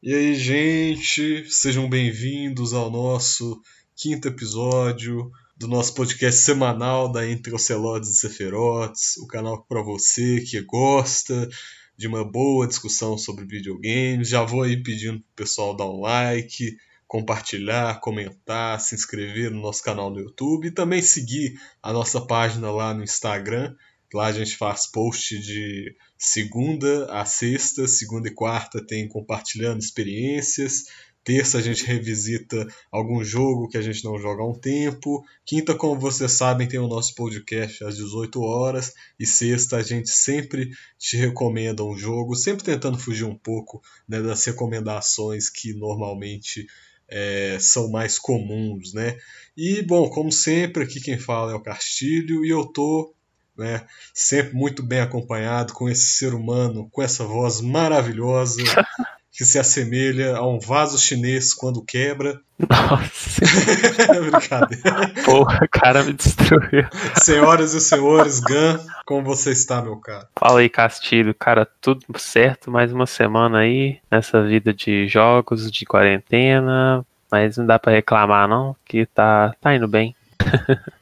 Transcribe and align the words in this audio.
E 0.00 0.14
aí, 0.14 0.32
gente, 0.36 1.44
sejam 1.50 1.90
bem-vindos 1.90 2.72
ao 2.72 2.88
nosso 2.88 3.60
quinto 3.96 4.28
episódio 4.28 5.28
do 5.56 5.66
nosso 5.66 5.92
podcast 5.92 6.40
semanal 6.40 7.10
da 7.10 7.28
Entre 7.28 7.52
Ocelotes 7.52 8.10
e 8.10 8.16
Ceferotes, 8.16 9.16
o 9.16 9.26
canal 9.26 9.64
para 9.64 9.82
você 9.82 10.40
que 10.42 10.60
gosta 10.60 11.48
de 11.96 12.06
uma 12.06 12.24
boa 12.24 12.68
discussão 12.68 13.18
sobre 13.18 13.44
videogames. 13.44 14.28
Já 14.28 14.44
vou 14.44 14.62
aí 14.62 14.80
pedindo 14.80 15.18
pro 15.18 15.44
pessoal 15.44 15.76
dar 15.76 15.86
um 15.86 16.00
like, 16.00 16.76
compartilhar, 17.08 17.98
comentar, 17.98 18.80
se 18.80 18.94
inscrever 18.94 19.50
no 19.50 19.60
nosso 19.60 19.82
canal 19.82 20.10
no 20.10 20.20
YouTube 20.20 20.68
e 20.68 20.70
também 20.70 21.02
seguir 21.02 21.60
a 21.82 21.92
nossa 21.92 22.20
página 22.20 22.70
lá 22.70 22.94
no 22.94 23.02
Instagram. 23.02 23.74
Lá 24.12 24.26
a 24.26 24.32
gente 24.32 24.56
faz 24.56 24.86
post 24.86 25.38
de 25.38 25.94
segunda 26.16 27.06
a 27.12 27.24
sexta, 27.24 27.86
segunda 27.86 28.28
e 28.28 28.34
quarta 28.34 28.84
tem 28.84 29.06
compartilhando 29.06 29.80
experiências. 29.80 30.84
Terça 31.28 31.58
a 31.58 31.60
gente 31.60 31.84
revisita 31.84 32.66
algum 32.90 33.22
jogo 33.22 33.68
que 33.68 33.76
a 33.76 33.82
gente 33.82 34.02
não 34.02 34.18
joga 34.18 34.42
há 34.42 34.48
um 34.48 34.58
tempo. 34.58 35.22
Quinta, 35.44 35.74
como 35.74 36.00
vocês 36.00 36.32
sabem, 36.32 36.66
tem 36.66 36.80
o 36.80 36.88
nosso 36.88 37.14
podcast 37.14 37.84
às 37.84 37.96
18 37.96 38.40
horas. 38.40 38.94
E 39.20 39.26
sexta 39.26 39.76
a 39.76 39.82
gente 39.82 40.08
sempre 40.08 40.70
te 40.98 41.18
recomenda 41.18 41.84
um 41.84 41.98
jogo, 41.98 42.34
sempre 42.34 42.64
tentando 42.64 42.98
fugir 42.98 43.24
um 43.24 43.36
pouco 43.36 43.82
né, 44.08 44.22
das 44.22 44.42
recomendações 44.46 45.50
que 45.50 45.74
normalmente 45.74 46.66
é, 47.06 47.58
são 47.60 47.90
mais 47.90 48.18
comuns, 48.18 48.94
né? 48.94 49.18
E 49.54 49.82
bom, 49.82 50.08
como 50.08 50.32
sempre, 50.32 50.84
aqui 50.84 50.98
quem 50.98 51.18
fala 51.18 51.52
é 51.52 51.54
o 51.54 51.62
Castilho 51.62 52.42
e 52.42 52.48
eu 52.48 52.64
tô 52.64 53.14
né? 53.58 53.82
Sempre 54.14 54.54
muito 54.54 54.82
bem 54.82 55.00
acompanhado 55.00 55.72
com 55.72 55.88
esse 55.88 56.06
ser 56.06 56.34
humano, 56.34 56.88
com 56.92 57.02
essa 57.02 57.24
voz 57.24 57.60
maravilhosa 57.60 58.62
que 59.38 59.44
se 59.44 59.56
assemelha 59.56 60.36
a 60.36 60.44
um 60.44 60.58
vaso 60.58 60.98
chinês 60.98 61.54
quando 61.54 61.80
quebra. 61.84 62.40
Nossa. 62.58 63.40
Brincadeira. 64.20 65.22
Porra, 65.24 65.60
o 65.62 65.68
cara 65.70 66.02
me 66.02 66.12
destruiu. 66.12 66.88
Senhoras 67.22 67.72
e 67.72 67.80
senhores, 67.80 68.40
Gun, 68.40 68.78
como 69.06 69.22
você 69.22 69.52
está, 69.52 69.80
meu 69.80 69.96
caro? 69.98 70.26
Fala 70.36 70.58
aí, 70.58 70.68
Castilho. 70.68 71.32
Cara, 71.34 71.64
tudo 71.80 72.04
certo? 72.18 72.68
Mais 72.68 72.92
uma 72.92 73.06
semana 73.06 73.58
aí 73.58 74.00
nessa 74.10 74.42
vida 74.42 74.74
de 74.74 75.06
jogos, 75.06 75.70
de 75.70 75.84
quarentena. 75.84 77.06
Mas 77.30 77.56
não 77.56 77.64
dá 77.66 77.78
para 77.78 77.92
reclamar, 77.92 78.48
não, 78.48 78.74
que 78.84 79.06
tá, 79.06 79.54
tá 79.60 79.72
indo 79.72 79.86
bem. 79.86 80.16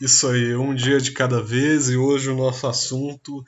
Isso 0.00 0.28
aí, 0.28 0.56
um 0.56 0.74
dia 0.74 1.00
de 1.00 1.12
cada 1.12 1.40
vez, 1.40 1.88
e 1.88 1.96
hoje 1.96 2.28
o 2.28 2.36
nosso 2.36 2.66
assunto 2.66 3.44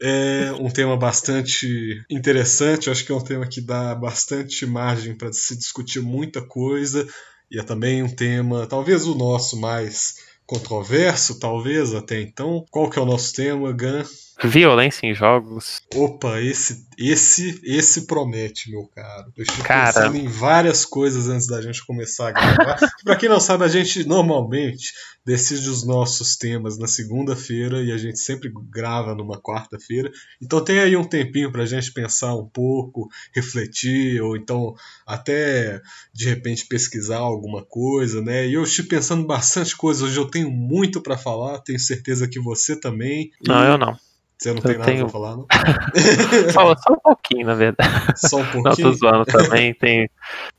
é 0.00 0.52
um 0.60 0.70
tema 0.70 0.96
bastante 0.96 2.04
interessante. 2.08 2.88
Acho 2.88 3.04
que 3.04 3.10
é 3.10 3.14
um 3.14 3.20
tema 3.20 3.46
que 3.46 3.60
dá 3.60 3.94
bastante 3.94 4.64
margem 4.64 5.14
para 5.14 5.32
se 5.32 5.56
discutir 5.56 6.00
muita 6.00 6.40
coisa, 6.40 7.06
e 7.50 7.58
é 7.58 7.62
também 7.62 8.02
um 8.02 8.08
tema, 8.08 8.66
talvez 8.66 9.06
o 9.06 9.14
nosso 9.14 9.56
mais 9.60 10.16
controverso, 10.46 11.40
talvez 11.40 11.94
até 11.94 12.20
então. 12.20 12.64
Qual 12.70 12.88
que 12.88 12.98
é 12.98 13.02
o 13.02 13.06
nosso 13.06 13.34
tema, 13.34 13.72
Gan? 13.72 14.04
Violência 14.42 15.06
em 15.06 15.14
jogos. 15.14 15.80
Opa, 15.94 16.40
esse 16.42 16.86
esse 16.98 17.60
esse 17.64 18.06
promete, 18.06 18.70
meu 18.70 18.86
caro. 18.86 19.32
Eu 19.34 19.42
estou 19.42 19.64
Cara. 19.64 19.86
pensando 19.86 20.16
em 20.16 20.28
várias 20.28 20.84
coisas 20.84 21.28
antes 21.28 21.46
da 21.46 21.62
gente 21.62 21.84
começar 21.86 22.28
a 22.28 22.32
gravar. 22.32 22.76
pra 23.04 23.16
quem 23.16 23.28
não 23.28 23.40
sabe, 23.40 23.64
a 23.64 23.68
gente 23.68 24.06
normalmente 24.06 24.92
decide 25.24 25.68
os 25.68 25.84
nossos 25.86 26.36
temas 26.36 26.78
na 26.78 26.86
segunda-feira 26.86 27.82
e 27.82 27.90
a 27.90 27.96
gente 27.96 28.18
sempre 28.18 28.52
grava 28.70 29.14
numa 29.14 29.40
quarta-feira. 29.40 30.10
Então 30.40 30.62
tem 30.62 30.78
aí 30.80 30.96
um 30.96 31.04
tempinho 31.04 31.50
pra 31.50 31.66
gente 31.66 31.92
pensar 31.92 32.34
um 32.34 32.48
pouco, 32.48 33.08
refletir, 33.34 34.20
ou 34.22 34.36
então 34.36 34.74
até 35.06 35.80
de 36.12 36.28
repente 36.28 36.66
pesquisar 36.66 37.18
alguma 37.18 37.64
coisa, 37.64 38.20
né? 38.20 38.46
E 38.46 38.54
eu 38.54 38.62
estive 38.62 38.88
pensando 38.88 39.26
bastante 39.26 39.74
coisa. 39.76 40.04
Hoje 40.04 40.18
eu 40.18 40.30
tenho 40.30 40.50
muito 40.50 41.00
pra 41.00 41.16
falar, 41.16 41.58
tenho 41.60 41.80
certeza 41.80 42.28
que 42.28 42.38
você 42.38 42.78
também. 42.78 43.30
E 43.42 43.48
Não, 43.48 43.64
eu 43.64 43.78
não. 43.78 43.96
Você 44.38 44.50
não 44.50 44.56
eu 44.58 44.62
tem 44.62 44.72
nada 44.78 44.84
tenho- 44.84 45.04
pra 45.04 45.12
falar, 45.12 45.36
não? 45.36 45.46
Só, 46.52 46.76
só 46.76 46.92
um 46.92 46.98
pouquinho, 47.02 47.46
na 47.46 47.54
verdade. 47.54 47.90
Só 48.16 48.36
um 48.36 48.40
Não, 48.42 48.52
tô 48.52 48.62
pouquinho. 48.62 48.92
zoando 48.94 49.24
também. 49.24 49.72
Tem, 49.74 50.10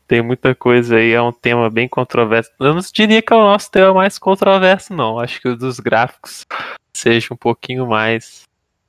tem 0.08 0.22
muita 0.22 0.56
coisa 0.56 0.96
aí, 0.98 1.12
é 1.12 1.22
um 1.22 1.32
tema 1.32 1.70
bem 1.70 1.88
controverso. 1.88 2.50
Eu 2.60 2.74
não 2.74 2.82
diria 2.92 3.22
que 3.22 3.32
é 3.32 3.36
o 3.36 3.40
nosso 3.42 3.70
tema 3.70 3.94
mais 3.94 4.18
controverso, 4.18 4.94
não. 4.94 5.20
Acho 5.20 5.40
que 5.40 5.48
o 5.50 5.56
dos 5.56 5.80
gráficos 5.80 6.46
seja 6.94 7.34
um 7.34 7.38
pouquinho 7.38 7.86
mais. 7.88 8.44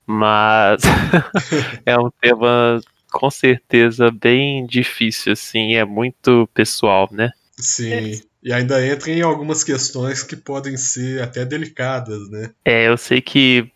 Mas 0.07 0.81
é 1.85 1.99
um 1.99 2.11
tema 2.21 2.81
com 3.13 3.31
certeza 3.31 4.11
bem 4.11 4.65
difícil, 4.67 5.35
assim, 5.35 5.75
é 5.75 5.85
muito 5.85 6.49
pessoal, 6.55 7.09
né? 7.13 7.31
Sim. 7.59 8.21
E 8.43 8.53
ainda 8.53 8.85
entra 8.87 9.11
em 9.11 9.21
algumas 9.21 9.63
questões 9.65 10.23
que 10.23 10.35
podem 10.37 10.77
ser 10.79 11.23
até 11.23 11.45
delicadas, 11.45 12.31
né? 12.31 12.51
É, 12.65 12.89
eu 12.89 12.97
sei 12.97 13.21
que. 13.21 13.71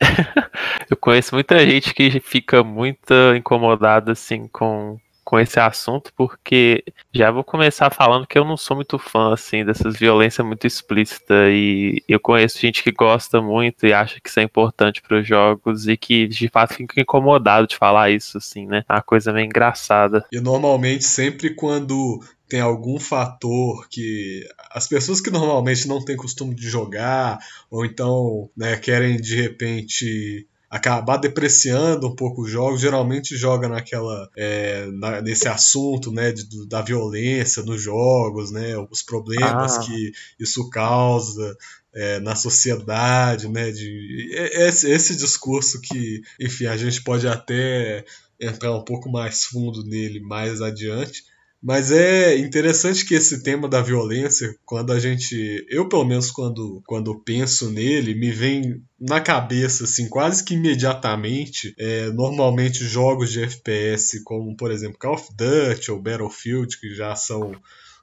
eu 0.90 0.96
conheço 0.96 1.34
muita 1.34 1.58
gente 1.66 1.92
que 1.94 2.20
fica 2.20 2.62
muito 2.62 3.12
incomodada 3.36 4.12
assim 4.12 4.46
com, 4.48 4.98
com 5.28 5.38
esse 5.38 5.60
assunto, 5.60 6.10
porque 6.16 6.82
já 7.12 7.30
vou 7.30 7.44
começar 7.44 7.90
falando 7.90 8.26
que 8.26 8.38
eu 8.38 8.46
não 8.46 8.56
sou 8.56 8.74
muito 8.74 8.98
fã 8.98 9.34
assim 9.34 9.62
dessas 9.62 9.94
violências 9.94 10.46
muito 10.46 10.66
explícitas 10.66 11.50
e 11.50 12.02
eu 12.08 12.18
conheço 12.18 12.58
gente 12.58 12.82
que 12.82 12.90
gosta 12.90 13.38
muito 13.42 13.86
e 13.86 13.92
acha 13.92 14.18
que 14.22 14.30
isso 14.30 14.40
é 14.40 14.42
importante 14.42 15.02
para 15.02 15.20
os 15.20 15.28
jogos 15.28 15.86
e 15.86 15.98
que 15.98 16.26
de 16.26 16.48
fato 16.48 16.72
fica 16.72 16.98
incomodado 16.98 17.66
de 17.66 17.76
falar 17.76 18.10
isso 18.10 18.38
assim, 18.38 18.64
né? 18.64 18.86
É 18.88 18.94
uma 18.94 19.02
coisa 19.02 19.30
meio 19.30 19.44
engraçada. 19.44 20.24
E 20.32 20.40
normalmente, 20.40 21.04
sempre 21.04 21.54
quando 21.54 22.22
tem 22.48 22.62
algum 22.62 22.98
fator 22.98 23.86
que 23.90 24.48
as 24.70 24.88
pessoas 24.88 25.20
que 25.20 25.30
normalmente 25.30 25.86
não 25.86 26.02
têm 26.02 26.16
costume 26.16 26.54
de 26.54 26.70
jogar, 26.70 27.38
ou 27.70 27.84
então 27.84 28.48
né, 28.56 28.78
querem 28.78 29.18
de 29.18 29.36
repente 29.42 30.46
acabar 30.70 31.16
depreciando 31.16 32.06
um 32.08 32.14
pouco 32.14 32.42
os 32.42 32.50
jogos, 32.50 32.80
geralmente 32.80 33.36
joga 33.36 33.68
naquela 33.68 34.28
é, 34.36 34.86
na- 34.92 35.22
nesse 35.22 35.48
assunto 35.48 36.12
né, 36.12 36.30
de- 36.32 36.66
da 36.68 36.82
violência 36.82 37.62
nos 37.62 37.80
jogos, 37.80 38.50
né, 38.50 38.76
os 38.90 39.02
problemas 39.02 39.76
Ah. 39.76 39.80
que 39.80 40.12
isso 40.38 40.68
causa 40.68 41.56
é, 41.94 42.20
na 42.20 42.36
sociedade, 42.36 43.48
né, 43.48 43.70
de, 43.72 44.30
esse, 44.52 44.88
esse 44.90 45.16
discurso 45.16 45.80
que, 45.80 46.20
enfim, 46.38 46.66
a 46.66 46.76
gente 46.76 47.02
pode 47.02 47.26
até 47.26 48.04
entrar 48.38 48.76
um 48.76 48.84
pouco 48.84 49.10
mais 49.10 49.44
fundo 49.44 49.82
nele 49.84 50.20
mais 50.20 50.60
adiante. 50.60 51.24
Mas 51.60 51.90
é 51.90 52.36
interessante 52.38 53.04
que 53.04 53.14
esse 53.14 53.42
tema 53.42 53.68
da 53.68 53.82
violência, 53.82 54.54
quando 54.64 54.92
a 54.92 55.00
gente. 55.00 55.66
Eu, 55.68 55.88
pelo 55.88 56.04
menos, 56.04 56.30
quando, 56.30 56.80
quando 56.86 57.18
penso 57.18 57.68
nele, 57.68 58.14
me 58.14 58.30
vem 58.30 58.80
na 58.98 59.20
cabeça, 59.20 59.82
assim, 59.82 60.08
quase 60.08 60.44
que 60.44 60.54
imediatamente, 60.54 61.74
é, 61.76 62.10
normalmente 62.12 62.84
jogos 62.84 63.32
de 63.32 63.42
FPS, 63.42 64.22
como, 64.22 64.56
por 64.56 64.70
exemplo, 64.70 64.98
Call 64.98 65.14
of 65.14 65.28
Duty 65.34 65.90
ou 65.90 66.00
Battlefield, 66.00 66.78
que 66.78 66.94
já 66.94 67.16
são 67.16 67.52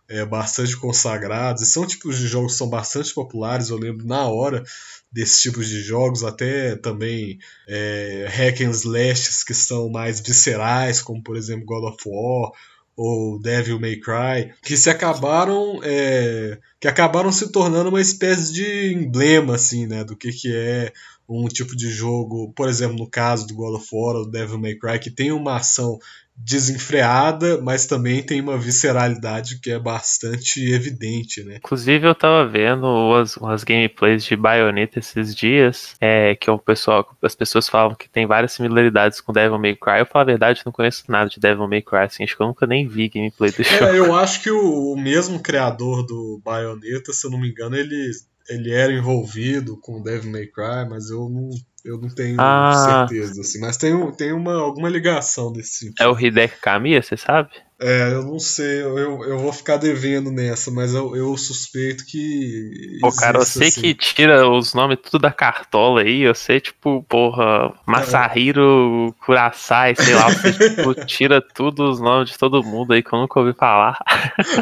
é, 0.10 0.26
bastante 0.26 0.76
consagrados, 0.76 1.64
e 1.64 1.66
são 1.66 1.88
tipos 1.88 2.18
de 2.18 2.28
jogos 2.28 2.54
que 2.54 2.58
são 2.58 2.70
bastante 2.70 3.14
populares, 3.14 3.70
eu 3.70 3.78
lembro 3.78 4.06
na 4.06 4.28
hora 4.28 4.64
desses 5.10 5.42
tipos 5.42 5.70
de 5.70 5.82
jogos, 5.82 6.26
até 6.26 6.76
também 6.76 7.40
é, 7.70 8.28
hack 8.30 8.62
and 8.62 8.72
slashes 8.72 9.46
que 9.46 9.54
são 9.54 9.90
mais 9.90 10.20
viscerais, 10.20 11.02
como 11.02 11.24
por 11.24 11.38
exemplo 11.38 11.66
God 11.66 11.86
of 11.86 12.04
War 12.06 12.52
ou 12.96 13.40
Devil 13.40 13.80
May 13.80 13.98
Cry, 13.98 14.54
que 14.64 14.78
se 14.78 14.90
acabaram 14.90 15.80
é, 15.84 16.58
que 16.80 16.88
acabaram 16.88 17.32
se 17.32 17.52
tornando 17.52 17.90
uma 17.90 18.02
espécie 18.02 18.54
de 18.54 18.94
emblema 18.94 19.56
assim, 19.56 19.86
né, 19.86 20.04
do 20.04 20.16
que 20.16 20.32
que 20.32 20.54
é 20.56 20.94
um 21.28 21.48
tipo 21.48 21.76
de 21.76 21.90
jogo, 21.90 22.52
por 22.54 22.70
exemplo, 22.70 22.98
no 22.98 23.10
caso 23.10 23.48
do 23.48 23.56
God 23.56 23.76
of 23.76 23.88
War 23.92 24.16
ou 24.16 24.26
do 24.26 24.32
Devil 24.32 24.60
May 24.60 24.76
Cry, 24.76 25.00
que 25.00 25.10
tem 25.10 25.32
uma 25.32 25.58
ação 25.58 26.00
desenfreada, 26.38 27.62
mas 27.62 27.86
também 27.86 28.22
tem 28.22 28.42
uma 28.42 28.58
visceralidade 28.58 29.58
que 29.60 29.72
é 29.72 29.80
bastante 29.80 30.60
evidente, 30.70 31.44
né? 31.44 31.56
Inclusive, 31.58 32.06
eu 32.06 32.14
tava 32.14 32.46
vendo 32.46 32.86
umas, 32.86 33.38
umas 33.38 33.64
gameplays 33.64 34.26
de 34.26 34.36
Bayonetta 34.36 35.00
esses 35.00 35.34
dias, 35.34 35.96
é, 36.02 36.36
que 36.36 36.52
o 36.52 36.60
pessoal, 36.60 37.10
as 37.22 37.36
pessoas 37.36 37.70
falam 37.70 37.96
que 37.96 38.10
tem 38.10 38.28
várias 38.28 38.52
similaridades 38.52 39.22
com 39.22 39.32
Devil 39.32 39.58
May 39.58 39.76
Cry. 39.76 40.00
Eu, 40.00 40.06
falo 40.06 40.24
a 40.24 40.26
verdade, 40.26 40.62
não 40.66 40.74
conheço 40.74 41.06
nada 41.08 41.30
de 41.30 41.40
Devil 41.40 41.70
May 41.70 41.82
Cry, 41.82 42.00
assim, 42.00 42.24
acho 42.24 42.36
que 42.36 42.44
eu 42.44 42.48
nunca 42.48 42.68
nem 42.68 42.86
vi 42.86 43.08
gameplay 43.08 43.52
do 43.52 43.64
jogo. 43.64 43.86
É, 43.86 43.98
eu 43.98 44.14
acho 44.14 44.44
que 44.44 44.52
o, 44.52 44.92
o 44.92 45.00
mesmo 45.00 45.40
criador 45.40 46.06
do 46.06 46.42
Bayonetta, 46.44 47.14
se 47.14 47.26
eu 47.26 47.32
não 47.32 47.40
me 47.40 47.50
engano, 47.50 47.78
ele, 47.78 48.12
ele 48.50 48.72
era 48.74 48.92
envolvido 48.94 49.78
com 49.82 50.02
Devil 50.02 50.32
May 50.32 50.48
Cry, 50.48 50.88
mas 50.90 51.10
eu 51.10 51.30
não, 51.30 51.50
eu 51.84 52.00
não 52.00 52.10
tenho 52.10 52.38
Ah. 52.40 53.08
certeza, 53.08 53.42
assim. 53.42 53.60
Mas 53.60 53.78
tem, 53.78 54.12
tem 54.14 54.32
uma, 54.34 54.56
alguma 54.56 54.90
ligação 54.90 55.52
desse 55.52 55.80
sentido. 55.80 56.02
É 56.02 56.08
o 56.08 56.20
Hideki 56.20 56.60
Kamiya, 56.62 57.02
você 57.02 57.18
sabe? 57.18 57.50
É, 57.78 58.14
eu 58.14 58.24
não 58.24 58.40
sei, 58.40 58.82
eu, 58.84 59.22
eu 59.26 59.38
vou 59.38 59.52
ficar 59.52 59.76
devendo 59.76 60.32
nessa, 60.32 60.72
mas 60.72 60.94
eu, 60.94 61.14
eu 61.14 61.36
suspeito 61.36 62.06
que. 62.06 63.00
Pô, 63.02 63.12
cara, 63.12 63.40
eu 63.40 63.46
sei 63.46 63.68
assim. 63.68 63.82
que 63.82 63.94
tira 63.94 64.50
os 64.50 64.74
nomes 64.74 64.98
tudo 65.04 65.24
da 65.24 65.32
cartola 65.32 66.00
aí, 66.00 66.22
eu 66.22 66.34
sei, 66.34 66.62
tipo, 66.62 67.04
porra, 67.04 67.74
Masahiro 67.86 69.14
Kurasai, 69.26 69.94
sei 69.94 70.14
lá, 70.16 70.30
você, 70.30 70.54
tipo, 70.54 70.94
tira 71.06 71.42
tudo 71.42 71.90
os 71.90 72.00
nomes 72.00 72.30
de 72.30 72.38
todo 72.38 72.64
mundo 72.64 72.94
aí 72.94 73.04
que 73.04 73.14
eu 73.14 73.20
nunca 73.20 73.42
ouvi 73.42 73.52
falar. 73.54 74.00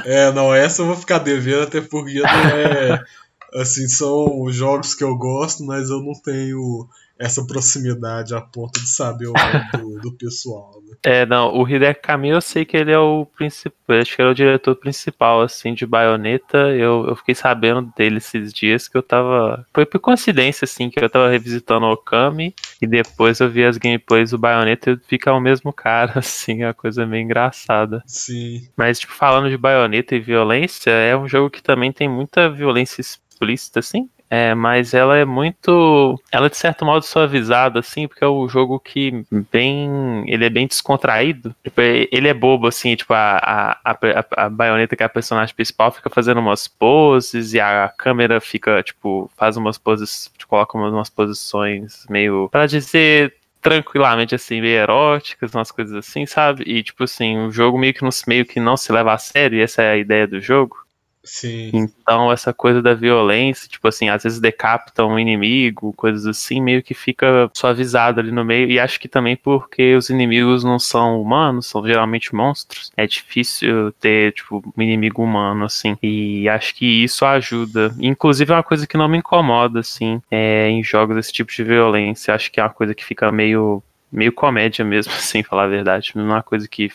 É, 0.06 0.31
não, 0.31 0.51
essa 0.51 0.81
eu 0.81 0.88
vou 0.88 0.95
ficar 0.95 1.19
devendo, 1.19 1.63
até 1.63 1.81
porque 1.81 2.19
não 2.19 2.27
é. 2.30 3.00
Assim, 3.55 3.88
são 3.88 4.41
os 4.41 4.55
jogos 4.55 4.95
que 4.95 5.03
eu 5.03 5.15
gosto, 5.15 5.63
mas 5.63 5.89
eu 5.89 6.01
não 6.01 6.13
tenho 6.13 6.88
essa 7.17 7.45
proximidade 7.45 8.33
a 8.33 8.41
ponto 8.41 8.79
de 8.79 8.89
saber 8.89 9.27
o 9.27 9.33
nome 9.33 9.71
do, 9.71 10.01
do 10.01 10.17
pessoal, 10.17 10.81
né? 10.85 10.94
É, 11.05 11.25
não, 11.25 11.53
o 11.53 11.67
Hideki 11.67 12.01
Kamiya 12.01 12.35
eu 12.35 12.41
sei 12.41 12.63
que 12.63 12.77
ele 12.77 12.91
é 12.91 12.97
o 12.97 13.25
principal, 13.25 13.97
acho 14.00 14.15
que 14.15 14.21
ele 14.21 14.29
é 14.29 14.31
o 14.31 14.35
diretor 14.35 14.73
principal, 14.75 15.41
assim, 15.41 15.73
de 15.73 15.85
Bayonetta, 15.85 16.57
eu, 16.69 17.05
eu 17.09 17.15
fiquei 17.17 17.35
sabendo 17.35 17.91
dele 17.97 18.17
esses 18.17 18.53
dias 18.53 18.88
que 18.88 18.95
eu 18.95 19.03
tava, 19.03 19.65
foi 19.73 19.85
por 19.85 19.99
coincidência, 19.99 20.63
assim, 20.63 20.89
que 20.89 21.03
eu 21.03 21.09
tava 21.09 21.29
revisitando 21.29 21.85
o 21.85 21.91
Okami, 21.91 22.56
e 22.81 22.88
depois 22.88 23.41
eu 23.41 23.49
vi 23.49 23.65
as 23.65 23.77
gameplays 23.77 24.31
do 24.31 24.38
Bayonetta 24.38 24.91
e 24.91 24.97
fica 25.06 25.33
o 25.33 25.41
mesmo 25.41 25.73
cara, 25.73 26.19
assim, 26.19 26.61
é 26.61 26.67
uma 26.67 26.73
coisa 26.73 27.06
meio 27.06 27.23
engraçada. 27.23 28.01
Sim. 28.07 28.65
Mas, 28.77 28.99
tipo, 28.99 29.11
falando 29.11 29.49
de 29.49 29.57
Bayonetta 29.57 30.15
e 30.15 30.21
violência, 30.21 30.91
é 30.91 31.17
um 31.17 31.27
jogo 31.27 31.49
que 31.49 31.61
também 31.61 31.91
tem 31.91 32.07
muita 32.07 32.49
violência 32.49 33.01
explícita, 33.44 33.80
assim, 33.80 34.10
é, 34.30 34.56
mas 34.56 34.95
ela 34.95 35.16
é 35.16 35.25
muito. 35.25 36.19
Ela 36.31 36.48
é 36.48 36.50
de 36.50 36.57
certo 36.57 36.84
modo 36.84 37.06
suavizada, 37.06 37.80
assim, 37.80 38.07
porque 38.07 38.24
é 38.24 38.28
o 38.28 38.45
um 38.45 38.50
jogo 38.50 38.80
que 38.80 39.24
bem. 39.51 40.24
Ele 40.28 40.45
é 40.45 40.50
bem 40.50 40.66
descontraído. 40.66 41.56
Tipo, 41.63 41.81
ele 41.81 42.28
é 42.28 42.34
bobo, 42.34 42.66
assim, 42.66 42.95
tipo, 42.95 43.13
a, 43.13 43.78
a, 43.84 43.92
a, 43.92 44.45
a 44.45 44.50
baioneta, 44.50 44.95
que 44.95 45.04
é 45.04 45.06
a 45.06 45.10
personagem 45.10 45.54
principal, 45.54 45.92
fica 45.92 46.10
fazendo 46.10 46.40
umas 46.40 46.68
poses 46.68 47.54
e 47.54 47.60
a 47.60 47.94
câmera 47.95 48.42
fica, 48.42 48.81
tipo, 48.81 49.30
faz 49.38 49.56
umas 49.56 49.78
poses. 49.78 50.31
coloca 50.48 50.78
umas 50.78 51.12
posições 51.12 52.06
meio. 52.10 52.50
para 52.50 52.66
dizer 52.66 53.36
tranquilamente 53.62 54.36
assim, 54.36 54.60
meio 54.60 54.75
eróticas, 54.78 55.56
umas 55.56 55.72
coisas 55.72 55.95
assim, 55.95 56.25
sabe? 56.25 56.63
E 56.68 56.84
tipo 56.84 57.06
assim, 57.06 57.38
o 57.38 57.51
jogo 57.51 57.78
meio 57.78 57.94
que 57.94 58.01
não, 58.01 58.10
meio 58.28 58.45
que 58.45 58.60
não 58.60 58.75
se 58.75 58.92
leva 58.92 59.13
a 59.13 59.18
sério, 59.18 59.57
e 59.57 59.62
essa 59.62 59.81
é 59.81 59.92
a 59.92 59.98
ideia 59.98 60.28
do 60.28 60.42
jogo. 60.42 60.82
Sim. 61.23 61.71
Então, 61.73 62.29
essa 62.31 62.53
coisa 62.53 62.81
da 62.81 62.93
violência, 62.93 63.69
tipo 63.69 63.87
assim, 63.87 64.09
às 64.09 64.23
vezes 64.23 64.41
decapitam 64.41 65.09
um 65.09 65.19
inimigo, 65.19 65.93
coisas 65.93 66.25
assim, 66.25 66.61
meio 66.61 66.83
que 66.83 66.93
fica 66.93 67.49
suavizado 67.53 68.19
ali 68.19 68.31
no 68.31 68.43
meio. 68.43 68.69
E 68.69 68.77
acho 68.77 68.99
que 68.99 69.07
também 69.07 69.37
porque 69.37 69.95
os 69.95 70.09
inimigos 70.09 70.63
não 70.65 70.77
são 70.77 71.21
humanos, 71.21 71.67
são 71.67 71.85
geralmente 71.85 72.35
monstros. 72.35 72.91
É 72.97 73.07
difícil 73.07 73.93
ter, 73.93 74.33
tipo, 74.33 74.61
um 74.77 74.81
inimigo 74.81 75.23
humano, 75.23 75.63
assim. 75.63 75.97
E 76.03 76.49
acho 76.49 76.75
que 76.75 76.85
isso 76.85 77.25
ajuda. 77.25 77.95
Inclusive, 77.99 78.51
é 78.51 78.55
uma 78.55 78.63
coisa 78.63 78.85
que 78.85 78.97
não 78.97 79.07
me 79.07 79.19
incomoda, 79.19 79.79
assim, 79.79 80.21
é, 80.29 80.67
em 80.69 80.83
jogos 80.83 81.15
desse 81.15 81.31
tipo 81.31 81.51
de 81.53 81.63
violência. 81.63 82.35
Acho 82.35 82.51
que 82.51 82.59
é 82.59 82.63
uma 82.63 82.69
coisa 82.69 82.93
que 82.93 83.03
fica 83.03 83.31
meio 83.31 83.81
meio 84.11 84.31
comédia 84.31 84.85
mesmo, 84.85 85.11
assim, 85.17 85.41
falar 85.41 85.63
a 85.63 85.67
verdade. 85.67 86.11
Não 86.15 86.23
é 86.23 86.33
uma 86.35 86.43
coisa 86.43 86.67
que 86.67 86.91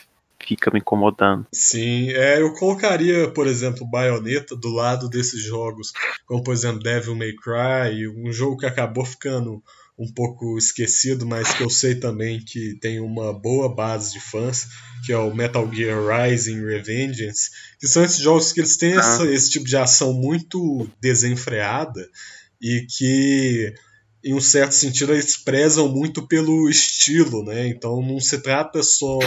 fica 0.49 0.71
me 0.71 0.79
incomodando. 0.79 1.45
Sim, 1.53 2.09
é, 2.09 2.41
eu 2.41 2.51
colocaria, 2.53 3.29
por 3.29 3.45
exemplo, 3.45 3.85
Bayonetta 3.85 4.55
do 4.55 4.69
lado 4.69 5.07
desses 5.07 5.43
jogos, 5.43 5.93
como 6.25 6.43
por 6.43 6.53
exemplo 6.53 6.79
Devil 6.79 7.15
May 7.15 7.33
Cry, 7.33 8.07
um 8.07 8.33
jogo 8.33 8.57
que 8.57 8.65
acabou 8.65 9.05
ficando 9.05 9.61
um 9.97 10.11
pouco 10.11 10.57
esquecido, 10.57 11.25
mas 11.27 11.53
que 11.53 11.61
eu 11.61 11.69
sei 11.69 11.95
também 11.95 12.39
que 12.39 12.75
tem 12.79 12.99
uma 12.99 13.31
boa 13.31 13.73
base 13.73 14.13
de 14.13 14.19
fãs, 14.19 14.67
que 15.05 15.11
é 15.11 15.17
o 15.17 15.35
Metal 15.35 15.69
Gear 15.71 15.99
Rising 16.01 16.65
Revengeance, 16.65 17.51
que 17.79 17.87
são 17.87 18.03
esses 18.03 18.19
jogos 18.19 18.51
que 18.51 18.61
eles 18.61 18.77
têm 18.77 18.93
ah. 18.93 18.99
essa, 18.99 19.25
esse 19.29 19.51
tipo 19.51 19.65
de 19.65 19.77
ação 19.77 20.13
muito 20.13 20.89
desenfreada 20.99 22.09
e 22.59 22.87
que 22.89 23.73
em 24.23 24.33
um 24.33 24.41
certo 24.41 24.73
sentido, 24.73 25.13
eles 25.13 25.37
prezam 25.37 25.87
muito 25.87 26.27
pelo 26.27 26.69
estilo, 26.69 27.43
né? 27.43 27.67
Então 27.67 28.01
não 28.01 28.19
se 28.19 28.41
trata 28.41 28.83
só 28.83 29.17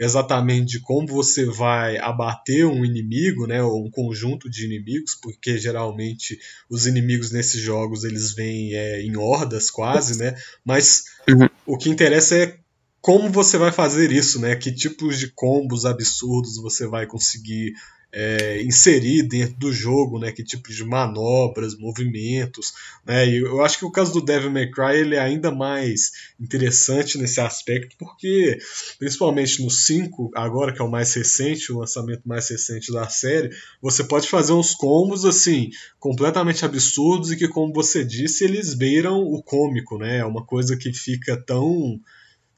exatamente 0.00 0.72
de 0.72 0.80
como 0.80 1.06
você 1.06 1.44
vai 1.44 1.98
abater 1.98 2.66
um 2.66 2.84
inimigo, 2.84 3.46
né? 3.46 3.62
Ou 3.62 3.84
um 3.84 3.90
conjunto 3.90 4.48
de 4.48 4.64
inimigos, 4.64 5.14
porque 5.14 5.58
geralmente 5.58 6.38
os 6.70 6.86
inimigos 6.86 7.30
nesses 7.30 7.60
jogos 7.60 8.04
eles 8.04 8.32
vêm 8.34 8.74
é, 8.74 9.02
em 9.02 9.16
hordas 9.16 9.70
quase, 9.70 10.18
né? 10.18 10.34
Mas 10.64 11.04
uhum. 11.28 11.48
o 11.66 11.76
que 11.76 11.90
interessa 11.90 12.36
é 12.36 12.58
como 13.08 13.30
você 13.30 13.56
vai 13.56 13.72
fazer 13.72 14.12
isso, 14.12 14.38
né? 14.38 14.54
Que 14.54 14.70
tipos 14.70 15.18
de 15.18 15.28
combos 15.28 15.86
absurdos 15.86 16.58
você 16.58 16.86
vai 16.86 17.06
conseguir 17.06 17.72
é, 18.12 18.60
inserir 18.60 19.22
dentro 19.22 19.56
do 19.56 19.72
jogo, 19.72 20.18
né? 20.18 20.30
Que 20.30 20.44
tipo 20.44 20.68
de 20.68 20.84
manobras, 20.84 21.74
movimentos, 21.74 22.74
né? 23.06 23.26
E 23.26 23.38
eu 23.38 23.64
acho 23.64 23.78
que 23.78 23.86
o 23.86 23.90
caso 23.90 24.12
do 24.12 24.20
Devil 24.20 24.50
May 24.50 24.70
Cry 24.70 24.96
ele 24.96 25.14
é 25.14 25.20
ainda 25.20 25.50
mais 25.50 26.12
interessante 26.38 27.16
nesse 27.16 27.40
aspecto, 27.40 27.96
porque 27.98 28.58
principalmente 28.98 29.64
no 29.64 29.70
5, 29.70 30.30
agora 30.34 30.74
que 30.74 30.82
é 30.82 30.84
o 30.84 30.90
mais 30.90 31.14
recente, 31.14 31.72
o 31.72 31.78
lançamento 31.78 32.28
mais 32.28 32.46
recente 32.50 32.92
da 32.92 33.08
série, 33.08 33.56
você 33.80 34.04
pode 34.04 34.28
fazer 34.28 34.52
uns 34.52 34.74
combos 34.74 35.24
assim 35.24 35.70
completamente 35.98 36.62
absurdos 36.62 37.32
e 37.32 37.36
que, 37.38 37.48
como 37.48 37.72
você 37.72 38.04
disse, 38.04 38.44
eles 38.44 38.74
beiram 38.74 39.22
o 39.22 39.42
cômico, 39.42 39.96
né? 39.96 40.18
É 40.18 40.24
uma 40.26 40.44
coisa 40.44 40.76
que 40.76 40.92
fica 40.92 41.38
tão 41.38 41.98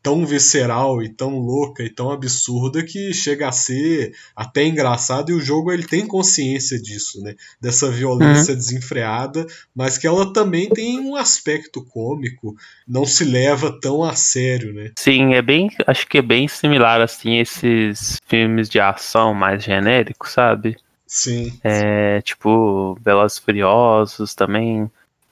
tão 0.03 0.25
visceral 0.25 1.03
e 1.03 1.09
tão 1.09 1.39
louca 1.39 1.83
e 1.83 1.91
tão 1.91 2.11
absurda 2.11 2.83
que 2.83 3.13
chega 3.13 3.49
a 3.49 3.53
ser 3.53 4.15
até 4.35 4.65
engraçado 4.65 5.31
e 5.31 5.35
o 5.35 5.41
jogo 5.41 5.71
ele 5.71 5.85
tem 5.85 6.07
consciência 6.07 6.81
disso, 6.81 7.21
né? 7.23 7.35
Dessa 7.61 7.91
violência 7.91 8.53
uhum. 8.53 8.59
desenfreada, 8.59 9.47
mas 9.75 9.99
que 9.99 10.07
ela 10.07 10.33
também 10.33 10.69
tem 10.71 10.99
um 11.01 11.17
aspecto 11.17 11.85
cômico, 11.85 12.55
não 12.87 13.05
se 13.05 13.25
leva 13.25 13.79
tão 13.81 14.03
a 14.03 14.15
sério, 14.15 14.73
né? 14.73 14.91
Sim, 14.99 15.35
é 15.35 15.43
bem, 15.43 15.71
acho 15.87 16.07
que 16.07 16.19
é 16.19 16.23
bem 16.23 16.49
similar 16.49 17.01
assim 17.01 17.39
esses 17.39 18.19
filmes 18.27 18.69
de 18.69 18.81
ação 18.81 19.35
mais 19.35 19.63
genéricos, 19.63 20.33
sabe? 20.33 20.77
Sim. 21.07 21.59
É, 21.65 22.21
tipo, 22.23 22.97
Velozes 23.03 23.39
Furiosos 23.39 24.33
também 24.35 24.89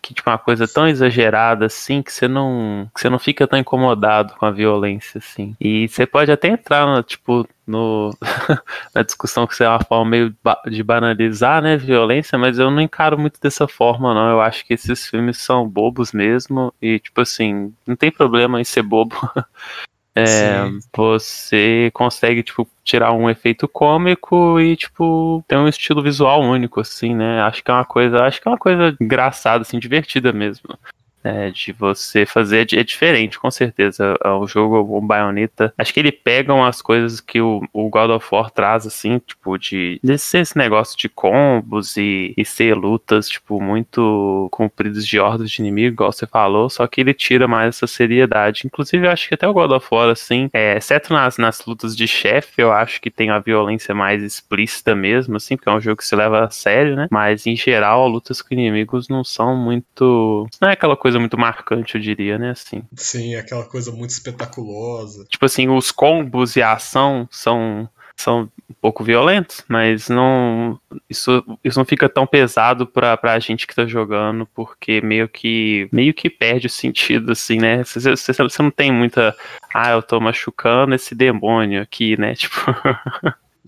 que 0.08 0.14
tipo 0.14 0.30
uma 0.30 0.38
coisa 0.38 0.66
tão 0.66 0.88
exagerada 0.88 1.66
assim 1.66 2.02
que 2.02 2.10
você 2.10 2.26
não 2.26 2.90
que 2.94 3.00
você 3.00 3.10
não 3.10 3.18
fica 3.18 3.46
tão 3.46 3.58
incomodado 3.58 4.34
com 4.36 4.46
a 4.46 4.50
violência 4.50 5.18
assim. 5.18 5.54
E 5.60 5.86
você 5.86 6.06
pode 6.06 6.32
até 6.32 6.48
entrar 6.48 6.86
no, 6.86 7.02
tipo 7.02 7.46
no 7.66 8.16
na 8.94 9.02
discussão 9.02 9.46
que 9.46 9.54
você 9.54 9.64
é 9.64 9.68
uma 9.68 9.84
forma 9.84 10.10
meio 10.10 10.34
de 10.66 10.82
banalizar, 10.82 11.60
né, 11.60 11.76
violência, 11.76 12.38
mas 12.38 12.58
eu 12.58 12.70
não 12.70 12.80
encaro 12.80 13.18
muito 13.18 13.38
dessa 13.38 13.68
forma 13.68 14.14
não. 14.14 14.30
Eu 14.30 14.40
acho 14.40 14.64
que 14.64 14.72
esses 14.72 15.06
filmes 15.06 15.36
são 15.36 15.68
bobos 15.68 16.12
mesmo 16.12 16.72
e 16.80 16.98
tipo 16.98 17.20
assim, 17.20 17.74
não 17.86 17.94
tem 17.94 18.10
problema 18.10 18.60
em 18.60 18.64
ser 18.64 18.82
bobo. 18.82 19.14
É, 20.18 20.70
você 20.96 21.90
consegue, 21.92 22.42
tipo, 22.42 22.68
tirar 22.82 23.12
um 23.12 23.28
efeito 23.28 23.68
cômico 23.68 24.58
e, 24.60 24.76
tipo, 24.76 25.44
ter 25.46 25.56
um 25.56 25.68
estilo 25.68 26.02
visual 26.02 26.42
único, 26.42 26.80
assim, 26.80 27.14
né? 27.14 27.42
Acho 27.42 27.62
que 27.62 27.70
é 27.70 27.74
uma 27.74 27.84
coisa, 27.84 28.24
acho 28.24 28.40
que 28.40 28.48
é 28.48 28.50
uma 28.50 28.58
coisa 28.58 28.96
engraçada, 29.00 29.62
assim, 29.62 29.78
divertida 29.78 30.32
mesmo 30.32 30.78
é, 31.22 31.50
de 31.50 31.72
você 31.72 32.24
fazer 32.24 32.68
é 32.72 32.82
diferente, 32.82 33.38
com 33.38 33.50
certeza. 33.50 34.16
É, 34.24 34.28
o 34.30 34.46
jogo, 34.46 34.96
o 34.96 35.00
Bayonetta, 35.00 35.72
acho 35.76 35.92
que 35.92 36.00
ele 36.00 36.12
pega 36.12 36.52
umas 36.52 36.80
coisas 36.80 37.20
que 37.20 37.40
o, 37.40 37.62
o 37.72 37.88
God 37.88 38.10
of 38.10 38.26
War 38.32 38.50
traz, 38.50 38.86
assim, 38.86 39.18
tipo, 39.18 39.58
de, 39.58 40.00
de 40.02 40.18
ser 40.18 40.40
esse 40.40 40.56
negócio 40.56 40.96
de 40.98 41.08
combos 41.08 41.96
e, 41.96 42.34
e 42.36 42.44
ser 42.44 42.74
lutas, 42.74 43.28
tipo, 43.28 43.60
muito 43.60 44.48
compridas 44.50 45.06
de 45.06 45.18
hordas 45.18 45.50
de 45.50 45.60
inimigo, 45.60 45.94
igual 45.94 46.12
você 46.12 46.26
falou, 46.26 46.70
só 46.70 46.86
que 46.86 47.00
ele 47.00 47.14
tira 47.14 47.46
mais 47.46 47.76
essa 47.76 47.86
seriedade. 47.86 48.62
Inclusive, 48.64 49.06
eu 49.06 49.10
acho 49.10 49.28
que 49.28 49.34
até 49.34 49.46
o 49.46 49.52
God 49.52 49.72
of 49.72 49.86
War, 49.90 50.08
assim, 50.08 50.48
é, 50.52 50.76
exceto 50.76 51.12
nas, 51.12 51.38
nas 51.38 51.64
lutas 51.64 51.96
de 51.96 52.06
chefe, 52.06 52.62
eu 52.62 52.72
acho 52.72 53.00
que 53.00 53.10
tem 53.10 53.30
a 53.30 53.38
violência 53.38 53.94
mais 53.94 54.22
explícita 54.22 54.94
mesmo, 54.94 55.36
assim, 55.36 55.56
porque 55.56 55.68
é 55.68 55.72
um 55.72 55.80
jogo 55.80 55.98
que 55.98 56.06
se 56.06 56.16
leva 56.16 56.44
a 56.44 56.50
sério, 56.50 56.96
né? 56.96 57.08
Mas, 57.10 57.46
em 57.46 57.56
geral, 57.56 58.08
lutas 58.08 58.40
com 58.40 58.54
inimigos 58.54 59.08
não 59.08 59.24
são 59.24 59.56
muito. 59.56 60.46
Não 60.60 60.68
é 60.68 60.72
aquela 60.72 60.96
coisa 60.96 61.07
coisa 61.08 61.18
muito 61.18 61.38
marcante, 61.38 61.94
eu 61.94 62.00
diria, 62.00 62.38
né? 62.38 62.50
Assim. 62.50 62.82
Sim, 62.94 63.34
aquela 63.34 63.64
coisa 63.64 63.90
muito 63.90 64.10
espetaculosa. 64.10 65.24
Tipo 65.28 65.46
assim, 65.46 65.68
os 65.68 65.90
combos 65.90 66.54
e 66.54 66.62
a 66.62 66.72
ação 66.72 67.26
são 67.30 67.88
são 68.14 68.50
um 68.68 68.74
pouco 68.80 69.04
violentos, 69.04 69.64
mas 69.68 70.08
não 70.08 70.78
isso, 71.08 71.42
isso 71.62 71.78
não 71.78 71.86
fica 71.86 72.08
tão 72.08 72.26
pesado 72.26 72.84
pra, 72.84 73.16
pra 73.16 73.38
gente 73.38 73.64
que 73.64 73.74
tá 73.74 73.86
jogando, 73.86 74.44
porque 74.54 75.00
meio 75.00 75.28
que 75.28 75.88
meio 75.92 76.12
que 76.12 76.28
perde 76.28 76.66
o 76.66 76.70
sentido, 76.70 77.30
assim, 77.30 77.58
né? 77.58 77.84
Você, 77.84 78.00
você, 78.00 78.32
você 78.32 78.62
não 78.62 78.72
tem 78.72 78.92
muita. 78.92 79.34
Ah, 79.72 79.92
eu 79.92 80.02
tô 80.02 80.20
machucando 80.20 80.94
esse 80.96 81.14
demônio 81.14 81.80
aqui, 81.80 82.18
né? 82.18 82.34
Tipo. 82.36 82.60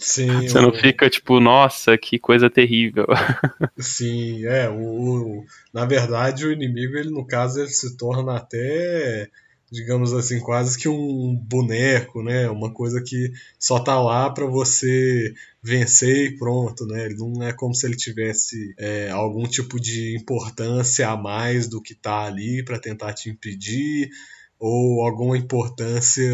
Sim, 0.00 0.48
Você 0.48 0.58
não 0.60 0.72
fica 0.72 1.10
tipo, 1.10 1.38
nossa, 1.40 1.96
que 1.98 2.18
coisa 2.18 2.48
terrível. 2.48 3.06
Sim, 3.78 4.46
é. 4.46 4.68
O, 4.68 4.80
o, 4.80 5.44
na 5.74 5.84
verdade, 5.84 6.46
o 6.46 6.52
inimigo, 6.52 6.96
ele 6.96 7.10
no 7.10 7.26
caso, 7.26 7.60
ele 7.60 7.68
se 7.68 7.96
torna 7.98 8.36
até 8.36 9.28
digamos 9.70 10.12
assim, 10.12 10.40
quase 10.40 10.76
que 10.76 10.88
um 10.88 11.36
boneco, 11.36 12.22
né? 12.22 12.50
Uma 12.50 12.72
coisa 12.72 13.00
que 13.00 13.30
só 13.58 13.78
tá 13.78 14.00
lá 14.00 14.28
para 14.28 14.46
você 14.46 15.32
vencer 15.62 16.32
e 16.32 16.36
pronto, 16.36 16.84
né? 16.86 17.06
Ele 17.06 17.16
não 17.16 17.42
é 17.42 17.52
como 17.52 17.74
se 17.74 17.86
ele 17.86 17.96
tivesse 17.96 18.74
é, 18.76 19.10
algum 19.10 19.44
tipo 19.44 19.78
de 19.78 20.16
importância 20.16 21.08
a 21.08 21.16
mais 21.16 21.68
do 21.68 21.80
que 21.80 21.94
tá 21.94 22.22
ali 22.24 22.64
para 22.64 22.80
tentar 22.80 23.12
te 23.12 23.30
impedir 23.30 24.10
ou 24.58 25.02
alguma 25.06 25.38
importância 25.38 26.28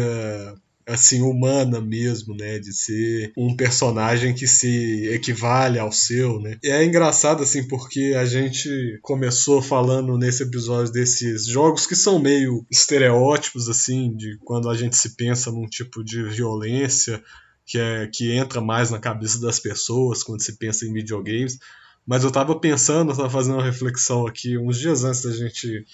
assim 0.87 1.21
humana 1.21 1.81
mesmo, 1.81 2.33
né, 2.33 2.57
de 2.57 2.73
ser 2.73 3.33
um 3.35 3.53
personagem 3.55 4.33
que 4.33 4.47
se 4.47 5.05
equivale 5.09 5.77
ao 5.77 5.91
seu, 5.91 6.39
né? 6.39 6.57
E 6.63 6.69
é 6.69 6.83
engraçado 6.85 7.43
assim 7.43 7.67
porque 7.67 8.15
a 8.17 8.25
gente 8.25 8.97
começou 9.01 9.61
falando 9.61 10.17
nesse 10.17 10.43
episódio 10.43 10.93
desses 10.93 11.45
jogos 11.45 11.85
que 11.85 11.95
são 11.95 12.19
meio 12.19 12.65
estereótipos 12.71 13.67
assim, 13.67 14.15
de 14.15 14.37
quando 14.45 14.69
a 14.69 14.77
gente 14.77 14.95
se 14.95 15.15
pensa 15.15 15.51
num 15.51 15.67
tipo 15.67 16.03
de 16.03 16.23
violência 16.23 17.21
que 17.65 17.77
é 17.77 18.07
que 18.07 18.31
entra 18.31 18.61
mais 18.61 18.89
na 18.89 18.97
cabeça 18.97 19.41
das 19.41 19.59
pessoas 19.59 20.23
quando 20.23 20.41
se 20.41 20.57
pensa 20.57 20.85
em 20.85 20.93
videogames. 20.93 21.59
Mas 22.05 22.23
eu 22.23 22.31
tava 22.31 22.57
pensando, 22.57 23.11
eu 23.11 23.17
tava 23.17 23.29
fazendo 23.29 23.55
uma 23.55 23.65
reflexão 23.65 24.25
aqui 24.25 24.57
uns 24.57 24.79
dias 24.79 25.03
antes 25.03 25.23
da 25.23 25.31
gente 25.31 25.85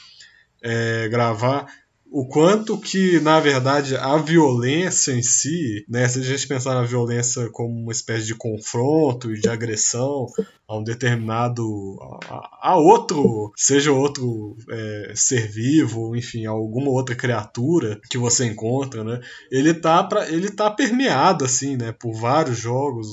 é, 0.61 1.09
gravar 1.09 1.65
o 2.15 2.27
quanto 2.27 2.79
que, 2.79 3.19
na 3.21 3.39
verdade, 3.39 3.95
a 3.95 4.15
violência 4.17 5.13
em 5.13 5.23
si, 5.23 5.83
né, 5.89 6.07
se 6.07 6.19
a 6.19 6.21
gente 6.21 6.47
pensar 6.47 6.75
na 6.75 6.83
violência 6.83 7.49
como 7.49 7.73
uma 7.73 7.91
espécie 7.91 8.27
de 8.27 8.35
confronto 8.35 9.33
e 9.33 9.41
de 9.41 9.49
agressão 9.49 10.27
a 10.67 10.77
um 10.77 10.83
determinado. 10.83 11.97
a, 12.29 12.69
a 12.69 12.77
outro, 12.77 13.51
seja 13.55 13.91
outro 13.91 14.55
é, 14.69 15.13
ser 15.15 15.49
vivo, 15.49 16.15
enfim, 16.15 16.45
alguma 16.45 16.91
outra 16.91 17.15
criatura 17.15 17.99
que 18.07 18.17
você 18.19 18.45
encontra, 18.45 19.03
né, 19.03 19.19
ele 19.49 19.73
tá, 19.73 20.03
pra, 20.03 20.29
ele 20.29 20.51
tá 20.51 20.69
permeado, 20.69 21.43
assim, 21.43 21.75
né, 21.75 21.91
por 21.91 22.13
vários 22.13 22.59
jogos, 22.59 23.07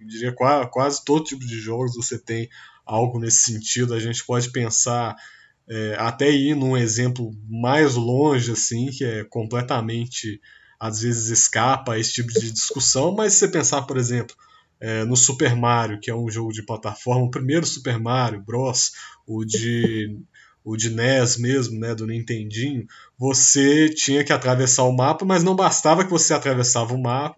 diria 0.00 0.32
quase, 0.32 0.70
quase 0.70 1.04
todo 1.04 1.22
tipo 1.22 1.44
de 1.44 1.60
jogos 1.60 1.94
você 1.94 2.18
tem 2.18 2.48
algo 2.86 3.18
nesse 3.18 3.52
sentido, 3.52 3.92
a 3.92 4.00
gente 4.00 4.24
pode 4.24 4.50
pensar 4.50 5.14
é, 5.68 5.96
até 5.98 6.30
ir 6.30 6.54
num 6.54 6.76
exemplo 6.76 7.30
mais 7.48 7.94
longe, 7.94 8.52
assim, 8.52 8.86
que 8.90 9.04
é 9.04 9.24
completamente, 9.24 10.40
às 10.80 11.02
vezes, 11.02 11.28
escapa 11.28 11.92
a 11.92 11.98
esse 11.98 12.12
tipo 12.14 12.32
de 12.32 12.50
discussão, 12.50 13.14
mas 13.14 13.34
se 13.34 13.40
você 13.40 13.48
pensar, 13.48 13.82
por 13.82 13.96
exemplo, 13.96 14.34
é, 14.80 15.04
no 15.04 15.16
Super 15.16 15.54
Mario, 15.54 16.00
que 16.00 16.10
é 16.10 16.14
um 16.14 16.30
jogo 16.30 16.52
de 16.52 16.64
plataforma, 16.64 17.24
o 17.24 17.30
primeiro 17.30 17.66
Super 17.66 17.98
Mario 17.98 18.42
Bros., 18.42 18.92
o 19.26 19.44
de 19.44 20.18
o 20.64 20.76
de 20.76 20.90
NES 20.90 21.38
mesmo, 21.38 21.80
né, 21.80 21.94
do 21.94 22.06
Nintendinho, 22.06 22.86
você 23.18 23.88
tinha 23.88 24.22
que 24.22 24.32
atravessar 24.32 24.84
o 24.84 24.96
mapa, 24.96 25.24
mas 25.24 25.42
não 25.42 25.56
bastava 25.56 26.04
que 26.04 26.10
você 26.10 26.32
atravessava 26.32 26.94
o 26.94 27.02
mapa, 27.02 27.34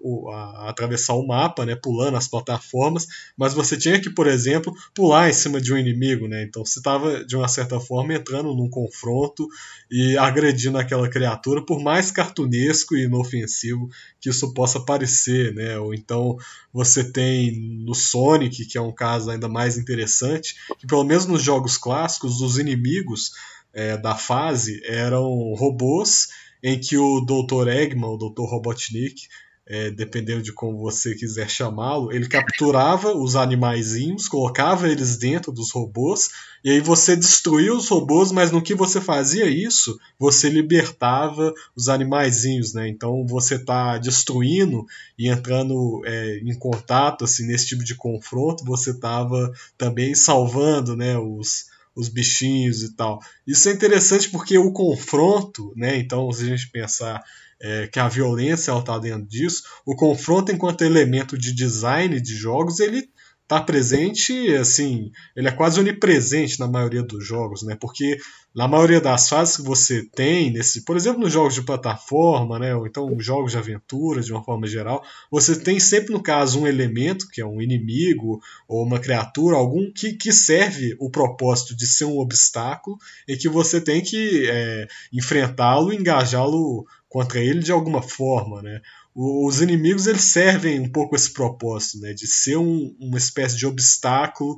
atravessar 0.68 1.14
o 1.14 1.26
mapa, 1.26 1.64
né, 1.64 1.74
pulando 1.74 2.18
as 2.18 2.28
plataformas, 2.28 3.06
mas 3.34 3.54
você 3.54 3.78
tinha 3.78 3.98
que, 3.98 4.10
por 4.10 4.26
exemplo, 4.26 4.74
pular 4.94 5.30
em 5.30 5.32
cima 5.32 5.58
de 5.58 5.72
um 5.72 5.78
inimigo, 5.78 6.28
né? 6.28 6.42
Então 6.42 6.66
você 6.66 6.80
estava 6.80 7.24
de 7.24 7.34
uma 7.34 7.48
certa 7.48 7.80
forma 7.80 8.12
entrando 8.12 8.54
num 8.54 8.68
confronto 8.68 9.48
e 9.90 10.18
agredindo 10.18 10.76
aquela 10.76 11.08
criatura, 11.08 11.64
por 11.64 11.80
mais 11.82 12.10
cartunesco 12.10 12.94
e 12.94 13.04
inofensivo 13.04 13.88
que 14.20 14.28
isso 14.28 14.52
possa 14.52 14.80
parecer, 14.80 15.54
né? 15.54 15.78
Ou 15.78 15.94
então 15.94 16.36
você 16.74 17.02
tem 17.02 17.58
no 17.84 17.94
Sonic, 17.94 18.66
que 18.66 18.76
é 18.76 18.82
um 18.82 18.92
caso 18.92 19.30
ainda 19.30 19.48
mais 19.48 19.78
interessante, 19.78 20.54
que 20.78 20.86
pelo 20.86 21.04
menos 21.04 21.24
nos 21.24 21.42
jogos 21.42 21.78
clássicos 21.78 22.42
os 22.42 22.58
inimigos 22.58 23.30
é, 23.72 23.96
da 23.96 24.14
fase 24.14 24.80
eram 24.84 25.54
robôs 25.54 26.28
em 26.62 26.78
que 26.78 26.96
o 26.96 27.20
Dr. 27.20 27.68
Eggman, 27.68 28.10
o 28.10 28.16
Dr. 28.16 28.42
Robotnik, 28.42 29.28
é, 29.66 29.88
dependendo 29.88 30.42
de 30.42 30.52
como 30.52 30.78
você 30.78 31.14
quiser 31.14 31.48
chamá-lo, 31.48 32.12
ele 32.12 32.26
capturava 32.28 33.16
os 33.16 33.36
animaizinhos, 33.36 34.26
colocava 34.26 34.88
eles 34.88 35.16
dentro 35.16 35.52
dos 35.52 35.70
robôs, 35.70 36.30
e 36.64 36.70
aí 36.70 36.80
você 36.80 37.14
destruía 37.14 37.72
os 37.72 37.88
robôs, 37.88 38.32
mas 38.32 38.50
no 38.50 38.60
que 38.60 38.74
você 38.74 39.00
fazia 39.00 39.46
isso, 39.46 39.96
você 40.18 40.50
libertava 40.50 41.54
os 41.74 41.88
animaizinhos, 41.88 42.74
né? 42.74 42.88
Então 42.88 43.24
você 43.24 43.54
está 43.54 43.96
destruindo 43.96 44.84
e 45.16 45.28
entrando 45.28 46.02
é, 46.04 46.38
em 46.38 46.54
contato 46.58 47.24
assim, 47.24 47.46
nesse 47.46 47.68
tipo 47.68 47.84
de 47.84 47.94
confronto, 47.94 48.64
você 48.64 48.90
estava 48.90 49.52
também 49.78 50.16
salvando 50.16 50.96
né, 50.96 51.16
os, 51.16 51.66
os 51.94 52.08
bichinhos 52.08 52.82
e 52.82 52.94
tal. 52.94 53.20
Isso 53.46 53.68
é 53.68 53.72
interessante 53.72 54.28
porque 54.30 54.56
o 54.58 54.72
confronto, 54.72 55.72
né? 55.76 55.98
Então, 55.98 56.30
se 56.32 56.44
a 56.44 56.46
gente 56.46 56.70
pensar 56.70 57.22
é, 57.60 57.86
que 57.88 57.98
a 57.98 58.08
violência 58.08 58.76
está 58.78 58.98
dentro 58.98 59.26
disso, 59.26 59.62
o 59.84 59.94
confronto 59.94 60.50
enquanto 60.50 60.82
elemento 60.82 61.36
de 61.36 61.52
design 61.52 62.20
de 62.20 62.34
jogos, 62.34 62.80
ele 62.80 63.08
está 63.50 63.60
presente, 63.60 64.54
assim, 64.54 65.10
ele 65.34 65.48
é 65.48 65.50
quase 65.50 65.80
onipresente 65.80 66.60
na 66.60 66.68
maioria 66.68 67.02
dos 67.02 67.26
jogos, 67.26 67.64
né? 67.64 67.76
Porque 67.78 68.16
na 68.54 68.68
maioria 68.68 69.00
das 69.00 69.28
fases 69.28 69.56
que 69.56 69.62
você 69.62 70.04
tem, 70.04 70.52
nesse, 70.52 70.84
por 70.84 70.96
exemplo, 70.96 71.20
nos 71.20 71.32
jogos 71.32 71.54
de 71.54 71.62
plataforma, 71.62 72.60
né, 72.60 72.74
ou 72.74 72.86
então 72.86 73.18
jogos 73.18 73.52
de 73.52 73.58
aventura 73.58 74.22
de 74.22 74.32
uma 74.32 74.42
forma 74.42 74.68
geral, 74.68 75.02
você 75.30 75.58
tem 75.58 75.80
sempre 75.80 76.12
no 76.12 76.22
caso 76.22 76.60
um 76.60 76.66
elemento 76.66 77.28
que 77.28 77.40
é 77.40 77.46
um 77.46 77.60
inimigo 77.60 78.40
ou 78.68 78.84
uma 78.84 79.00
criatura, 79.00 79.56
algum 79.56 79.90
que, 79.92 80.12
que 80.12 80.32
serve 80.32 80.96
o 81.00 81.10
propósito 81.10 81.76
de 81.76 81.86
ser 81.88 82.04
um 82.04 82.18
obstáculo 82.18 82.98
e 83.26 83.36
que 83.36 83.48
você 83.48 83.80
tem 83.80 84.00
que 84.00 84.48
é, 84.48 84.86
enfrentá-lo, 85.12 85.92
engajá-lo 85.92 86.86
contra 87.08 87.40
ele 87.40 87.58
de 87.58 87.72
alguma 87.72 88.00
forma, 88.00 88.62
né? 88.62 88.80
Os 89.14 89.60
inimigos 89.60 90.06
eles 90.06 90.24
servem 90.24 90.80
um 90.80 90.88
pouco 90.88 91.16
esse 91.16 91.32
propósito, 91.32 91.98
né, 92.00 92.12
de 92.12 92.26
ser 92.26 92.56
um, 92.56 92.94
uma 92.98 93.18
espécie 93.18 93.56
de 93.56 93.66
obstáculo 93.66 94.56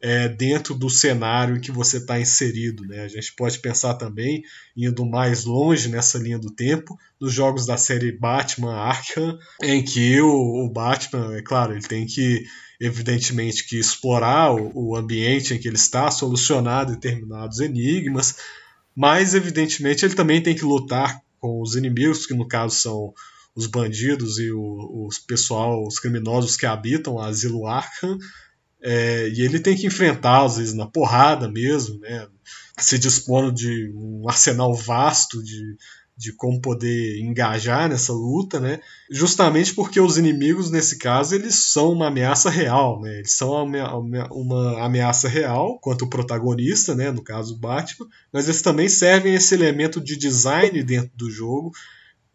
é, 0.00 0.28
dentro 0.28 0.74
do 0.74 0.90
cenário 0.90 1.56
em 1.56 1.60
que 1.60 1.72
você 1.72 1.96
está 1.96 2.20
inserido. 2.20 2.84
Né? 2.84 3.00
A 3.00 3.08
gente 3.08 3.32
pode 3.34 3.58
pensar 3.60 3.94
também, 3.94 4.42
indo 4.76 5.06
mais 5.06 5.44
longe 5.44 5.88
nessa 5.88 6.18
linha 6.18 6.38
do 6.38 6.50
tempo, 6.50 6.98
nos 7.18 7.32
jogos 7.32 7.64
da 7.64 7.78
série 7.78 8.12
Batman 8.12 8.74
Arkham, 8.74 9.38
em 9.62 9.82
que 9.82 10.20
o, 10.20 10.66
o 10.66 10.68
Batman, 10.68 11.34
é 11.34 11.40
claro, 11.40 11.72
ele 11.72 11.80
tem 11.80 12.04
que 12.04 12.44
evidentemente 12.78 13.66
que 13.66 13.78
explorar 13.78 14.52
o, 14.52 14.90
o 14.90 14.96
ambiente 14.96 15.54
em 15.54 15.58
que 15.58 15.68
ele 15.68 15.76
está, 15.76 16.10
solucionar 16.10 16.84
determinados 16.84 17.60
enigmas, 17.60 18.36
mas 18.94 19.34
evidentemente 19.34 20.04
ele 20.04 20.14
também 20.14 20.42
tem 20.42 20.54
que 20.54 20.66
lutar 20.66 21.18
com 21.40 21.62
os 21.62 21.76
inimigos, 21.76 22.26
que 22.26 22.34
no 22.34 22.46
caso 22.46 22.76
são 22.76 23.14
os 23.54 23.66
bandidos 23.66 24.38
e 24.38 24.50
o, 24.50 25.06
os 25.06 25.18
pessoal, 25.18 25.86
os 25.86 25.98
criminosos 25.98 26.56
que 26.56 26.66
habitam 26.66 27.18
a 27.18 27.26
Asilo 27.26 27.66
Arkham, 27.66 28.18
é, 28.82 29.28
e 29.28 29.40
ele 29.40 29.60
tem 29.60 29.76
que 29.76 29.86
enfrentar, 29.86 30.44
às 30.44 30.58
vezes, 30.58 30.74
na 30.74 30.86
porrada 30.86 31.50
mesmo, 31.50 31.98
né? 32.00 32.26
se 32.78 32.98
dispondo 32.98 33.52
de 33.52 33.92
um 33.94 34.28
arsenal 34.28 34.74
vasto 34.74 35.42
de, 35.42 35.76
de 36.16 36.32
como 36.32 36.60
poder 36.60 37.18
engajar 37.20 37.88
nessa 37.88 38.12
luta, 38.12 38.58
né? 38.58 38.80
Justamente 39.10 39.74
porque 39.74 40.00
os 40.00 40.18
inimigos, 40.18 40.70
nesse 40.70 40.98
caso, 40.98 41.34
eles 41.34 41.72
são 41.72 41.92
uma 41.92 42.08
ameaça 42.08 42.50
real, 42.50 43.00
né? 43.00 43.18
Eles 43.18 43.32
são 43.32 43.52
uma, 43.52 44.84
ameaça 44.84 45.28
real 45.28 45.78
quanto 45.80 46.04
o 46.04 46.10
protagonista, 46.10 46.94
né? 46.94 47.10
No 47.10 47.22
caso, 47.22 47.54
o 47.54 47.58
Batman, 47.58 48.08
mas 48.32 48.46
eles 48.46 48.60
também 48.60 48.88
servem 48.88 49.34
esse 49.34 49.54
elemento 49.54 50.00
de 50.00 50.16
design 50.16 50.82
dentro 50.82 51.12
do 51.16 51.30
jogo 51.30 51.72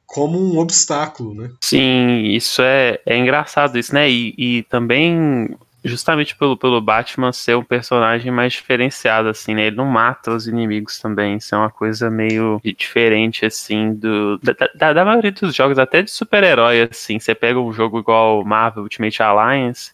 como 0.09 0.39
um 0.39 0.57
obstáculo, 0.57 1.35
né? 1.35 1.51
Sim, 1.61 2.23
isso 2.23 2.61
é, 2.61 2.99
é 3.05 3.17
engraçado 3.17 3.77
isso, 3.77 3.93
né? 3.93 4.09
E, 4.09 4.33
e 4.37 4.63
também 4.63 5.55
justamente 5.83 6.35
pelo, 6.35 6.57
pelo 6.57 6.81
Batman 6.81 7.31
ser 7.31 7.55
um 7.55 7.63
personagem 7.63 8.31
mais 8.31 8.53
diferenciado, 8.53 9.29
assim, 9.29 9.53
né? 9.53 9.67
Ele 9.67 9.75
não 9.75 9.85
mata 9.85 10.31
os 10.31 10.47
inimigos 10.47 10.99
também. 10.99 11.37
Isso 11.37 11.53
é 11.55 11.57
uma 11.57 11.69
coisa 11.69 12.09
meio 12.09 12.59
diferente, 12.63 13.45
assim, 13.45 13.93
do, 13.93 14.37
da, 14.39 14.53
da, 14.75 14.93
da 14.93 15.05
maioria 15.05 15.31
dos 15.31 15.55
jogos, 15.55 15.77
até 15.77 16.01
de 16.01 16.11
super-herói, 16.11 16.89
assim. 16.89 17.19
Você 17.19 17.33
pega 17.33 17.59
um 17.59 17.71
jogo 17.71 17.99
igual 17.99 18.43
Marvel 18.43 18.83
Ultimate 18.83 19.21
Alliance, 19.21 19.91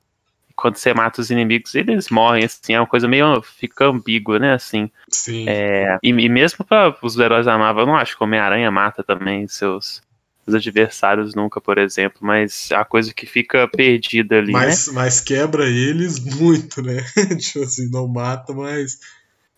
quando 0.56 0.78
você 0.78 0.94
mata 0.94 1.20
os 1.20 1.30
inimigos, 1.30 1.76
eles 1.76 2.10
morrem, 2.10 2.46
assim, 2.46 2.74
é 2.74 2.80
uma 2.80 2.88
coisa 2.88 3.08
meio. 3.08 3.42
fica 3.42 3.86
ambígua, 3.86 4.40
né, 4.40 4.54
assim. 4.54 4.90
Sim. 5.10 5.46
É, 5.48 5.98
e, 6.02 6.10
e 6.10 6.30
mesmo 6.30 6.64
para 6.64 6.96
os 7.02 7.18
heróis 7.18 7.46
da 7.46 7.58
Marvel, 7.58 7.84
eu 7.84 7.88
não 7.88 7.96
acho 7.96 8.16
que 8.16 8.24
o 8.24 8.26
Homem-Aranha 8.26 8.72
mata 8.72 9.04
também 9.04 9.48
seus, 9.48 10.02
os 10.48 10.54
adversários 10.54 11.34
nunca, 11.34 11.60
por 11.60 11.78
exemplo, 11.78 12.20
mas 12.22 12.70
a 12.72 12.86
coisa 12.86 13.14
que 13.14 13.26
fica 13.26 13.68
perdida 13.68 14.38
ali, 14.38 14.52
mas, 14.52 14.88
né? 14.88 14.94
Mas 14.94 15.20
quebra 15.20 15.66
eles 15.66 16.20
muito, 16.20 16.82
né? 16.82 17.04
tipo 17.40 17.64
assim, 17.64 17.90
não 17.90 18.08
mata, 18.08 18.54
mas... 18.54 19.00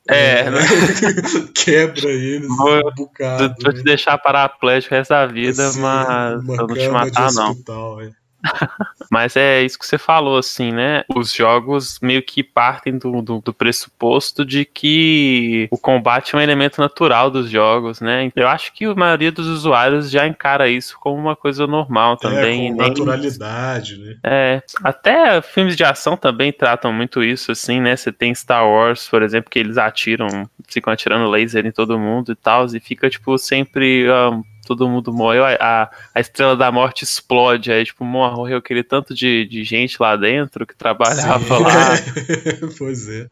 É, 0.09 0.39
é 0.39 0.51
né? 0.51 0.59
quebra 1.53 2.09
eles 2.09 2.47
vou, 2.47 2.77
um 2.77 2.95
bocado. 2.95 3.55
Vou 3.61 3.73
né? 3.73 3.79
te 3.79 3.83
deixar 3.83 4.17
paraplégico 4.17 4.93
o 4.93 4.97
resto 4.97 5.09
da 5.09 5.25
vida, 5.25 5.67
assim, 5.67 5.81
mas 5.81 6.47
eu 6.47 6.67
não 6.67 6.75
te 6.75 6.87
matar, 6.87 7.33
não. 7.33 8.01
É. 8.01 8.11
Mas 9.09 9.35
é 9.35 9.63
isso 9.63 9.79
que 9.79 9.85
você 9.85 9.97
falou, 9.97 10.37
assim, 10.37 10.71
né? 10.71 11.03
Os 11.15 11.33
jogos 11.33 11.99
meio 12.01 12.21
que 12.21 12.43
partem 12.43 12.97
do, 12.97 13.21
do, 13.21 13.41
do, 13.41 13.53
pressuposto 13.53 14.45
de 14.45 14.65
que 14.65 15.67
o 15.71 15.77
combate 15.77 16.35
é 16.35 16.37
um 16.37 16.41
elemento 16.41 16.79
natural 16.79 17.31
dos 17.31 17.49
jogos, 17.49 18.01
né? 18.01 18.31
Eu 18.35 18.47
acho 18.47 18.73
que 18.73 18.85
a 18.85 18.95
maioria 18.95 19.31
dos 19.31 19.47
usuários 19.47 20.11
já 20.11 20.27
encara 20.27 20.67
isso 20.69 20.97
como 20.99 21.17
uma 21.17 21.35
coisa 21.35 21.65
normal 21.65 22.13
é, 22.13 22.17
também. 22.17 22.67
É, 22.67 22.71
com 22.71 22.77
naturalidade, 22.77 23.97
né? 23.97 24.15
É, 24.23 24.61
até 24.83 25.41
filmes 25.41 25.75
de 25.75 25.83
ação 25.83 26.17
também 26.17 26.51
tratam 26.51 26.91
muito 26.91 27.23
isso, 27.23 27.51
assim, 27.51 27.79
né? 27.79 27.95
Você 27.95 28.11
tem 28.11 28.33
Star 28.35 28.67
Wars, 28.67 29.07
por 29.07 29.23
exemplo, 29.23 29.49
que 29.49 29.59
eles 29.59 29.77
atiram, 29.77 30.27
ficam 30.67 30.91
atirando 30.91 31.29
laser 31.29 31.65
em 31.65 31.71
todo 31.71 31.99
mundo 31.99 32.31
e 32.31 32.35
tal, 32.35 32.65
e 32.67 32.79
fica, 32.79 33.09
tipo, 33.09 33.37
sempre... 33.37 34.07
Um, 34.11 34.43
todo 34.67 34.89
mundo 34.89 35.13
morreu, 35.13 35.45
a, 35.45 35.89
a 36.13 36.19
estrela 36.19 36.55
da 36.55 36.71
morte 36.71 37.03
explode, 37.03 37.71
aí 37.71 37.85
tipo, 37.85 38.03
morreu 38.03 38.57
aquele 38.57 38.83
tanto 38.83 39.13
de, 39.13 39.45
de 39.45 39.63
gente 39.63 39.97
lá 39.99 40.15
dentro 40.15 40.67
que 40.67 40.75
trabalhava 40.75 41.57
Sim. 41.57 41.63
lá. 41.63 42.69
pois 42.77 43.07
é. 43.07 43.27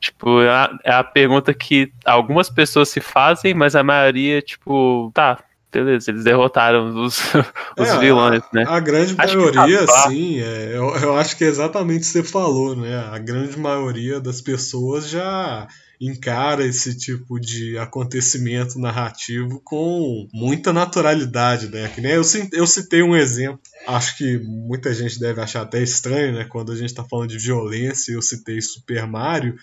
Tipo, 0.00 0.40
é 0.40 0.50
a, 0.50 0.78
é 0.84 0.92
a 0.92 1.04
pergunta 1.04 1.54
que 1.54 1.92
algumas 2.04 2.50
pessoas 2.50 2.88
se 2.88 3.00
fazem, 3.00 3.54
mas 3.54 3.76
a 3.76 3.84
maioria, 3.84 4.42
tipo, 4.42 5.12
tá, 5.14 5.38
beleza, 5.72 6.10
eles 6.10 6.24
derrotaram 6.24 6.88
os, 7.04 7.20
os 7.78 7.88
é, 7.88 7.98
vilões, 7.98 8.42
né? 8.52 8.64
A 8.66 8.80
grande 8.80 9.14
acho 9.16 9.38
maioria, 9.38 9.86
tá 9.86 10.08
sim, 10.08 10.40
é, 10.40 10.72
eu, 10.74 10.94
eu 10.96 11.16
acho 11.16 11.36
que 11.36 11.44
é 11.44 11.46
exatamente 11.46 11.98
o 11.98 12.00
que 12.00 12.06
você 12.06 12.22
falou, 12.24 12.74
né? 12.74 12.96
A 13.12 13.18
grande 13.18 13.56
maioria 13.58 14.20
das 14.20 14.40
pessoas 14.40 15.08
já 15.08 15.68
encara 16.02 16.66
esse 16.66 16.96
tipo 16.96 17.38
de 17.38 17.78
acontecimento 17.78 18.76
narrativo 18.76 19.60
com 19.64 20.26
muita 20.34 20.72
naturalidade, 20.72 21.68
né? 21.68 21.88
Que 21.88 22.00
nem 22.00 22.12
eu, 22.12 22.22
eu 22.52 22.66
citei 22.66 23.04
um 23.04 23.14
exemplo, 23.14 23.60
acho 23.86 24.18
que 24.18 24.38
muita 24.38 24.92
gente 24.92 25.20
deve 25.20 25.40
achar 25.40 25.62
até 25.62 25.80
estranho, 25.80 26.34
né? 26.34 26.44
Quando 26.44 26.72
a 26.72 26.76
gente 26.76 26.86
está 26.90 27.04
falando 27.04 27.30
de 27.30 27.38
violência, 27.38 28.12
eu 28.12 28.20
citei 28.20 28.60
Super 28.60 29.06
Mario, 29.06 29.54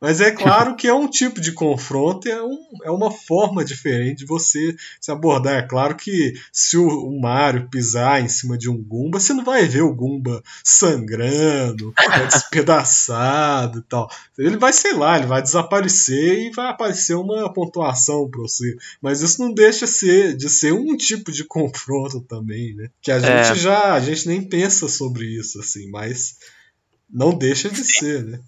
mas 0.00 0.20
é 0.20 0.30
claro 0.30 0.76
que 0.76 0.86
é 0.86 0.94
um 0.94 1.08
tipo 1.08 1.40
de 1.40 1.52
confronto, 1.52 2.28
é, 2.28 2.42
um, 2.42 2.58
é 2.84 2.90
uma 2.90 3.10
forma 3.10 3.64
diferente 3.64 4.18
de 4.18 4.26
você 4.26 4.76
se 5.00 5.10
abordar. 5.10 5.54
É 5.54 5.66
claro 5.66 5.96
que 5.96 6.34
se 6.52 6.76
o, 6.76 6.86
o 6.86 7.20
Mario 7.20 7.68
pisar 7.68 8.22
em 8.22 8.28
cima 8.28 8.56
de 8.56 8.70
um 8.70 8.80
Goomba, 8.80 9.18
você 9.18 9.32
não 9.32 9.44
vai 9.44 9.66
ver 9.66 9.82
o 9.82 9.94
Goomba 9.94 10.42
sangrando, 10.62 11.92
despedaçado 12.30 13.80
e 13.80 13.82
tal. 13.82 14.08
Ele 14.38 14.56
vai, 14.56 14.72
sei 14.72 14.92
lá, 14.94 15.18
ele 15.18 15.26
vai 15.26 15.42
desaparecer 15.42 16.46
e 16.46 16.50
vai 16.50 16.68
aparecer 16.68 17.14
uma 17.14 17.52
pontuação 17.52 18.28
para 18.30 18.40
você. 18.40 18.76
Mas 19.02 19.20
isso 19.20 19.42
não 19.42 19.52
deixa 19.52 19.86
ser, 19.86 20.36
de 20.36 20.48
ser 20.48 20.72
um 20.72 20.96
tipo 20.96 21.32
de 21.32 21.44
confronto 21.44 22.20
também, 22.20 22.74
né? 22.74 22.88
Que 23.02 23.10
a 23.10 23.16
é. 23.16 23.44
gente 23.44 23.60
já, 23.60 23.94
a 23.94 24.00
gente 24.00 24.28
nem 24.28 24.42
pensa 24.42 24.88
sobre 24.88 25.26
isso, 25.26 25.58
assim, 25.58 25.90
mas 25.90 26.36
não 27.10 27.36
deixa 27.36 27.68
de 27.68 27.84
ser, 27.84 28.24
né? 28.24 28.40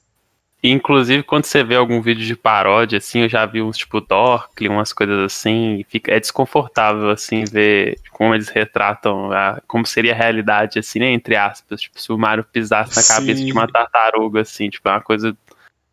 Inclusive, 0.63 1.23
quando 1.23 1.47
você 1.47 1.65
vê 1.65 1.75
algum 1.75 2.03
vídeo 2.03 2.25
de 2.25 2.37
paródia, 2.37 2.99
assim, 2.99 3.21
eu 3.21 3.29
já 3.31 3.47
vi 3.47 3.63
uns 3.63 3.79
tipo 3.79 3.99
Dorkly, 3.99 4.69
umas 4.69 4.93
coisas 4.93 5.19
assim, 5.21 5.87
fica, 5.89 6.13
é 6.13 6.21
desconfortável, 6.21 7.09
assim, 7.09 7.45
ver 7.45 7.99
como 8.13 8.35
eles 8.35 8.49
retratam, 8.49 9.33
a, 9.33 9.63
como 9.67 9.87
seria 9.87 10.13
a 10.13 10.17
realidade, 10.17 10.79
assim, 10.79 10.99
né, 10.99 11.07
entre 11.07 11.35
aspas, 11.35 11.81
tipo, 11.81 11.99
se 11.99 12.13
o 12.13 12.19
Mario 12.19 12.45
pisasse 12.45 12.95
na 12.95 13.01
Sim. 13.01 13.15
cabeça 13.15 13.43
de 13.43 13.53
uma 13.53 13.67
tartaruga, 13.67 14.43
assim, 14.43 14.69
tipo, 14.69 14.87
é 14.87 14.93
uma 14.93 15.01
coisa... 15.01 15.35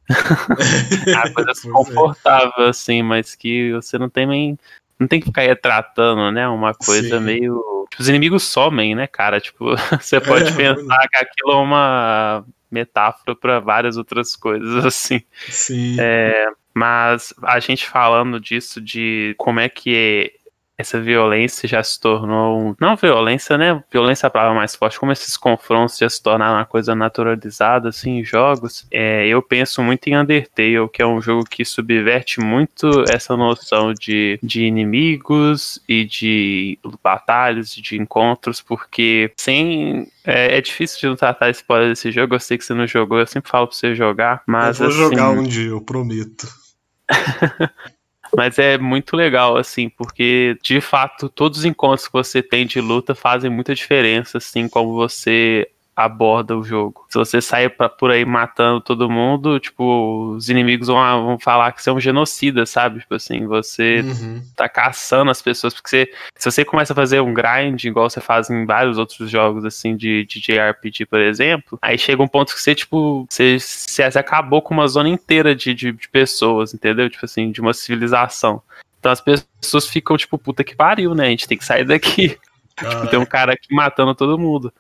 é 1.08 1.16
uma 1.16 1.34
coisa 1.34 1.52
é. 1.52 1.54
desconfortável, 1.54 2.66
assim, 2.68 3.02
mas 3.02 3.36
que 3.36 3.72
você 3.72 3.98
não 3.98 4.10
tem 4.10 4.26
nem... 4.26 4.60
Não 5.00 5.08
tem 5.08 5.20
que 5.20 5.28
ficar 5.28 5.44
retratando, 5.44 6.30
né, 6.30 6.46
uma 6.46 6.74
coisa 6.74 7.20
Sim. 7.20 7.24
meio... 7.24 7.88
Tipo, 7.90 8.02
os 8.02 8.10
inimigos 8.10 8.44
somem, 8.44 8.96
né, 8.96 9.08
cara, 9.08 9.40
tipo, 9.40 9.64
você 9.98 10.20
pode 10.20 10.50
é, 10.50 10.52
pensar 10.52 11.08
que 11.08 11.18
aquilo 11.18 11.54
é 11.54 11.56
uma 11.56 12.46
metáfora 12.70 13.36
para 13.36 13.60
várias 13.60 13.98
outras 13.98 14.36
coisas, 14.36 14.84
assim. 14.86 15.22
Sim. 15.50 15.98
É, 16.00 16.48
mas 16.74 17.34
a 17.44 17.60
gente 17.60 17.88
falando 17.88 18.40
disso, 18.40 18.80
de 18.80 19.34
como 19.38 19.60
é 19.60 19.68
que 19.68 20.37
essa 20.78 21.02
violência 21.02 21.68
já 21.68 21.82
se 21.82 22.00
tornou. 22.00 22.76
Não 22.80 22.96
violência, 22.96 23.58
né? 23.58 23.84
Violência 23.92 24.26
é 24.26 24.28
a 24.28 24.32
palavra 24.32 24.56
mais 24.56 24.76
forte. 24.76 25.00
Como 25.00 25.12
esses 25.12 25.36
confrontos 25.36 25.98
já 25.98 26.08
se 26.08 26.22
tornaram 26.22 26.56
uma 26.56 26.66
coisa 26.66 26.94
naturalizada, 26.94 27.90
assim, 27.90 28.20
em 28.20 28.24
jogos. 28.24 28.86
É, 28.92 29.28
eu 29.28 29.42
penso 29.42 29.82
muito 29.82 30.08
em 30.08 30.16
Undertale, 30.16 30.88
que 30.94 31.02
é 31.02 31.06
um 31.06 31.20
jogo 31.20 31.46
que 31.46 31.66
subverte 31.66 32.40
muito 32.40 32.88
essa 33.10 33.36
noção 33.36 33.92
de, 33.92 34.40
de 34.44 34.66
inimigos 34.66 35.82
e 35.90 36.06
de 36.06 36.78
batalhas, 37.04 37.74
de 37.74 38.00
encontros, 38.00 38.62
porque 38.62 39.32
sem. 39.36 40.08
É, 40.24 40.58
é 40.58 40.62
difícil 40.62 41.00
de 41.00 41.08
não 41.08 41.16
tratar 41.16 41.50
spoiler 41.50 41.90
desse 41.90 42.12
jogo. 42.12 42.36
Eu 42.36 42.40
sei 42.40 42.56
que 42.56 42.64
você 42.64 42.76
não 42.76 42.86
jogou, 42.86 43.18
eu 43.18 43.26
sempre 43.26 43.50
falo 43.50 43.68
pra 43.68 43.76
você 43.76 43.96
jogar, 43.96 44.44
mas. 44.46 44.80
Eu 44.80 44.92
vou 44.92 45.06
assim, 45.06 45.16
jogar 45.16 45.32
um 45.32 45.44
dia, 45.44 45.70
eu 45.70 45.82
prometo. 45.82 46.48
Mas 48.36 48.60
é 48.60 48.78
muito 48.78 49.16
legal, 49.16 49.58
assim, 49.58 49.90
porque 49.90 50.58
de 50.64 50.82
fato 50.82 51.30
todos 51.30 51.60
os 51.60 51.66
encontros 51.66 52.08
que 52.08 52.14
você 52.14 52.42
tem 52.42 52.66
de 52.66 52.82
luta 52.82 53.16
fazem 53.16 53.50
muita 53.50 53.74
diferença, 53.74 54.38
assim, 54.38 54.68
como 54.68 54.94
você 54.94 55.68
aborda 55.98 56.56
o 56.56 56.64
jogo. 56.64 57.08
Se 57.10 57.18
você 57.18 57.42
sair 57.42 57.70
pra, 57.70 57.90
por 57.90 58.12
aí 58.12 58.24
matando 58.24 58.80
todo 58.80 59.10
mundo, 59.10 59.60
tipo, 59.60 60.36
os 60.36 60.48
inimigos 60.48 60.90
vão, 60.90 61.26
vão 61.26 61.40
falar 61.40 61.72
que 61.72 61.82
você 61.82 61.90
é 61.90 61.94
um 61.94 62.00
genocida, 62.00 62.68
sabe? 62.68 63.00
Tipo 63.00 63.16
assim, 63.16 63.48
você 63.48 64.02
uhum. 64.02 64.44
tá 64.56 64.70
caçando 64.70 65.32
as 65.32 65.42
pessoas, 65.42 65.74
porque 65.74 65.90
você, 65.90 66.14
se 66.36 66.52
você 66.52 66.64
começa 66.64 66.94
a 66.94 66.96
fazer 66.96 67.20
um 67.20 67.34
grind, 67.34 67.84
igual 67.84 68.08
você 68.08 68.22
faz 68.22 68.48
em 68.52 68.64
vários 68.64 69.00
outros 69.00 69.28
jogos, 69.28 69.66
assim, 69.66 69.98
de, 69.98 70.24
de 70.26 70.40
JRPG, 70.40 71.08
por 71.08 71.20
exemplo, 71.20 71.80
aí 71.82 71.98
chega 71.98 72.22
um 72.22 72.28
ponto 72.28 72.54
que 72.54 72.62
você, 72.62 72.76
tipo, 72.76 73.26
você, 73.28 73.58
você 73.60 74.04
acabou 74.04 74.62
com 74.62 74.76
uma 74.76 74.88
zona 74.88 75.10
inteira 75.10 75.56
de, 75.56 75.74
de, 75.74 75.92
de 75.92 76.10
pessoas, 76.10 76.76
entendeu? 76.76 77.10
Tipo 77.10 77.26
assim, 77.26 77.52
de 77.52 77.60
uma 77.60 77.74
civilização. 77.74 78.62
Então 79.00 79.12
as 79.12 79.22
pessoas 79.22 79.88
ficam, 79.88 80.16
tipo, 80.16 80.38
puta 80.38 80.64
que 80.64 80.76
pariu, 80.76 81.16
né? 81.16 81.26
A 81.26 81.30
gente 81.32 81.48
tem 81.48 81.58
que 81.58 81.66
sair 81.66 81.86
daqui. 81.86 82.38
Tipo, 82.78 83.08
tem 83.08 83.18
um 83.18 83.26
cara 83.26 83.54
aqui 83.54 83.74
matando 83.74 84.14
todo 84.14 84.38
mundo. 84.38 84.72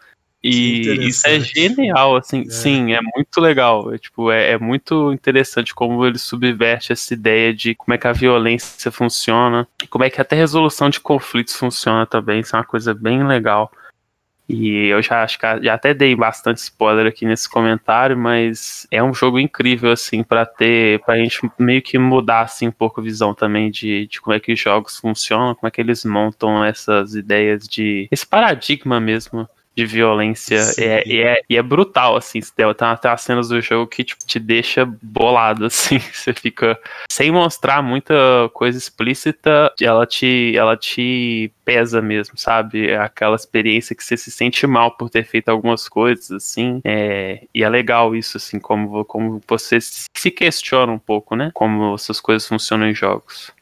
E 0.43 1.07
isso 1.07 1.27
é 1.27 1.39
genial, 1.39 2.15
assim, 2.15 2.41
é. 2.41 2.49
sim, 2.49 2.93
é 2.93 2.99
muito 3.01 3.41
legal. 3.41 3.93
É, 3.93 3.97
tipo, 3.97 4.31
é, 4.31 4.51
é, 4.51 4.57
muito 4.57 5.11
interessante 5.11 5.73
como 5.73 6.05
ele 6.05 6.17
subverte 6.17 6.93
essa 6.93 7.13
ideia 7.13 7.53
de 7.53 7.73
como 7.73 7.93
é 7.93 7.97
que 7.97 8.07
a 8.07 8.13
violência 8.13 8.91
funciona, 8.91 9.67
como 9.89 10.03
é 10.03 10.09
que 10.09 10.21
até 10.21 10.35
a 10.35 10.39
resolução 10.39 10.89
de 10.89 10.99
conflitos 10.99 11.55
funciona 11.55 12.05
também. 12.05 12.39
Isso 12.39 12.55
é 12.55 12.59
uma 12.59 12.65
coisa 12.65 12.93
bem 12.93 13.25
legal. 13.25 13.71
E 14.49 14.87
eu 14.87 15.01
já 15.01 15.23
acho 15.23 15.37
que 15.37 15.45
já 15.61 15.73
até 15.73 15.93
dei 15.93 16.15
bastante 16.15 16.59
spoiler 16.59 17.05
aqui 17.05 17.25
nesse 17.25 17.49
comentário, 17.49 18.17
mas 18.17 18.87
é 18.89 19.03
um 19.03 19.13
jogo 19.13 19.37
incrível, 19.37 19.91
assim, 19.91 20.23
para 20.23 20.45
ter, 20.45 21.03
pra 21.03 21.17
gente 21.17 21.37
meio 21.59 21.81
que 21.81 21.97
mudar, 21.97 22.41
assim, 22.43 22.69
um 22.69 22.71
pouco 22.71 23.01
a 23.01 23.03
visão 23.03 23.33
também 23.33 23.69
de, 23.69 24.07
de 24.07 24.21
como 24.21 24.33
é 24.33 24.39
que 24.39 24.53
os 24.53 24.59
jogos 24.59 24.97
funcionam, 24.97 25.53
como 25.53 25.67
é 25.67 25.71
que 25.71 25.81
eles 25.81 26.05
montam 26.05 26.63
essas 26.63 27.13
ideias 27.13 27.67
de. 27.67 28.07
esse 28.09 28.25
paradigma 28.25 29.01
mesmo 29.01 29.49
de 29.77 29.85
violência. 29.85 30.59
É, 30.79 31.07
e, 31.07 31.21
é, 31.21 31.41
e 31.47 31.55
é 31.55 31.61
brutal, 31.61 32.17
assim. 32.17 32.39
Tem 32.55 32.65
até 32.65 33.09
as 33.09 33.21
cenas 33.21 33.49
do 33.49 33.61
jogo 33.61 33.85
que 33.85 34.03
tipo, 34.03 34.25
te 34.25 34.39
deixa 34.39 34.85
bolado, 35.03 35.65
assim. 35.67 35.99
Você 35.99 36.33
fica. 36.33 36.79
Sem 37.11 37.31
mostrar 37.31 37.83
muita 37.83 38.15
coisa 38.53 38.77
explícita, 38.77 39.71
ela 39.79 40.07
te, 40.07 40.53
ela 40.55 40.75
te 40.75 41.51
pesa 41.63 42.01
mesmo, 42.01 42.37
sabe? 42.37 42.89
É 42.89 42.97
aquela 42.97 43.35
experiência 43.35 43.95
que 43.95 44.03
você 44.03 44.17
se 44.17 44.31
sente 44.31 44.65
mal 44.65 44.91
por 44.97 45.09
ter 45.11 45.23
feito 45.23 45.49
algumas 45.49 45.87
coisas, 45.87 46.31
assim. 46.31 46.81
É, 46.83 47.43
e 47.53 47.63
é 47.63 47.69
legal 47.69 48.15
isso, 48.15 48.37
assim, 48.37 48.59
como, 48.59 49.05
como 49.05 49.39
você 49.47 49.77
se 49.79 50.31
questiona 50.31 50.91
um 50.91 50.99
pouco, 50.99 51.35
né? 51.35 51.51
Como 51.53 51.93
essas 51.93 52.19
coisas 52.19 52.47
funcionam 52.47 52.87
em 52.87 52.95
jogos. 52.95 53.55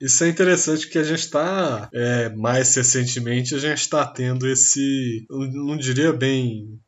Isso 0.00 0.22
é 0.22 0.28
interessante 0.28 0.88
que 0.88 0.98
a 0.98 1.02
gente 1.02 1.20
está, 1.20 1.88
é, 1.92 2.28
mais 2.30 2.74
recentemente, 2.74 3.54
a 3.54 3.58
gente 3.58 3.80
está 3.80 4.06
tendo 4.06 4.46
esse, 4.46 5.26
não 5.28 5.76
diria 5.76 6.12
bem 6.12 6.80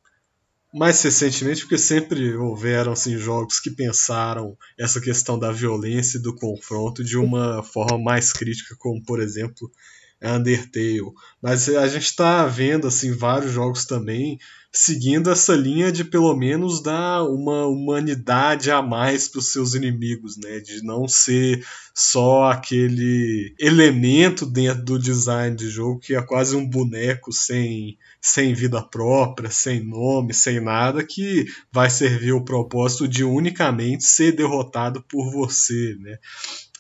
mais 0.73 1.03
recentemente, 1.03 1.62
porque 1.62 1.77
sempre 1.77 2.37
houveram 2.37 2.92
assim, 2.92 3.18
jogos 3.18 3.59
que 3.59 3.70
pensaram 3.70 4.57
essa 4.79 5.01
questão 5.01 5.37
da 5.37 5.51
violência 5.51 6.18
e 6.18 6.23
do 6.23 6.35
confronto 6.37 7.03
de 7.03 7.16
uma 7.16 7.62
forma 7.64 7.99
mais 7.99 8.33
crítica, 8.33 8.77
como 8.79 9.03
por 9.03 9.20
exemplo 9.20 9.68
Undertale. 10.23 11.01
Mas 11.42 11.68
a 11.68 11.88
gente 11.88 12.05
está 12.05 12.46
vendo 12.46 12.87
assim 12.87 13.12
vários 13.12 13.53
jogos 13.53 13.85
também 13.85 14.38
seguindo 14.72 15.30
essa 15.30 15.54
linha 15.54 15.90
de 15.90 16.04
pelo 16.04 16.35
menos 16.37 16.83
dar 16.83 17.24
uma 17.24 17.66
humanidade 17.66 18.70
a 18.70 18.80
mais 18.80 19.26
para 19.26 19.40
os 19.40 19.50
seus 19.50 19.74
inimigos, 19.74 20.37
né? 20.37 20.61
De 20.61 20.83
não 20.83 21.09
ser 21.09 21.64
só 21.94 22.50
aquele 22.50 23.52
elemento 23.59 24.46
dentro 24.46 24.85
do 24.85 24.98
design 24.98 25.56
de 25.56 25.68
jogo 25.68 25.98
que 25.98 26.14
é 26.14 26.22
quase 26.22 26.54
um 26.54 26.68
boneco 26.68 27.33
sem, 27.33 27.98
sem 28.20 28.54
vida 28.54 28.80
própria, 28.80 29.50
sem 29.50 29.85
nome, 29.85 30.33
sem 30.33 30.61
nada, 30.61 31.04
que 31.04 31.46
vai 31.72 31.90
servir 31.90 32.33
o 32.33 32.44
propósito 32.44 33.09
de 33.09 33.24
unicamente 33.24 34.04
ser 34.04 34.33
derrotado 34.33 35.02
por 35.02 35.30
você, 35.33 35.96
né? 35.98 36.18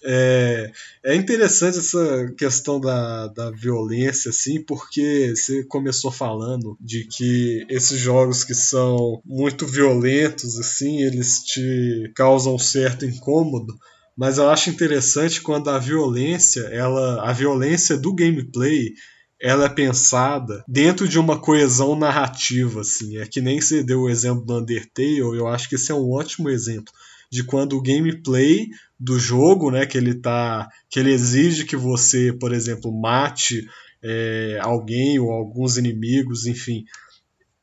É, 0.02 0.72
é 1.04 1.14
interessante 1.14 1.78
essa 1.78 2.32
questão 2.36 2.80
da, 2.80 3.26
da 3.28 3.50
violência, 3.50 4.30
assim, 4.30 4.62
porque 4.62 5.34
você 5.36 5.62
começou 5.64 6.10
falando 6.10 6.76
de 6.80 7.04
que 7.04 7.66
esses 7.68 7.98
jogos 7.98 8.42
que 8.42 8.54
são 8.54 9.20
muito 9.24 9.66
violentos, 9.66 10.58
assim, 10.58 11.02
eles 11.02 11.40
te 11.40 12.10
causam 12.14 12.54
um 12.54 12.58
certo 12.58 13.04
incômodo. 13.04 13.74
Mas 14.16 14.38
eu 14.38 14.50
acho 14.50 14.70
interessante 14.70 15.40
quando 15.40 15.70
a 15.70 15.78
violência, 15.78 16.60
ela, 16.72 17.28
a 17.28 17.32
violência 17.32 17.96
do 17.96 18.14
gameplay, 18.14 18.92
ela 19.40 19.64
é 19.64 19.68
pensada 19.68 20.62
dentro 20.68 21.08
de 21.08 21.18
uma 21.18 21.40
coesão 21.40 21.96
narrativa, 21.96 22.82
assim. 22.82 23.16
É 23.16 23.26
que 23.26 23.40
nem 23.40 23.60
você 23.60 23.82
deu 23.82 24.02
o 24.02 24.08
exemplo 24.10 24.44
do 24.44 24.58
Undertale, 24.58 25.18
eu 25.18 25.48
acho 25.48 25.68
que 25.68 25.76
esse 25.76 25.90
é 25.90 25.94
um 25.94 26.10
ótimo 26.10 26.50
exemplo 26.50 26.92
de 27.30 27.44
quando 27.44 27.76
o 27.76 27.82
gameplay 27.82 28.68
do 28.98 29.18
jogo, 29.18 29.70
né, 29.70 29.86
que 29.86 29.96
ele 29.96 30.14
tá, 30.14 30.68
que 30.90 30.98
ele 30.98 31.12
exige 31.12 31.64
que 31.64 31.76
você, 31.76 32.32
por 32.32 32.52
exemplo, 32.52 32.92
mate 32.92 33.66
é, 34.02 34.58
alguém 34.60 35.18
ou 35.18 35.30
alguns 35.30 35.76
inimigos, 35.78 36.46
enfim. 36.46 36.84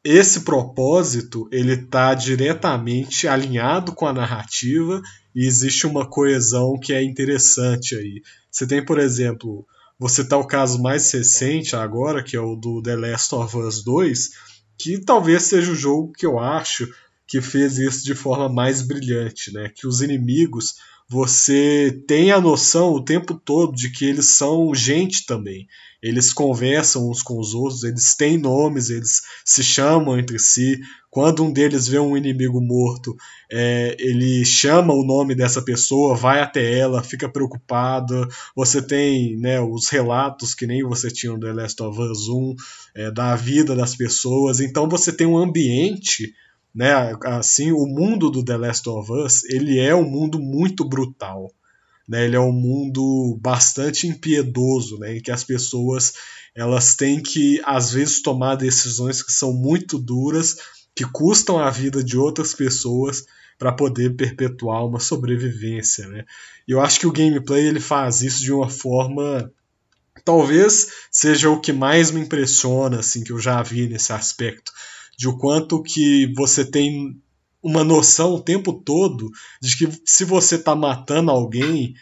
Esse 0.03 0.41
propósito 0.41 1.49
ele 1.51 1.73
está 1.73 2.13
diretamente 2.13 3.27
alinhado 3.27 3.93
com 3.93 4.07
a 4.07 4.13
narrativa 4.13 5.01
e 5.35 5.45
existe 5.45 5.85
uma 5.85 6.09
coesão 6.09 6.79
que 6.79 6.93
é 6.93 7.03
interessante 7.03 7.93
aí. 7.93 8.21
Você 8.49 8.65
tem, 8.65 8.83
por 8.83 8.99
exemplo, 8.99 9.67
você 9.99 10.23
tá 10.23 10.37
o 10.37 10.45
caso 10.45 10.81
mais 10.81 11.11
recente 11.11 11.75
agora, 11.75 12.23
que 12.23 12.35
é 12.35 12.39
o 12.39 12.55
do 12.55 12.81
The 12.81 12.95
Last 12.95 13.33
of 13.33 13.57
Us 13.57 13.83
2, 13.83 14.29
que 14.77 14.99
talvez 14.99 15.43
seja 15.43 15.71
o 15.71 15.75
jogo 15.75 16.13
que 16.13 16.25
eu 16.25 16.37
acho 16.37 16.87
que 17.25 17.41
fez 17.41 17.77
isso 17.77 18.05
de 18.05 18.15
forma 18.15 18.47
mais 18.47 18.81
brilhante, 18.81 19.51
né? 19.51 19.69
Que 19.69 19.87
os 19.87 20.01
inimigos 20.01 20.75
você 21.09 22.03
tem 22.05 22.31
a 22.31 22.41
noção 22.41 22.91
o 22.91 23.03
tempo 23.03 23.33
todo 23.33 23.73
de 23.73 23.89
que 23.89 24.05
eles 24.05 24.35
são 24.35 24.75
gente 24.75 25.25
também. 25.25 25.67
Eles 26.03 26.31
conversam 26.31 27.09
uns 27.09 27.23
com 27.23 27.39
os 27.39 27.53
outros, 27.53 27.83
eles 27.83 28.15
têm 28.15 28.37
nomes, 28.37 28.89
eles 28.89 29.21
se 29.43 29.63
chamam 29.63 30.19
entre 30.19 30.37
si. 30.37 30.79
Quando 31.09 31.43
um 31.43 31.51
deles 31.51 31.87
vê 31.87 31.97
um 31.97 32.15
inimigo 32.15 32.61
morto, 32.61 33.15
é, 33.51 33.95
ele 33.97 34.45
chama 34.45 34.93
o 34.93 35.03
nome 35.03 35.33
dessa 35.33 35.61
pessoa, 35.61 36.15
vai 36.15 36.41
até 36.41 36.77
ela, 36.77 37.01
fica 37.01 37.27
preocupado. 37.27 38.27
Você 38.55 38.81
tem 38.81 39.37
né, 39.37 39.59
os 39.59 39.89
relatos 39.89 40.53
que 40.53 40.67
nem 40.67 40.83
você 40.83 41.09
tinha 41.09 41.31
no 41.31 41.39
The 41.39 41.53
Last 41.53 41.81
of 41.81 41.99
Us 41.99 42.27
1, 42.27 42.55
é, 42.95 43.11
da 43.11 43.35
vida 43.35 43.75
das 43.75 43.95
pessoas. 43.95 44.59
Então 44.59 44.87
você 44.87 45.11
tem 45.11 45.25
um 45.25 45.37
ambiente 45.37 46.33
né? 46.77 47.17
Assim, 47.25 47.71
o 47.71 47.87
mundo 47.87 48.29
do 48.29 48.45
The 48.45 48.55
Last 48.55 48.87
of 48.87 49.11
Us, 49.11 49.43
ele 49.45 49.79
é 49.79 49.95
um 49.95 50.07
mundo 50.07 50.37
muito 50.37 50.85
brutal. 50.87 51.51
Né? 52.07 52.25
Ele 52.25 52.35
é 52.35 52.39
um 52.39 52.51
mundo 52.51 53.35
bastante 53.41 54.05
impiedoso, 54.05 54.99
né? 54.99 55.17
em 55.17 55.19
que 55.19 55.31
as 55.31 55.43
pessoas 55.43 56.13
elas 56.53 56.93
têm 56.93 57.19
que 57.19 57.59
às 57.65 57.91
vezes 57.91 58.21
tomar 58.21 58.55
decisões 58.55 59.23
que 59.23 59.31
são 59.31 59.53
muito 59.53 59.97
duras, 59.97 60.57
que 60.95 61.03
custam 61.03 61.57
a 61.57 61.71
vida 61.71 62.03
de 62.03 62.15
outras 62.15 62.53
pessoas 62.53 63.25
para 63.57 63.71
poder 63.71 64.15
perpetuar 64.15 64.85
uma 64.85 64.99
sobrevivência, 64.99 66.07
né? 66.07 66.25
E 66.67 66.71
eu 66.71 66.79
acho 66.79 66.99
que 66.99 67.07
o 67.07 67.11
gameplay 67.11 67.65
ele 67.65 67.79
faz 67.79 68.21
isso 68.21 68.43
de 68.43 68.51
uma 68.51 68.69
forma 68.69 69.51
talvez 70.23 70.89
seja 71.11 71.49
o 71.49 71.59
que 71.59 71.71
mais 71.71 72.11
me 72.11 72.21
impressiona 72.21 72.99
assim 72.99 73.23
que 73.23 73.31
eu 73.31 73.39
já 73.39 73.61
vi 73.63 73.87
nesse 73.87 74.13
aspecto 74.13 74.71
de 75.17 75.27
o 75.27 75.37
quanto 75.37 75.81
que 75.81 76.31
você 76.35 76.63
tem 76.63 77.19
uma 77.61 77.83
noção 77.83 78.33
o 78.33 78.41
tempo 78.41 78.71
todo 78.71 79.29
de 79.61 79.75
que 79.77 80.01
se 80.05 80.23
você 80.23 80.55
está 80.55 80.75
matando 80.75 81.31
alguém 81.31 81.95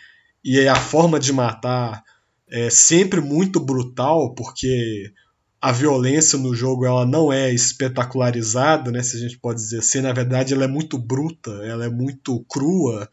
e 0.43 0.67
a 0.67 0.75
forma 0.75 1.19
de 1.19 1.33
matar 1.33 2.03
é 2.47 2.69
sempre 2.69 3.19
muito 3.19 3.59
brutal, 3.59 4.35
porque 4.35 5.11
a 5.59 5.71
violência 5.71 6.37
no 6.37 6.53
jogo 6.53 6.85
ela 6.85 7.05
não 7.05 7.33
é 7.33 7.51
espetacularizada, 7.51 8.91
né, 8.91 9.01
se 9.01 9.17
a 9.17 9.19
gente 9.19 9.39
pode 9.39 9.59
dizer 9.59 9.79
assim, 9.79 10.01
na 10.01 10.13
verdade 10.13 10.53
ela 10.53 10.65
é 10.65 10.67
muito 10.67 10.97
bruta, 10.99 11.49
ela 11.63 11.85
é 11.85 11.89
muito 11.89 12.45
crua, 12.47 13.09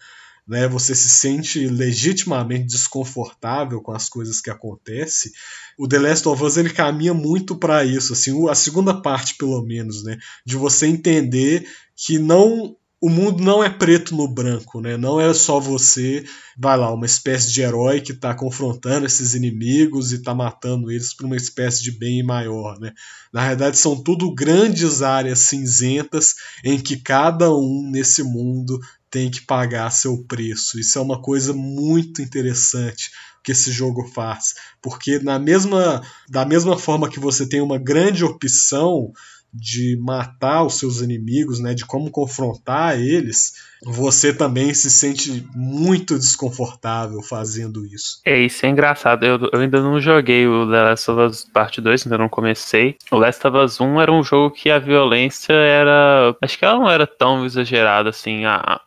né? 0.46 0.68
Você 0.68 0.94
se 0.94 1.08
sente 1.08 1.66
legitimamente 1.68 2.66
desconfortável 2.66 3.80
com 3.80 3.92
as 3.92 4.08
coisas 4.08 4.40
que 4.40 4.50
acontecem. 4.50 5.30
O 5.78 5.88
The 5.88 5.98
Last 5.98 6.28
of 6.28 6.42
Us 6.42 6.56
ele 6.56 6.70
caminha 6.70 7.14
muito 7.14 7.56
para 7.56 7.84
isso, 7.84 8.12
assim, 8.12 8.48
a 8.48 8.54
segunda 8.54 9.00
parte 9.00 9.36
pelo 9.36 9.62
menos, 9.62 10.02
né? 10.04 10.18
De 10.44 10.56
você 10.56 10.86
entender 10.86 11.66
que 11.96 12.18
não 12.18 12.76
o 13.02 13.08
mundo 13.08 13.42
não 13.42 13.64
é 13.64 13.68
preto 13.68 14.14
no 14.14 14.28
branco, 14.28 14.80
né? 14.80 14.96
Não 14.96 15.20
é 15.20 15.34
só 15.34 15.58
você, 15.58 16.24
vai 16.56 16.78
lá, 16.78 16.94
uma 16.94 17.04
espécie 17.04 17.52
de 17.52 17.60
herói 17.60 18.00
que 18.00 18.12
está 18.12 18.32
confrontando 18.32 19.04
esses 19.04 19.34
inimigos 19.34 20.12
e 20.12 20.16
está 20.16 20.32
matando 20.32 20.88
eles 20.88 21.12
por 21.12 21.26
uma 21.26 21.34
espécie 21.34 21.82
de 21.82 21.90
bem 21.90 22.22
maior, 22.22 22.78
né? 22.78 22.92
Na 23.32 23.48
verdade, 23.48 23.76
são 23.76 24.00
tudo 24.00 24.32
grandes 24.32 25.02
áreas 25.02 25.40
cinzentas 25.40 26.36
em 26.64 26.78
que 26.78 26.96
cada 26.96 27.52
um 27.52 27.90
nesse 27.90 28.22
mundo 28.22 28.78
tem 29.12 29.30
que 29.30 29.42
pagar 29.42 29.90
seu 29.90 30.24
preço. 30.24 30.80
Isso 30.80 30.98
é 30.98 31.02
uma 31.02 31.20
coisa 31.20 31.52
muito 31.52 32.22
interessante 32.22 33.10
que 33.44 33.52
esse 33.52 33.70
jogo 33.70 34.06
faz, 34.06 34.54
porque 34.80 35.18
na 35.18 35.38
mesma 35.38 36.00
da 36.28 36.44
mesma 36.44 36.78
forma 36.78 37.10
que 37.10 37.20
você 37.20 37.46
tem 37.46 37.60
uma 37.60 37.76
grande 37.76 38.24
opção 38.24 39.12
de 39.52 39.98
matar 40.00 40.64
os 40.64 40.78
seus 40.78 41.02
inimigos, 41.02 41.60
né, 41.60 41.74
de 41.74 41.84
como 41.84 42.10
confrontar 42.10 42.98
eles, 42.98 43.52
você 43.84 44.32
também 44.32 44.72
se 44.72 44.90
sente 44.90 45.46
muito 45.54 46.18
desconfortável 46.18 47.20
fazendo 47.20 47.84
isso. 47.84 48.22
É, 48.24 48.38
isso 48.40 48.64
é 48.64 48.70
engraçado. 48.70 49.26
Eu, 49.26 49.38
eu 49.52 49.60
ainda 49.60 49.82
não 49.82 50.00
joguei 50.00 50.46
o 50.46 50.64
The 50.70 50.82
Last 50.82 51.10
of 51.10 51.20
Us 51.20 51.44
Parte 51.52 51.82
2, 51.82 52.06
ainda 52.06 52.16
não 52.16 52.30
comecei. 52.30 52.96
O 53.10 53.18
Last 53.18 53.46
of 53.46 53.58
Us 53.58 53.78
1 53.78 54.00
era 54.00 54.10
um 54.10 54.22
jogo 54.22 54.54
que 54.54 54.70
a 54.70 54.78
violência 54.78 55.52
era. 55.52 56.34
Acho 56.40 56.58
que 56.58 56.64
ela 56.64 56.78
não 56.78 56.90
era 56.90 57.06
tão 57.06 57.44
exagerada 57.44 58.08
assim. 58.08 58.46
A, 58.46 58.80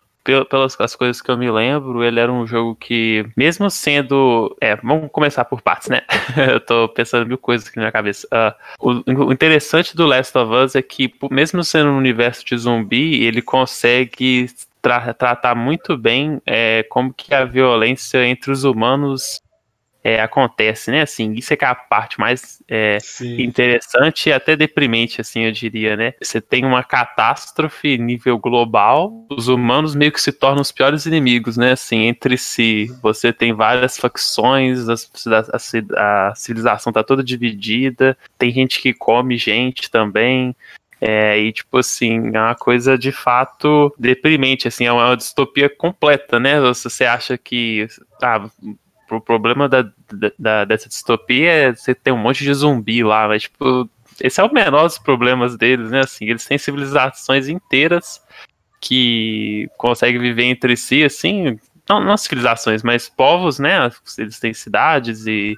pelas 0.50 0.80
as 0.80 0.96
coisas 0.96 1.22
que 1.22 1.30
eu 1.30 1.38
me 1.38 1.50
lembro, 1.50 2.04
ele 2.04 2.20
era 2.20 2.32
um 2.32 2.46
jogo 2.46 2.76
que, 2.76 3.26
mesmo 3.36 3.70
sendo. 3.70 4.56
É, 4.60 4.76
vamos 4.76 5.10
começar 5.12 5.46
por 5.46 5.62
partes, 5.62 5.90
né? 5.90 6.02
eu 6.52 6.60
tô 6.60 6.90
pensando 6.90 7.28
mil 7.28 7.38
coisas 7.38 7.68
aqui 7.68 7.78
na 7.78 7.84
minha 7.84 7.92
cabeça. 7.92 8.28
Uh, 8.80 9.04
o, 9.06 9.26
o, 9.28 9.34
interessante 9.34 9.96
do 9.96 10.06
Last 10.06 10.38
of 10.38 10.52
Us 10.54 10.76
é 10.76 10.82
que, 10.82 11.14
mesmo 11.32 11.64
sendo 11.64 11.90
um 11.90 11.98
universo 11.98 12.46
de 12.46 12.58
zumbi, 12.58 13.24
ele 13.24 13.42
consegue 13.42 14.50
tra 14.82 15.14
tratar 15.14 15.56
muito 15.56 15.98
bem 15.98 16.40
é, 16.46 16.84
como 16.90 17.12
que 17.12 17.34
a 17.34 17.44
violência 17.44 18.24
entre 18.26 18.52
os 18.52 18.64
humanos 18.64 19.42
é, 20.06 20.22
acontece, 20.22 20.92
né? 20.92 21.02
Assim, 21.02 21.34
isso 21.34 21.52
é 21.52 21.58
que 21.58 21.66
é 21.66 21.68
a 21.68 21.74
parte 21.74 22.20
mais 22.20 22.62
é, 22.70 23.00
interessante 23.40 24.30
e 24.30 24.34
até 24.34 24.56
deprimente, 24.56 25.20
assim, 25.20 25.46
eu 25.46 25.52
diria, 25.52 25.98
né? 25.98 26.14
Você 26.22 26.40
tem 26.40 26.64
uma 26.64 26.84
catástrofe 26.84 27.98
nível 27.98 28.38
global, 28.38 29.26
os 29.32 29.48
humanos 29.48 29.96
meio 29.96 30.12
que 30.12 30.22
se 30.22 30.32
tornam 30.32 30.62
os 30.62 30.72
piores 30.72 31.08
inimigos, 31.08 31.58
né? 31.58 31.72
Assim, 31.72 32.04
entre 32.04 32.38
si. 32.38 32.96
Você 33.02 33.34
tem 33.34 33.52
várias 33.52 33.98
facções, 33.98 34.88
a, 34.88 34.94
a, 34.94 36.30
a 36.30 36.36
civilização 36.36 36.94
tá 36.94 37.04
toda 37.04 37.24
dividida, 37.24 38.16
tem 38.38 38.52
gente 38.52 38.80
que 38.80 38.94
come 38.94 39.40
gente 39.40 39.90
também. 39.90 40.56
É, 41.02 41.40
e 41.40 41.52
tipo 41.52 41.80
assim, 41.80 42.30
é 42.32 42.40
uma 42.40 42.56
coisa 42.56 42.96
de 42.96 43.12
fato 43.12 43.92
deprimente, 43.98 44.68
assim, 44.68 44.86
é 44.86 44.92
uma 44.92 45.18
distopia 45.18 45.68
completa, 45.68 46.40
né? 46.40 46.62
Você 46.62 47.06
acha 47.06 47.40
que 47.40 47.88
ah, 48.22 48.48
o 49.10 49.22
problema 49.22 49.70
da, 49.70 49.88
da, 50.38 50.66
dessa 50.66 50.90
distopia 50.90 51.52
é 51.52 51.76
você 51.76 51.94
ter 51.94 52.12
um 52.12 52.18
monte 52.18 52.44
de 52.44 52.54
zumbi 52.54 53.04
lá, 53.04 53.28
mas 53.28 53.44
tipo, 53.44 53.90
esse 54.20 54.40
é 54.40 54.44
o 54.44 54.54
menor 54.54 54.84
dos 54.84 54.98
problemas 54.98 55.58
deles, 55.58 55.92
né? 55.92 56.02
Assim, 56.02 56.26
eles 56.26 56.46
têm 56.46 56.58
civilizações 56.58 57.48
inteiras 57.48 58.22
que 58.80 59.70
conseguem 59.78 60.22
viver 60.22 60.44
entre 60.44 60.78
si, 60.78 61.04
assim, 61.04 61.60
não, 61.88 62.00
não 62.00 62.18
civilizações, 62.18 62.84
mas 62.84 63.10
povos, 63.10 63.60
né? 63.60 63.90
Eles 64.18 64.40
têm 64.40 64.54
cidades 64.54 65.26
e, 65.28 65.56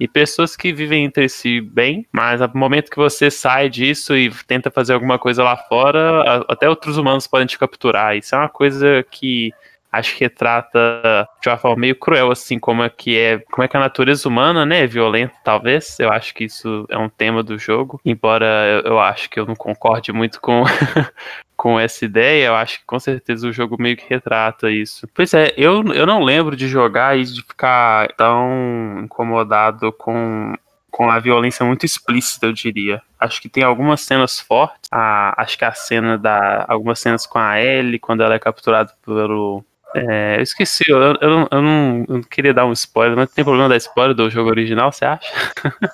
e 0.00 0.08
pessoas 0.08 0.56
que 0.56 0.72
vivem 0.72 1.04
entre 1.04 1.28
si 1.28 1.60
bem, 1.60 2.06
mas 2.12 2.40
no 2.40 2.50
momento 2.54 2.90
que 2.90 2.96
você 2.96 3.30
sai 3.30 3.68
disso 3.68 4.16
e 4.16 4.30
tenta 4.46 4.70
fazer 4.70 4.94
alguma 4.94 5.18
coisa 5.18 5.42
lá 5.42 5.56
fora, 5.56 6.44
até 6.48 6.68
outros 6.68 6.98
humanos 6.98 7.26
podem 7.26 7.46
te 7.46 7.58
capturar. 7.58 8.16
Isso 8.16 8.34
é 8.34 8.38
uma 8.38 8.48
coisa 8.48 9.04
que 9.10 9.52
acho 9.90 10.16
que 10.16 10.24
retrata 10.24 11.28
de 11.42 11.48
uma 11.48 11.58
forma 11.58 11.80
meio 11.80 11.96
cruel, 11.96 12.30
assim, 12.30 12.58
como 12.58 12.82
é 12.82 12.88
que 12.88 13.18
é, 13.18 13.38
como 13.50 13.64
é 13.64 13.68
que 13.68 13.76
a 13.76 13.80
natureza 13.80 14.28
humana, 14.28 14.66
né, 14.66 14.80
é 14.80 14.86
violenta, 14.86 15.34
talvez. 15.44 15.98
Eu 15.98 16.10
acho 16.12 16.34
que 16.34 16.44
isso 16.44 16.86
é 16.88 16.98
um 16.98 17.08
tema 17.08 17.42
do 17.42 17.58
jogo, 17.58 18.00
embora 18.04 18.46
eu, 18.84 18.92
eu 18.92 19.00
acho 19.00 19.30
que 19.30 19.38
eu 19.38 19.46
não 19.46 19.54
concorde 19.54 20.12
muito 20.12 20.40
com, 20.40 20.64
com 21.56 21.78
essa 21.80 22.04
ideia, 22.04 22.48
eu 22.48 22.56
acho 22.56 22.80
que 22.80 22.86
com 22.86 22.98
certeza 23.00 23.48
o 23.48 23.52
jogo 23.52 23.76
meio 23.80 23.96
que 23.96 24.08
retrata 24.08 24.70
isso. 24.70 25.08
Pois 25.14 25.32
é, 25.34 25.52
eu, 25.56 25.82
eu 25.92 26.06
não 26.06 26.22
lembro 26.22 26.56
de 26.56 26.68
jogar 26.68 27.18
e 27.18 27.24
de 27.24 27.42
ficar 27.42 28.12
tão 28.14 29.00
incomodado 29.02 29.92
com 29.92 30.54
com 30.96 31.10
a 31.10 31.18
violência 31.18 31.62
muito 31.62 31.84
explícita, 31.84 32.46
eu 32.46 32.54
diria. 32.54 33.02
Acho 33.20 33.42
que 33.42 33.50
tem 33.50 33.62
algumas 33.62 34.00
cenas 34.00 34.40
fortes. 34.40 34.88
A, 34.90 35.42
acho 35.42 35.58
que 35.58 35.64
a 35.66 35.72
cena 35.72 36.16
da. 36.16 36.64
Algumas 36.66 36.98
cenas 36.98 37.26
com 37.26 37.38
a 37.38 37.60
Ellie, 37.60 37.98
quando 37.98 38.22
ela 38.22 38.34
é 38.34 38.38
capturada 38.38 38.90
pelo, 39.04 39.62
É, 39.96 40.36
eu 40.36 40.42
esqueci, 40.42 40.84
eu, 40.88 40.98
eu, 40.98 41.14
não, 41.14 41.18
eu, 41.22 41.30
não, 41.30 42.04
eu, 42.06 42.14
não, 42.16 42.22
queria 42.22 42.52
dar 42.52 42.66
um 42.66 42.72
spoiler, 42.72 43.16
mas 43.16 43.30
tem 43.30 43.42
problema 43.42 43.68
da 43.68 43.76
spoiler 43.78 44.14
do 44.14 44.28
jogo 44.28 44.50
original, 44.50 44.92
você 44.92 45.06
acha? 45.06 45.26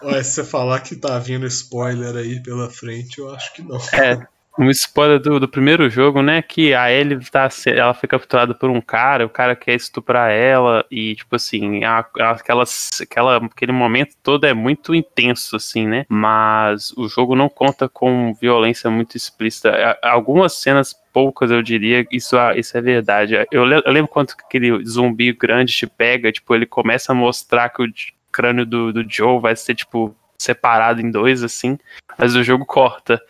Ué, 0.02 0.22
se 0.24 0.34
você 0.34 0.44
falar 0.44 0.80
que 0.80 0.96
tá 0.96 1.18
vindo 1.20 1.46
spoiler 1.46 2.16
aí 2.16 2.42
pela 2.42 2.68
frente, 2.68 3.18
eu 3.18 3.32
acho 3.32 3.54
que 3.54 3.62
não. 3.62 3.78
É, 3.92 4.26
um 4.58 4.68
spoiler 4.70 5.18
do, 5.18 5.40
do 5.40 5.48
primeiro 5.48 5.88
jogo, 5.88 6.22
né? 6.22 6.42
Que 6.42 6.74
a 6.74 6.92
Ellie 6.92 7.18
tá, 7.30 7.48
ela 7.66 7.94
foi 7.94 8.08
capturada 8.08 8.54
por 8.54 8.70
um 8.70 8.80
cara, 8.80 9.24
o 9.24 9.30
cara 9.30 9.56
quer 9.56 9.74
estuprar 9.74 10.30
ela, 10.30 10.84
e 10.90 11.14
tipo 11.14 11.36
assim, 11.36 11.84
a, 11.84 11.98
aquelas, 12.30 12.90
aquela, 13.00 13.36
aquele 13.36 13.72
momento 13.72 14.14
todo 14.22 14.44
é 14.44 14.52
muito 14.52 14.94
intenso, 14.94 15.56
assim, 15.56 15.86
né? 15.86 16.04
Mas 16.08 16.92
o 16.96 17.08
jogo 17.08 17.34
não 17.34 17.48
conta 17.48 17.88
com 17.88 18.34
violência 18.34 18.90
muito 18.90 19.16
explícita. 19.16 19.98
Algumas 20.02 20.54
cenas 20.54 20.94
poucas, 21.12 21.50
eu 21.50 21.62
diria, 21.62 22.06
isso, 22.10 22.36
isso 22.56 22.76
é 22.76 22.80
verdade. 22.80 23.34
Eu, 23.50 23.64
eu 23.68 23.92
lembro 23.92 24.08
quando 24.08 24.32
aquele 24.32 24.84
zumbi 24.84 25.32
grande 25.32 25.72
te 25.72 25.86
pega, 25.86 26.32
tipo, 26.32 26.54
ele 26.54 26.66
começa 26.66 27.12
a 27.12 27.14
mostrar 27.14 27.68
que 27.70 27.82
o 27.82 27.86
crânio 28.30 28.64
do, 28.64 28.92
do 28.92 29.04
Joe 29.08 29.40
vai 29.40 29.54
ser, 29.56 29.74
tipo, 29.74 30.14
separado 30.38 31.00
em 31.00 31.10
dois, 31.10 31.42
assim, 31.42 31.78
mas 32.18 32.34
o 32.34 32.42
jogo 32.42 32.64
corta. 32.66 33.22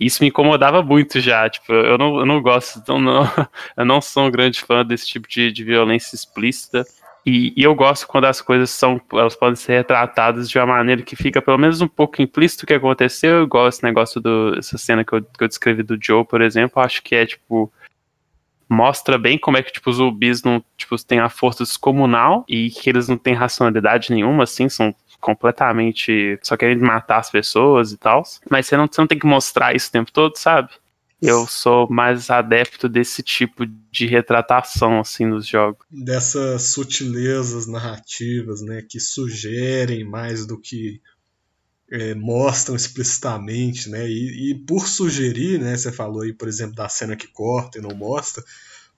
Isso 0.00 0.22
me 0.22 0.28
incomodava 0.30 0.82
muito 0.82 1.20
já, 1.20 1.48
tipo, 1.50 1.72
eu 1.74 1.98
não, 1.98 2.20
eu 2.20 2.26
não 2.26 2.40
gosto, 2.40 2.78
então 2.78 2.98
não, 2.98 3.22
eu 3.76 3.84
não 3.84 4.00
sou 4.00 4.24
um 4.24 4.30
grande 4.30 4.60
fã 4.62 4.82
desse 4.84 5.06
tipo 5.06 5.28
de, 5.28 5.52
de 5.52 5.62
violência 5.62 6.16
explícita. 6.16 6.86
E, 7.24 7.52
e, 7.54 7.62
eu 7.62 7.74
gosto 7.74 8.06
quando 8.06 8.24
as 8.24 8.40
coisas 8.40 8.70
são, 8.70 8.98
elas 9.12 9.36
podem 9.36 9.54
ser 9.54 9.74
retratadas 9.74 10.48
de 10.48 10.58
uma 10.58 10.66
maneira 10.66 11.02
que 11.02 11.14
fica 11.14 11.42
pelo 11.42 11.58
menos 11.58 11.82
um 11.82 11.86
pouco 11.86 12.22
implícito 12.22 12.64
o 12.64 12.66
que 12.66 12.72
aconteceu, 12.72 13.42
igual 13.42 13.68
esse 13.68 13.84
negócio 13.84 14.22
do, 14.22 14.54
essa 14.58 14.78
cena 14.78 15.04
que 15.04 15.12
eu, 15.12 15.22
que 15.22 15.44
eu 15.44 15.48
descrevi 15.48 15.82
do 15.82 15.98
Joe, 16.00 16.24
por 16.24 16.40
exemplo, 16.40 16.82
acho 16.82 17.02
que 17.02 17.14
é 17.14 17.26
tipo, 17.26 17.70
mostra 18.66 19.18
bem 19.18 19.36
como 19.36 19.58
é 19.58 19.62
que 19.62 19.70
tipo, 19.70 19.90
os 19.90 19.96
zumbis 19.96 20.42
não, 20.42 20.64
tipo, 20.78 20.96
têm 21.04 21.18
a 21.18 21.28
força 21.28 21.62
descomunal 21.62 22.42
e 22.48 22.70
que 22.70 22.88
eles 22.88 23.06
não 23.06 23.18
têm 23.18 23.34
racionalidade 23.34 24.10
nenhuma, 24.10 24.44
assim, 24.44 24.70
são 24.70 24.94
completamente 25.20 26.38
só 26.42 26.56
querendo 26.56 26.84
matar 26.84 27.18
as 27.18 27.30
pessoas 27.30 27.92
e 27.92 27.96
tal. 27.96 28.22
Mas 28.50 28.66
você 28.66 28.76
não, 28.76 28.86
você 28.86 29.00
não 29.00 29.08
tem 29.08 29.18
que 29.18 29.26
mostrar 29.26 29.74
isso 29.74 29.88
o 29.88 29.92
tempo 29.92 30.10
todo, 30.12 30.36
sabe? 30.36 30.70
Eu 31.20 31.46
sou 31.46 31.86
mais 31.90 32.30
adepto 32.30 32.88
desse 32.88 33.22
tipo 33.22 33.66
de 33.66 34.06
retratação, 34.06 35.00
assim, 35.00 35.26
nos 35.26 35.46
jogos. 35.46 35.84
Dessas 35.90 36.62
sutilezas 36.70 37.66
narrativas, 37.66 38.62
né, 38.62 38.82
que 38.88 38.98
sugerem 38.98 40.02
mais 40.02 40.46
do 40.46 40.58
que 40.58 40.98
é, 41.92 42.14
mostram 42.14 42.74
explicitamente, 42.74 43.90
né, 43.90 44.08
e, 44.08 44.52
e, 44.52 44.54
por 44.54 44.88
sugerir, 44.88 45.60
né, 45.60 45.76
você 45.76 45.92
falou 45.92 46.22
aí, 46.22 46.32
por 46.32 46.48
exemplo, 46.48 46.74
da 46.74 46.88
cena 46.88 47.16
que 47.16 47.26
corta 47.26 47.78
e 47.78 47.82
não 47.82 47.94
mostra, 47.94 48.42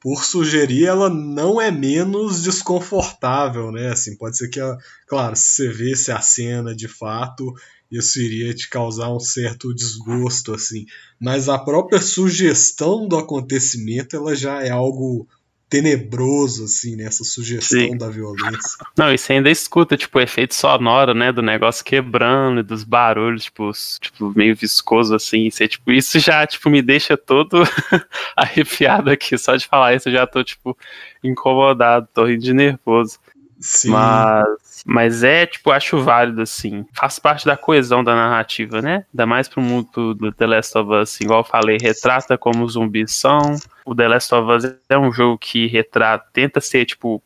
por 0.03 0.25
sugerir, 0.25 0.87
ela 0.87 1.09
não 1.09 1.61
é 1.61 1.71
menos 1.71 2.43
desconfortável, 2.43 3.71
né? 3.71 3.93
Assim, 3.93 4.17
pode 4.17 4.37
ser 4.37 4.49
que, 4.49 4.59
ela, 4.59 4.77
claro, 5.07 5.37
se 5.37 5.69
você 5.69 5.69
vê 5.69 5.93
a 6.13 6.21
cena 6.21 6.75
de 6.75 6.89
fato, 6.89 7.55
isso 7.89 8.21
iria 8.21 8.53
te 8.53 8.69
causar 8.69 9.15
um 9.15 9.21
certo 9.21 9.73
desgosto, 9.73 10.53
assim. 10.53 10.87
Mas 11.21 11.49
a 11.49 11.57
própria 11.57 12.01
sugestão 12.01 13.07
do 13.07 13.17
acontecimento, 13.17 14.17
ela 14.17 14.35
já 14.35 14.65
é 14.65 14.71
algo 14.71 15.29
tenebroso, 15.73 16.65
assim, 16.65 16.97
né? 16.97 17.05
Essa 17.05 17.25
sugestão 17.25 17.81
Sim. 17.81 17.97
da 17.97 18.11
violência. 18.11 18.77
Não, 18.95 19.11
e 19.11 19.17
você 19.17 19.33
ainda 19.33 19.51
escuta, 19.51 19.97
tipo, 19.97 20.19
o 20.19 20.21
efeito 20.21 20.55
sonoro, 20.55 21.15
né? 21.15 21.33
Do 21.33 21.41
negócio 21.41 21.83
quebrando 21.83 22.61
e 22.61 22.63
dos 22.63 22.85
barulhos, 22.85 23.45
tipo, 23.45 23.71
tipo 23.99 24.33
meio 24.37 24.55
viscoso, 24.55 25.15
assim. 25.15 25.49
Você, 25.49 25.67
tipo, 25.67 25.91
isso 25.91 26.19
já, 26.21 26.47
tipo, 26.47 26.69
me 26.69 26.83
deixa 26.83 27.17
todo 27.17 27.63
arrepiado 28.37 29.09
aqui. 29.09 29.39
Só 29.39 29.57
de 29.57 29.67
falar 29.67 29.95
isso 29.95 30.11
eu 30.11 30.13
já 30.13 30.27
tô, 30.27 30.45
tipo, 30.45 30.77
incomodado, 31.25 32.07
tô 32.13 32.27
rindo 32.27 32.43
de 32.43 32.53
nervoso. 32.53 33.19
Sim. 33.63 33.91
Mas, 33.91 34.83
mas 34.85 35.23
é, 35.23 35.47
tipo, 35.47 35.71
acho 35.71 36.03
válido, 36.03 36.43
assim. 36.43 36.85
Faz 36.93 37.21
parte 37.21 37.47
da 37.47 37.57
coesão 37.57 38.03
da 38.03 38.15
narrativa, 38.15 38.83
né? 38.83 39.07
Ainda 39.13 39.25
mais 39.25 39.49
pro 39.49 39.63
mundo 39.63 40.15
do 40.15 40.33
The 40.33 40.47
Last 40.47 40.77
of 40.77 40.93
Us, 40.93 41.21
igual 41.21 41.41
eu 41.41 41.45
falei, 41.45 41.79
retrata 41.81 42.37
como 42.37 42.69
zumbis 42.69 43.15
são. 43.15 43.57
O 43.87 43.95
The 43.95 44.09
Last 44.09 44.35
of 44.35 44.51
Us 44.51 44.75
é 44.89 44.99
um 44.99 45.13
jogo 45.13 45.39
que 45.39 45.69
retrata, 45.69 46.27
tenta 46.33 46.61
ser, 46.61 46.85
tipo, 46.85 47.23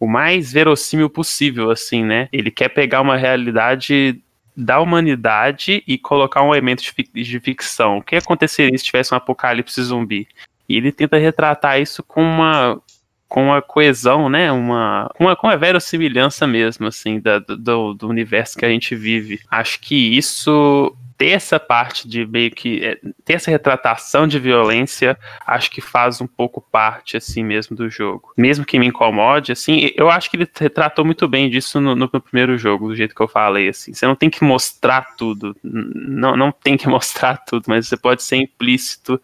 o 0.00 0.06
mais 0.06 0.52
verossímil 0.52 1.08
possível, 1.08 1.70
assim, 1.70 2.04
né? 2.04 2.28
Ele 2.32 2.50
quer 2.50 2.68
pegar 2.68 3.00
uma 3.00 3.16
realidade 3.16 4.20
da 4.56 4.80
humanidade 4.80 5.84
e 5.86 5.96
colocar 5.96 6.42
um 6.42 6.52
elemento 6.52 6.82
de 7.14 7.40
ficção. 7.40 7.98
O 7.98 8.02
que 8.02 8.16
aconteceria 8.16 8.76
se 8.76 8.84
tivesse 8.84 9.14
um 9.14 9.16
apocalipse 9.16 9.80
zumbi? 9.80 10.26
E 10.68 10.76
ele 10.76 10.90
tenta 10.90 11.16
retratar 11.16 11.80
isso 11.80 12.02
com 12.02 12.20
uma 12.20 12.80
com 13.28 13.52
a 13.52 13.60
coesão, 13.60 14.28
né? 14.28 14.50
Uma, 14.50 15.10
uma, 15.18 15.36
com 15.36 15.48
a 15.48 15.56
verossimilhança 15.56 16.46
mesmo, 16.46 16.86
assim, 16.86 17.20
da, 17.20 17.38
do, 17.38 17.94
do 17.94 18.08
universo 18.08 18.56
que 18.56 18.64
a 18.64 18.70
gente 18.70 18.96
vive. 18.96 19.40
Acho 19.50 19.80
que 19.80 20.16
isso 20.16 20.96
ter 21.18 21.30
essa 21.30 21.58
parte 21.58 22.08
de 22.08 22.24
meio 22.24 22.52
que 22.52 22.82
é, 22.84 22.96
ter 23.24 23.34
essa 23.34 23.50
retratação 23.50 24.26
de 24.26 24.38
violência, 24.38 25.18
acho 25.44 25.68
que 25.68 25.80
faz 25.80 26.20
um 26.20 26.28
pouco 26.28 26.60
parte 26.60 27.16
assim 27.16 27.42
mesmo 27.42 27.76
do 27.76 27.90
jogo. 27.90 28.32
Mesmo 28.36 28.64
que 28.64 28.78
me 28.78 28.86
incomode, 28.86 29.50
assim, 29.50 29.90
eu 29.96 30.08
acho 30.08 30.30
que 30.30 30.36
ele 30.36 30.48
retratou 30.58 31.04
muito 31.04 31.26
bem 31.26 31.50
disso 31.50 31.80
no, 31.80 31.96
no 31.96 32.08
primeiro 32.08 32.56
jogo, 32.56 32.88
do 32.88 32.94
jeito 32.94 33.16
que 33.16 33.20
eu 33.20 33.26
falei, 33.26 33.68
assim. 33.68 33.92
Você 33.92 34.06
não 34.06 34.14
tem 34.14 34.30
que 34.30 34.44
mostrar 34.44 35.16
tudo, 35.16 35.56
não, 35.62 36.36
não 36.36 36.52
tem 36.52 36.76
que 36.76 36.86
mostrar 36.88 37.36
tudo, 37.38 37.64
mas 37.66 37.88
você 37.88 37.96
pode 37.96 38.22
ser 38.22 38.36
implícito 38.36 39.20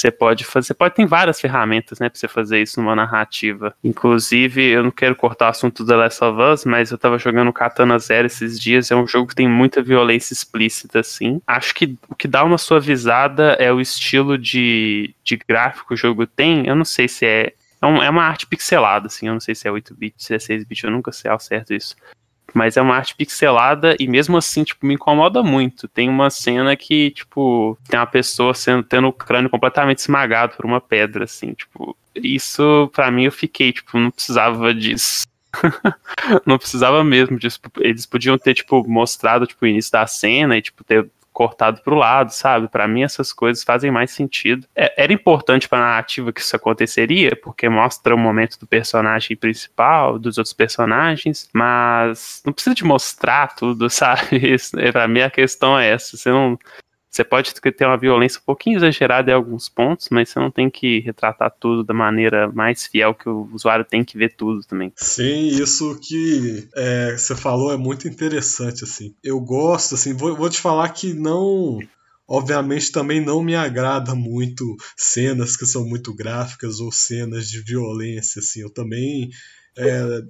você 0.00 0.10
pode 0.10 0.44
fazer, 0.44 0.68
você 0.68 0.74
pode 0.74 0.94
ter 0.94 1.06
várias 1.06 1.40
ferramentas, 1.40 1.98
né, 1.98 2.08
para 2.08 2.18
você 2.18 2.28
fazer 2.28 2.60
isso 2.60 2.80
numa 2.80 2.94
narrativa. 2.94 3.74
Inclusive, 3.82 4.64
eu 4.64 4.82
não 4.82 4.90
quero 4.90 5.16
cortar 5.16 5.46
o 5.46 5.50
assunto 5.50 5.86
The 5.86 5.96
Last 5.96 6.24
of 6.24 6.40
Us, 6.40 6.64
mas 6.64 6.90
eu 6.90 6.98
tava 6.98 7.18
jogando 7.18 7.52
Katana 7.52 7.98
Zero 7.98 8.26
esses 8.26 8.58
dias, 8.58 8.90
é 8.90 8.96
um 8.96 9.06
jogo 9.06 9.28
que 9.28 9.34
tem 9.34 9.48
muita 9.48 9.82
violência 9.82 10.32
explícita, 10.32 11.00
assim. 11.00 11.40
Acho 11.46 11.74
que 11.74 11.96
o 12.08 12.14
que 12.14 12.28
dá 12.28 12.44
uma 12.44 12.58
suavizada 12.58 13.52
é 13.58 13.72
o 13.72 13.80
estilo 13.80 14.38
de, 14.38 15.14
de 15.24 15.36
gráfico 15.36 15.88
que 15.88 15.94
o 15.94 15.96
jogo 15.96 16.26
tem, 16.26 16.66
eu 16.66 16.76
não 16.76 16.84
sei 16.84 17.08
se 17.08 17.26
é 17.26 17.52
é, 17.80 18.06
é 18.06 18.10
uma 18.10 18.24
arte 18.24 18.46
pixelada, 18.46 19.06
assim, 19.06 19.28
eu 19.28 19.32
não 19.32 19.40
sei 19.40 19.54
se 19.54 19.68
é 19.68 19.70
8-bit, 19.70 20.14
se 20.18 20.34
é 20.34 20.38
6-bit, 20.38 20.84
eu 20.84 20.90
nunca 20.90 21.12
sei 21.12 21.30
ao 21.30 21.38
certo 21.38 21.72
isso. 21.72 21.94
Mas 22.54 22.76
é 22.76 22.82
uma 22.82 22.96
arte 22.96 23.14
pixelada 23.14 23.94
e 23.98 24.08
mesmo 24.08 24.36
assim, 24.36 24.64
tipo, 24.64 24.86
me 24.86 24.94
incomoda 24.94 25.42
muito. 25.42 25.86
Tem 25.86 26.08
uma 26.08 26.30
cena 26.30 26.74
que, 26.76 27.10
tipo, 27.10 27.78
tem 27.88 27.98
uma 27.98 28.06
pessoa 28.06 28.54
sendo, 28.54 28.82
tendo 28.82 29.08
o 29.08 29.12
crânio 29.12 29.50
completamente 29.50 29.98
esmagado 29.98 30.56
por 30.56 30.64
uma 30.64 30.80
pedra, 30.80 31.24
assim, 31.24 31.52
tipo. 31.52 31.96
Isso, 32.14 32.90
para 32.94 33.10
mim, 33.10 33.24
eu 33.24 33.32
fiquei, 33.32 33.72
tipo, 33.72 33.98
não 33.98 34.10
precisava 34.10 34.74
disso. 34.74 35.26
não 36.44 36.58
precisava 36.58 37.04
mesmo 37.04 37.38
disso. 37.38 37.60
Eles 37.78 38.06
podiam 38.06 38.38
ter, 38.38 38.54
tipo, 38.54 38.86
mostrado, 38.88 39.46
tipo, 39.46 39.64
o 39.64 39.68
início 39.68 39.92
da 39.92 40.06
cena 40.06 40.56
e, 40.56 40.62
tipo, 40.62 40.82
ter 40.82 41.08
cortado 41.38 41.80
para 41.82 41.94
o 41.94 41.96
lado, 41.96 42.30
sabe? 42.30 42.66
Para 42.66 42.88
mim 42.88 43.04
essas 43.04 43.32
coisas 43.32 43.62
fazem 43.62 43.92
mais 43.92 44.10
sentido. 44.10 44.66
É, 44.74 45.04
era 45.04 45.12
importante 45.12 45.68
para 45.68 45.78
a 45.78 45.88
narrativa 45.90 46.32
que 46.32 46.40
isso 46.40 46.56
aconteceria, 46.56 47.36
porque 47.36 47.68
mostra 47.68 48.12
o 48.12 48.18
momento 48.18 48.58
do 48.58 48.66
personagem 48.66 49.36
principal, 49.36 50.18
dos 50.18 50.36
outros 50.36 50.52
personagens, 50.52 51.48
mas 51.52 52.42
não 52.44 52.52
precisa 52.52 52.74
de 52.74 52.82
mostrar 52.82 53.54
tudo, 53.54 53.86
sabe? 53.88 54.56
Para 54.90 55.06
mim 55.06 55.20
a 55.20 55.30
questão 55.30 55.78
é 55.78 55.90
essa. 55.90 56.16
Você 56.16 56.28
não 56.28 56.58
você 57.10 57.24
pode 57.24 57.54
ter 57.54 57.86
uma 57.86 57.96
violência 57.96 58.38
um 58.40 58.44
pouquinho 58.44 58.76
exagerada 58.76 59.30
em 59.30 59.34
alguns 59.34 59.68
pontos, 59.68 60.08
mas 60.10 60.28
você 60.28 60.38
não 60.38 60.50
tem 60.50 60.68
que 60.68 61.00
retratar 61.00 61.50
tudo 61.58 61.82
da 61.82 61.94
maneira 61.94 62.50
mais 62.52 62.86
fiel 62.86 63.14
que 63.14 63.28
o 63.28 63.48
usuário 63.52 63.84
tem 63.84 64.04
que 64.04 64.18
ver 64.18 64.34
tudo 64.36 64.62
também. 64.64 64.92
Sim, 64.96 65.48
isso 65.48 65.98
que 66.00 66.68
é, 66.76 67.16
você 67.16 67.34
falou 67.34 67.72
é 67.72 67.76
muito 67.76 68.06
interessante, 68.06 68.84
assim. 68.84 69.14
Eu 69.24 69.40
gosto, 69.40 69.94
assim, 69.94 70.12
vou, 70.12 70.36
vou 70.36 70.50
te 70.50 70.60
falar 70.60 70.88
que 70.90 71.14
não 71.14 71.78
obviamente 72.30 72.92
também 72.92 73.24
não 73.24 73.42
me 73.42 73.56
agrada 73.56 74.14
muito 74.14 74.76
cenas 74.94 75.56
que 75.56 75.64
são 75.64 75.82
muito 75.86 76.14
gráficas 76.14 76.78
ou 76.78 76.92
cenas 76.92 77.48
de 77.48 77.62
violência 77.62 78.40
assim 78.40 78.60
eu 78.60 78.68
também 78.68 79.30
é, 79.74 80.22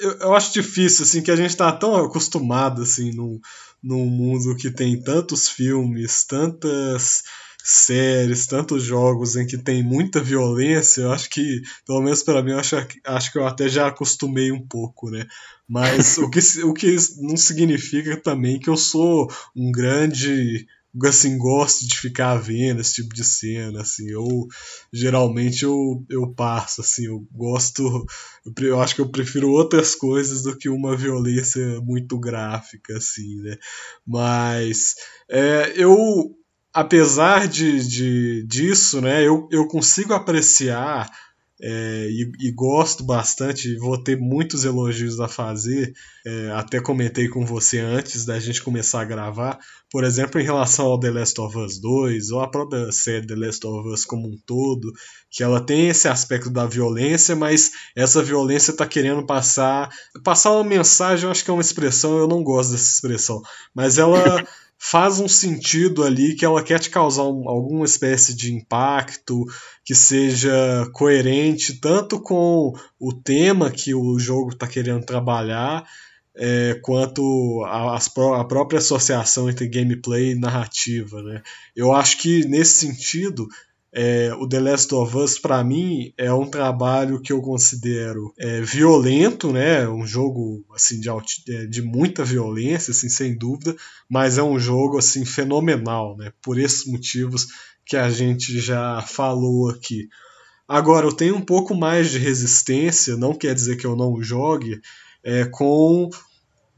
eu, 0.00 0.10
eu, 0.18 0.34
acho 0.34 0.52
difícil 0.52 1.04
assim 1.04 1.22
que 1.22 1.30
a 1.30 1.36
gente 1.36 1.50
está 1.50 1.70
tão 1.70 1.94
acostumado 1.94 2.82
assim 2.82 3.12
no, 3.12 3.40
num 3.84 4.06
mundo 4.06 4.56
que 4.56 4.70
tem 4.70 4.98
tantos 5.00 5.46
filmes, 5.48 6.24
tantas 6.24 7.22
séries, 7.62 8.46
tantos 8.46 8.82
jogos 8.82 9.36
em 9.36 9.46
que 9.46 9.58
tem 9.58 9.82
muita 9.82 10.20
violência, 10.20 11.02
eu 11.02 11.12
acho 11.12 11.30
que, 11.30 11.62
pelo 11.86 12.02
menos 12.02 12.22
para 12.22 12.42
mim, 12.42 12.52
eu 12.52 12.58
acho, 12.58 12.76
acho 13.06 13.32
que 13.32 13.38
eu 13.38 13.46
até 13.46 13.68
já 13.68 13.86
acostumei 13.86 14.50
um 14.50 14.66
pouco, 14.66 15.10
né? 15.10 15.26
Mas 15.68 16.18
o 16.18 16.28
que, 16.28 16.40
o 16.62 16.74
que 16.74 16.96
não 17.20 17.36
significa 17.36 18.16
também 18.16 18.58
que 18.58 18.68
eu 18.68 18.76
sou 18.76 19.30
um 19.56 19.70
grande 19.70 20.66
assim, 21.02 21.36
gosto 21.36 21.86
de 21.86 21.98
ficar 21.98 22.36
vendo 22.36 22.80
esse 22.80 22.94
tipo 22.94 23.14
de 23.14 23.24
cena, 23.24 23.82
assim, 23.82 24.08
eu 24.10 24.46
geralmente 24.92 25.64
eu, 25.64 26.04
eu 26.08 26.32
passo, 26.32 26.80
assim, 26.80 27.06
eu 27.06 27.26
gosto, 27.32 28.04
eu 28.60 28.80
acho 28.80 28.94
que 28.94 29.00
eu 29.00 29.08
prefiro 29.08 29.50
outras 29.50 29.94
coisas 29.94 30.42
do 30.42 30.56
que 30.56 30.68
uma 30.68 30.96
violência 30.96 31.80
muito 31.80 32.18
gráfica, 32.18 32.96
assim, 32.96 33.36
né, 33.42 33.56
mas 34.06 34.94
é, 35.28 35.72
eu, 35.76 36.34
apesar 36.72 37.48
de, 37.48 37.86
de, 37.86 38.46
disso, 38.46 39.00
né, 39.00 39.26
eu, 39.26 39.48
eu 39.50 39.66
consigo 39.66 40.14
apreciar 40.14 41.10
é, 41.60 42.08
e, 42.10 42.32
e, 42.40 42.52
gosto 42.52 43.04
bastante, 43.04 43.76
vou 43.76 43.96
ter 44.02 44.18
muitos 44.18 44.64
elogios 44.64 45.20
a 45.20 45.28
fazer. 45.28 45.92
É, 46.26 46.50
até 46.50 46.80
comentei 46.80 47.28
com 47.28 47.46
você 47.46 47.78
antes 47.78 48.24
da 48.24 48.40
gente 48.40 48.62
começar 48.62 49.02
a 49.02 49.04
gravar, 49.04 49.58
por 49.90 50.02
exemplo, 50.02 50.40
em 50.40 50.44
relação 50.44 50.86
ao 50.86 50.98
The 50.98 51.10
Last 51.10 51.40
of 51.40 51.56
Us 51.56 51.78
2, 51.80 52.32
ou 52.32 52.40
a 52.40 52.50
própria 52.50 52.90
série 52.90 53.26
The 53.26 53.36
Last 53.36 53.64
of 53.66 53.88
Us 53.88 54.04
como 54.04 54.26
um 54.26 54.36
todo, 54.44 54.92
que 55.30 55.44
ela 55.44 55.64
tem 55.64 55.88
esse 55.88 56.08
aspecto 56.08 56.50
da 56.50 56.66
violência, 56.66 57.36
mas 57.36 57.70
essa 57.94 58.20
violência 58.22 58.72
está 58.72 58.86
querendo 58.86 59.24
passar. 59.24 59.88
Passar 60.24 60.50
uma 60.50 60.64
mensagem, 60.64 61.24
eu 61.24 61.30
acho 61.30 61.44
que 61.44 61.50
é 61.50 61.54
uma 61.54 61.62
expressão, 61.62 62.18
eu 62.18 62.26
não 62.26 62.42
gosto 62.42 62.72
dessa 62.72 62.94
expressão, 62.94 63.40
mas 63.72 63.96
ela. 63.96 64.18
faz 64.86 65.18
um 65.18 65.26
sentido 65.26 66.04
ali 66.04 66.34
que 66.34 66.44
ela 66.44 66.62
quer 66.62 66.78
te 66.78 66.90
causar 66.90 67.22
um, 67.22 67.48
alguma 67.48 67.86
espécie 67.86 68.34
de 68.34 68.52
impacto 68.52 69.46
que 69.82 69.94
seja 69.94 70.86
coerente 70.92 71.80
tanto 71.80 72.20
com 72.20 72.74
o 73.00 73.10
tema 73.10 73.70
que 73.70 73.94
o 73.94 74.18
jogo 74.18 74.50
está 74.50 74.66
querendo 74.66 75.02
trabalhar 75.02 75.88
é, 76.36 76.78
quanto 76.82 77.64
a, 77.64 77.96
a, 77.96 78.44
própria 78.44 78.78
associação 78.78 79.48
entre 79.48 79.66
gameplay 79.68 80.32
e 80.32 80.38
narrativa. 80.38 81.22
Né? 81.22 81.42
Eu 81.74 81.90
acho 81.94 82.18
que 82.18 82.44
nesse 82.44 82.86
sentido 82.86 83.48
é, 83.96 84.34
o 84.34 84.48
The 84.48 84.58
Last 84.58 84.92
of 84.92 85.16
Us, 85.16 85.38
para 85.38 85.62
mim, 85.62 86.12
é 86.18 86.32
um 86.32 86.50
trabalho 86.50 87.20
que 87.20 87.32
eu 87.32 87.40
considero 87.40 88.34
é, 88.36 88.60
violento, 88.60 89.52
né? 89.52 89.88
Um 89.88 90.04
jogo 90.04 90.64
assim 90.74 90.98
de, 90.98 91.08
é, 91.08 91.66
de 91.66 91.80
muita 91.80 92.24
violência, 92.24 92.90
assim, 92.90 93.08
sem 93.08 93.38
dúvida, 93.38 93.76
mas 94.10 94.36
é 94.36 94.42
um 94.42 94.58
jogo 94.58 94.98
assim 94.98 95.24
fenomenal, 95.24 96.16
né? 96.16 96.32
Por 96.42 96.58
esses 96.58 96.84
motivos 96.86 97.46
que 97.86 97.96
a 97.96 98.10
gente 98.10 98.58
já 98.58 99.00
falou 99.02 99.70
aqui. 99.70 100.08
Agora, 100.66 101.06
eu 101.06 101.12
tenho 101.12 101.36
um 101.36 101.44
pouco 101.44 101.72
mais 101.72 102.10
de 102.10 102.18
resistência, 102.18 103.16
não 103.16 103.32
quer 103.32 103.54
dizer 103.54 103.76
que 103.76 103.86
eu 103.86 103.94
não 103.94 104.20
jogue, 104.20 104.80
é, 105.22 105.44
com 105.44 106.10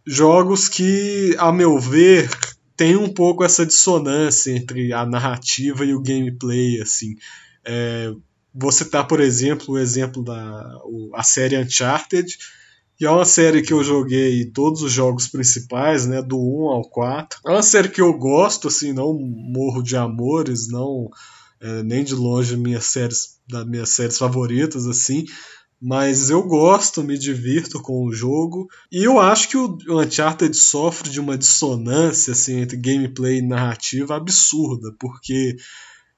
jogos 0.07 0.69
que, 0.69 1.35
a 1.39 1.51
meu 1.51 1.79
ver, 1.79 2.29
tem 2.77 2.97
um 2.97 3.13
pouco 3.13 3.43
essa 3.43 3.65
dissonância 3.65 4.51
entre 4.51 4.93
a 4.93 5.07
narrativa 5.07 5.85
e 5.85 5.95
o 5.95 6.03
gameplay, 6.03 6.81
assim. 6.81 7.17
É, 7.65 8.13
você 8.55 8.85
tá, 8.85 9.03
por 9.03 9.21
exemplo, 9.21 9.75
o 9.75 9.79
exemplo 9.79 10.23
da 10.23 10.81
o, 10.85 11.11
a 11.15 11.23
série 11.23 11.59
Uncharted, 11.59 12.37
que 12.97 13.05
é 13.05 13.11
uma 13.11 13.25
série 13.25 13.63
que 13.63 13.73
eu 13.73 13.85
joguei 13.85 14.47
todos 14.47 14.83
os 14.83 14.93
jogos 14.93 15.29
principais, 15.29 16.07
né, 16.07 16.23
do 16.23 16.39
1 16.39 16.69
ao 16.69 16.89
4. 16.89 17.41
É 17.47 17.51
uma 17.51 17.63
série 17.63 17.89
que 17.89 18.01
eu 18.01 18.13
gosto, 18.15 18.69
assim, 18.69 18.93
não 18.93 19.13
morro 19.15 19.83
de 19.83 19.97
amores, 19.97 20.69
não 20.69 21.11
é, 21.61 21.83
nem 21.83 22.05
de 22.05 22.15
longe 22.15 22.57
minhas 22.57 22.87
séries, 22.87 23.39
das 23.49 23.67
minhas 23.67 23.91
séries 23.91 24.19
favoritas, 24.19 24.87
assim, 24.87 25.25
mas 25.81 26.31
eu 26.31 26.43
gosto, 26.43 27.05
me 27.05 27.19
divirto 27.19 27.81
com 27.81 28.05
o 28.05 28.13
jogo. 28.13 28.69
E 28.91 29.05
eu 29.05 29.21
acho 29.21 29.49
que 29.49 29.57
o 29.57 29.79
Uncharted 29.89 30.57
sofre 30.57 31.11
de 31.11 31.21
uma 31.21 31.37
dissonância 31.37 32.33
assim, 32.33 32.61
entre 32.61 32.77
gameplay 32.77 33.39
e 33.39 33.47
narrativa 33.47 34.17
absurda, 34.17 34.95
porque 34.99 35.57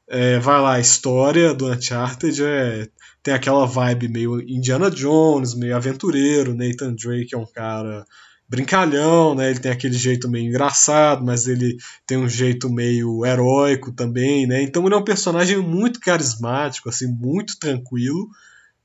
é, 0.09 0.39
vai 0.39 0.61
lá, 0.61 0.75
a 0.75 0.81
história 0.81 1.53
do 1.53 1.71
Uncharted 1.71 2.43
é, 2.43 2.89
tem 3.23 3.35
aquela 3.35 3.67
vibe 3.67 4.09
meio 4.09 4.41
Indiana 4.41 4.91
Jones, 4.91 5.55
meio 5.55 5.77
aventureiro. 5.77 6.55
Nathan 6.55 6.95
Drake 6.95 7.35
é 7.35 7.39
um 7.39 7.47
cara 7.47 8.07
brincalhão, 8.49 9.35
né? 9.35 9.51
Ele 9.51 9.59
tem 9.59 9.71
aquele 9.71 9.99
jeito 9.99 10.29
meio 10.29 10.49
engraçado, 10.49 11.25
mas 11.25 11.47
ele 11.47 11.77
tem 12.07 12.17
um 12.17 12.29
jeito 12.29 12.71
meio 12.71 13.27
heróico 13.27 13.93
também, 13.93 14.47
né? 14.47 14.63
Então 14.63 14.87
ele 14.87 14.95
é 14.95 14.99
um 14.99 15.05
personagem 15.05 15.59
muito 15.59 16.01
carismático, 16.01 16.89
assim, 16.89 17.07
muito 17.07 17.59
tranquilo 17.59 18.29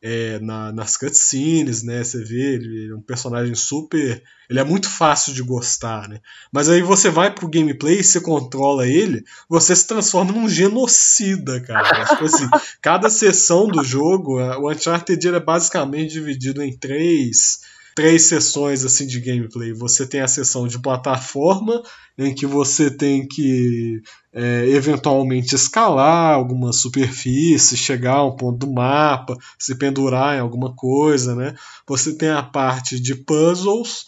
é, 0.05 0.37
na, 0.39 0.73
nas 0.73 0.97
cutscenes, 0.97 1.81
né? 1.81 2.03
Você 2.03 2.21
vê, 2.21 2.55
ele 2.55 2.91
é 2.91 2.95
um 2.95 3.01
personagem 3.01 3.55
super. 3.55 4.21
Ele 4.49 4.59
é 4.59 4.63
muito 4.63 4.89
fácil 4.89 5.33
de 5.33 5.41
gostar, 5.41 6.09
né? 6.09 6.19
Mas 6.51 6.67
aí 6.67 6.81
você 6.81 7.09
vai 7.09 7.33
pro 7.33 7.47
gameplay 7.47 8.03
você 8.03 8.19
controla 8.19 8.85
ele, 8.85 9.23
você 9.47 9.73
se 9.73 9.87
transforma 9.87 10.33
num 10.33 10.49
genocida, 10.49 11.61
cara. 11.61 12.05
tipo 12.05 12.25
assim, 12.25 12.49
cada 12.81 13.09
sessão 13.09 13.65
do 13.65 13.81
jogo, 13.81 14.41
o 14.41 14.69
Uncharted 14.69 15.25
é 15.25 15.39
basicamente 15.39 16.11
dividido 16.11 16.61
em 16.61 16.77
três 16.77 17.61
três 17.95 18.23
sessões 18.23 18.83
assim 18.83 19.05
de 19.05 19.19
gameplay. 19.19 19.73
Você 19.73 20.05
tem 20.07 20.21
a 20.21 20.27
sessão 20.27 20.67
de 20.67 20.79
plataforma, 20.79 21.81
em 22.17 22.33
que 22.33 22.45
você 22.45 22.91
tem 22.91 23.27
que 23.27 24.01
é, 24.31 24.67
eventualmente 24.69 25.55
escalar 25.55 26.33
alguma 26.33 26.71
superfície, 26.71 27.77
chegar 27.77 28.15
a 28.15 28.25
um 28.25 28.35
ponto 28.35 28.65
do 28.65 28.71
mapa, 28.71 29.37
se 29.57 29.75
pendurar 29.75 30.35
em 30.35 30.39
alguma 30.39 30.75
coisa, 30.75 31.35
né? 31.35 31.55
Você 31.87 32.15
tem 32.15 32.29
a 32.29 32.43
parte 32.43 32.99
de 32.99 33.15
puzzles, 33.15 34.05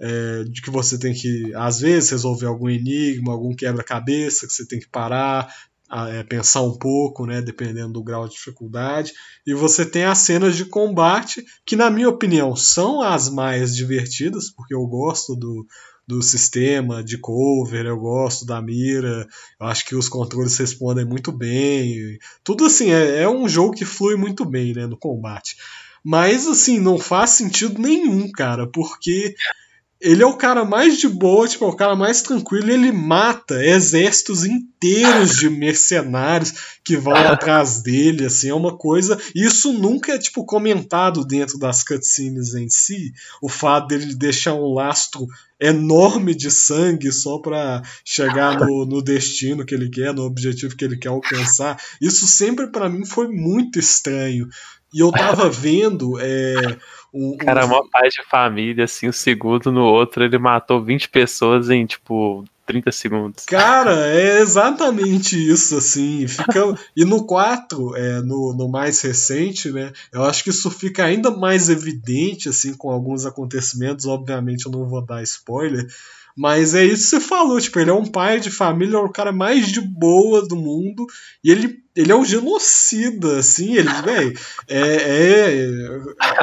é, 0.00 0.44
de 0.44 0.62
que 0.62 0.70
você 0.70 0.96
tem 0.98 1.12
que, 1.12 1.52
às 1.56 1.80
vezes, 1.80 2.10
resolver 2.10 2.46
algum 2.46 2.68
enigma, 2.68 3.32
algum 3.32 3.54
quebra-cabeça 3.54 4.46
que 4.46 4.52
você 4.52 4.66
tem 4.66 4.78
que 4.78 4.88
parar, 4.88 5.52
é, 5.90 6.22
pensar 6.22 6.62
um 6.62 6.76
pouco, 6.76 7.26
né, 7.26 7.40
dependendo 7.40 7.94
do 7.94 8.02
grau 8.02 8.26
de 8.26 8.34
dificuldade. 8.34 9.12
E 9.46 9.54
você 9.54 9.84
tem 9.86 10.04
as 10.04 10.18
cenas 10.18 10.56
de 10.56 10.64
combate, 10.64 11.44
que, 11.64 11.76
na 11.76 11.90
minha 11.90 12.08
opinião, 12.08 12.54
são 12.54 13.00
as 13.00 13.28
mais 13.28 13.74
divertidas, 13.74 14.50
porque 14.50 14.74
eu 14.74 14.86
gosto 14.86 15.34
do, 15.34 15.66
do 16.06 16.22
sistema 16.22 17.04
de 17.04 17.18
cover, 17.18 17.86
eu 17.86 17.98
gosto 17.98 18.46
da 18.46 18.60
mira, 18.62 19.26
eu 19.60 19.66
acho 19.66 19.84
que 19.84 19.94
os 19.94 20.08
controles 20.08 20.56
respondem 20.56 21.04
muito 21.04 21.30
bem. 21.30 22.18
Tudo 22.42 22.64
assim, 22.64 22.90
é, 22.90 23.22
é 23.22 23.28
um 23.28 23.48
jogo 23.48 23.74
que 23.74 23.84
flui 23.84 24.16
muito 24.16 24.44
bem 24.44 24.72
né, 24.74 24.86
no 24.86 24.96
combate. 24.96 25.56
Mas 26.02 26.46
assim, 26.46 26.78
não 26.78 26.98
faz 26.98 27.30
sentido 27.30 27.80
nenhum, 27.80 28.30
cara, 28.30 28.66
porque 28.66 29.34
ele 30.00 30.22
é 30.22 30.26
o 30.26 30.36
cara 30.36 30.64
mais 30.64 30.98
de 30.98 31.08
boa, 31.08 31.48
tipo, 31.48 31.64
é 31.64 31.68
o 31.68 31.76
cara 31.76 31.96
mais 31.96 32.22
tranquilo, 32.22 32.70
e 32.70 32.74
ele 32.74 32.92
mata 32.92 33.64
exércitos 33.64 34.44
inteiros 34.44 35.36
de 35.36 35.50
mercenários 35.50 36.78
que 36.84 36.96
vão 36.96 37.16
atrás 37.16 37.82
dele, 37.82 38.26
assim, 38.26 38.48
é 38.48 38.54
uma 38.54 38.76
coisa. 38.76 39.18
Isso 39.34 39.72
nunca 39.72 40.12
é, 40.12 40.18
tipo, 40.18 40.44
comentado 40.44 41.24
dentro 41.24 41.58
das 41.58 41.82
cutscenes 41.82 42.54
em 42.54 42.68
si. 42.68 43.12
O 43.42 43.48
fato 43.48 43.88
dele 43.88 44.14
deixar 44.14 44.54
um 44.54 44.72
lastro 44.72 45.26
enorme 45.60 46.32
de 46.32 46.50
sangue 46.50 47.10
só 47.10 47.38
para 47.38 47.82
chegar 48.04 48.60
no, 48.60 48.86
no 48.86 49.02
destino 49.02 49.66
que 49.66 49.74
ele 49.74 49.90
quer, 49.90 50.14
no 50.14 50.22
objetivo 50.22 50.76
que 50.76 50.84
ele 50.84 50.96
quer 50.96 51.08
alcançar. 51.08 51.76
Isso 52.00 52.28
sempre 52.28 52.68
para 52.68 52.88
mim 52.88 53.04
foi 53.04 53.26
muito 53.26 53.80
estranho. 53.80 54.48
E 54.92 55.00
eu 55.00 55.10
tava 55.10 55.50
vendo. 55.50 56.18
É, 56.20 56.78
um, 57.12 57.36
Cara, 57.36 57.64
um... 57.64 57.68
uma 57.68 57.88
paz 57.88 58.12
de 58.14 58.24
família, 58.24 58.84
assim, 58.84 59.08
um 59.08 59.12
segundo 59.12 59.72
no 59.72 59.82
outro, 59.82 60.24
ele 60.24 60.38
matou 60.38 60.82
20 60.82 61.08
pessoas 61.08 61.70
em, 61.70 61.86
tipo, 61.86 62.44
30 62.68 62.92
segundos. 62.92 63.44
Cara, 63.46 64.06
é 64.06 64.40
exatamente 64.40 65.36
isso, 65.36 65.76
assim. 65.76 66.28
Fica... 66.28 66.78
e 66.94 67.04
no 67.04 67.24
4, 67.24 67.96
é, 67.96 68.20
no, 68.20 68.54
no 68.54 68.68
mais 68.68 69.00
recente, 69.00 69.72
né? 69.72 69.90
Eu 70.12 70.24
acho 70.24 70.44
que 70.44 70.50
isso 70.50 70.70
fica 70.70 71.04
ainda 71.04 71.30
mais 71.30 71.70
evidente, 71.70 72.50
assim, 72.50 72.74
com 72.74 72.90
alguns 72.90 73.24
acontecimentos. 73.24 74.04
Obviamente 74.04 74.66
eu 74.66 74.72
não 74.72 74.86
vou 74.86 75.04
dar 75.04 75.22
spoiler. 75.22 75.86
Mas 76.36 76.72
é 76.72 76.84
isso 76.84 77.04
que 77.04 77.08
você 77.10 77.20
falou, 77.20 77.60
tipo, 77.60 77.80
ele 77.80 77.90
é 77.90 77.92
um 77.92 78.06
pai 78.06 78.38
de 78.38 78.48
família, 78.48 78.96
é 78.96 79.00
o 79.00 79.10
cara 79.10 79.32
mais 79.32 79.66
de 79.66 79.80
boa 79.80 80.46
do 80.46 80.54
mundo, 80.54 81.04
e 81.42 81.50
ele, 81.50 81.82
ele 81.98 82.12
é 82.12 82.16
um 82.16 82.24
genocida, 82.24 83.40
assim, 83.40 83.74
ele, 83.74 83.88
véi, 84.04 84.32
é, 84.68 85.66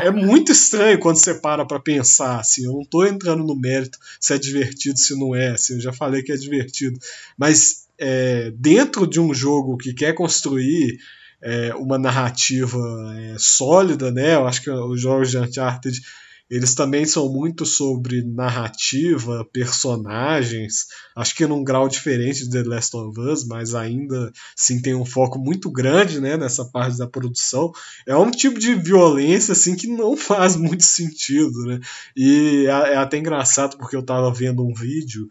é, 0.02 0.08
é 0.08 0.12
muito 0.12 0.52
estranho 0.52 1.00
quando 1.00 1.16
você 1.16 1.34
para 1.34 1.66
pra 1.66 1.80
pensar, 1.80 2.42
assim, 2.42 2.66
eu 2.66 2.74
não 2.74 2.84
tô 2.84 3.06
entrando 3.06 3.42
no 3.42 3.56
mérito 3.56 3.98
se 4.20 4.34
é 4.34 4.38
divertido, 4.38 5.00
se 5.00 5.18
não 5.18 5.34
é, 5.34 5.52
assim, 5.52 5.76
eu 5.76 5.80
já 5.80 5.94
falei 5.94 6.22
que 6.24 6.34
é 6.34 6.36
divertido, 6.36 7.00
mas 7.38 7.86
é, 7.98 8.52
dentro 8.54 9.08
de 9.08 9.18
um 9.18 9.34
jogo 9.34 9.78
que 9.78 9.94
quer 9.94 10.14
construir 10.14 10.98
é, 11.42 11.74
uma 11.76 11.98
narrativa 11.98 12.78
é, 13.18 13.36
sólida, 13.38 14.12
né, 14.12 14.36
eu 14.36 14.46
acho 14.46 14.62
que 14.62 14.70
os 14.70 15.00
jogos 15.00 15.32
de 15.32 15.38
Uncharted 15.38 16.02
eles 16.50 16.76
também 16.76 17.06
são 17.06 17.32
muito 17.32 17.66
sobre 17.66 18.22
narrativa, 18.22 19.48
personagens, 19.52 20.86
acho 21.16 21.36
que 21.36 21.48
num 21.48 21.64
grau 21.64 21.90
diferente 21.90 22.48
de 22.48 22.52
The 22.52 22.70
Last 22.70 22.96
of 22.96 23.20
Us, 23.20 23.46
mas 23.46 23.74
ainda 23.74 24.32
sim 24.56 24.80
tem 24.80 24.94
um 24.94 25.06
foco 25.06 25.40
muito 25.40 25.72
grande 25.72 26.22
né, 26.22 26.38
nessa 26.38 26.64
parte 26.66 26.98
da 26.98 27.08
produção. 27.08 27.72
É 28.06 28.16
um 28.16 28.30
tipo 28.30 28.60
de 28.60 28.76
violência 28.76 29.54
assim 29.54 29.76
que 29.76 29.88
não 29.88 30.16
faz 30.18 30.56
muito 30.56 30.84
sentido, 30.84 31.64
né? 31.66 31.80
E 32.16 32.68
é, 32.68 32.94
é 32.94 32.98
até 32.98 33.18
engraçado 33.18 33.78
porque 33.78 33.96
eu 33.96 34.02
estava 34.02 34.32
vendo 34.32 34.64
um 34.64 34.74
vídeo 34.74 35.28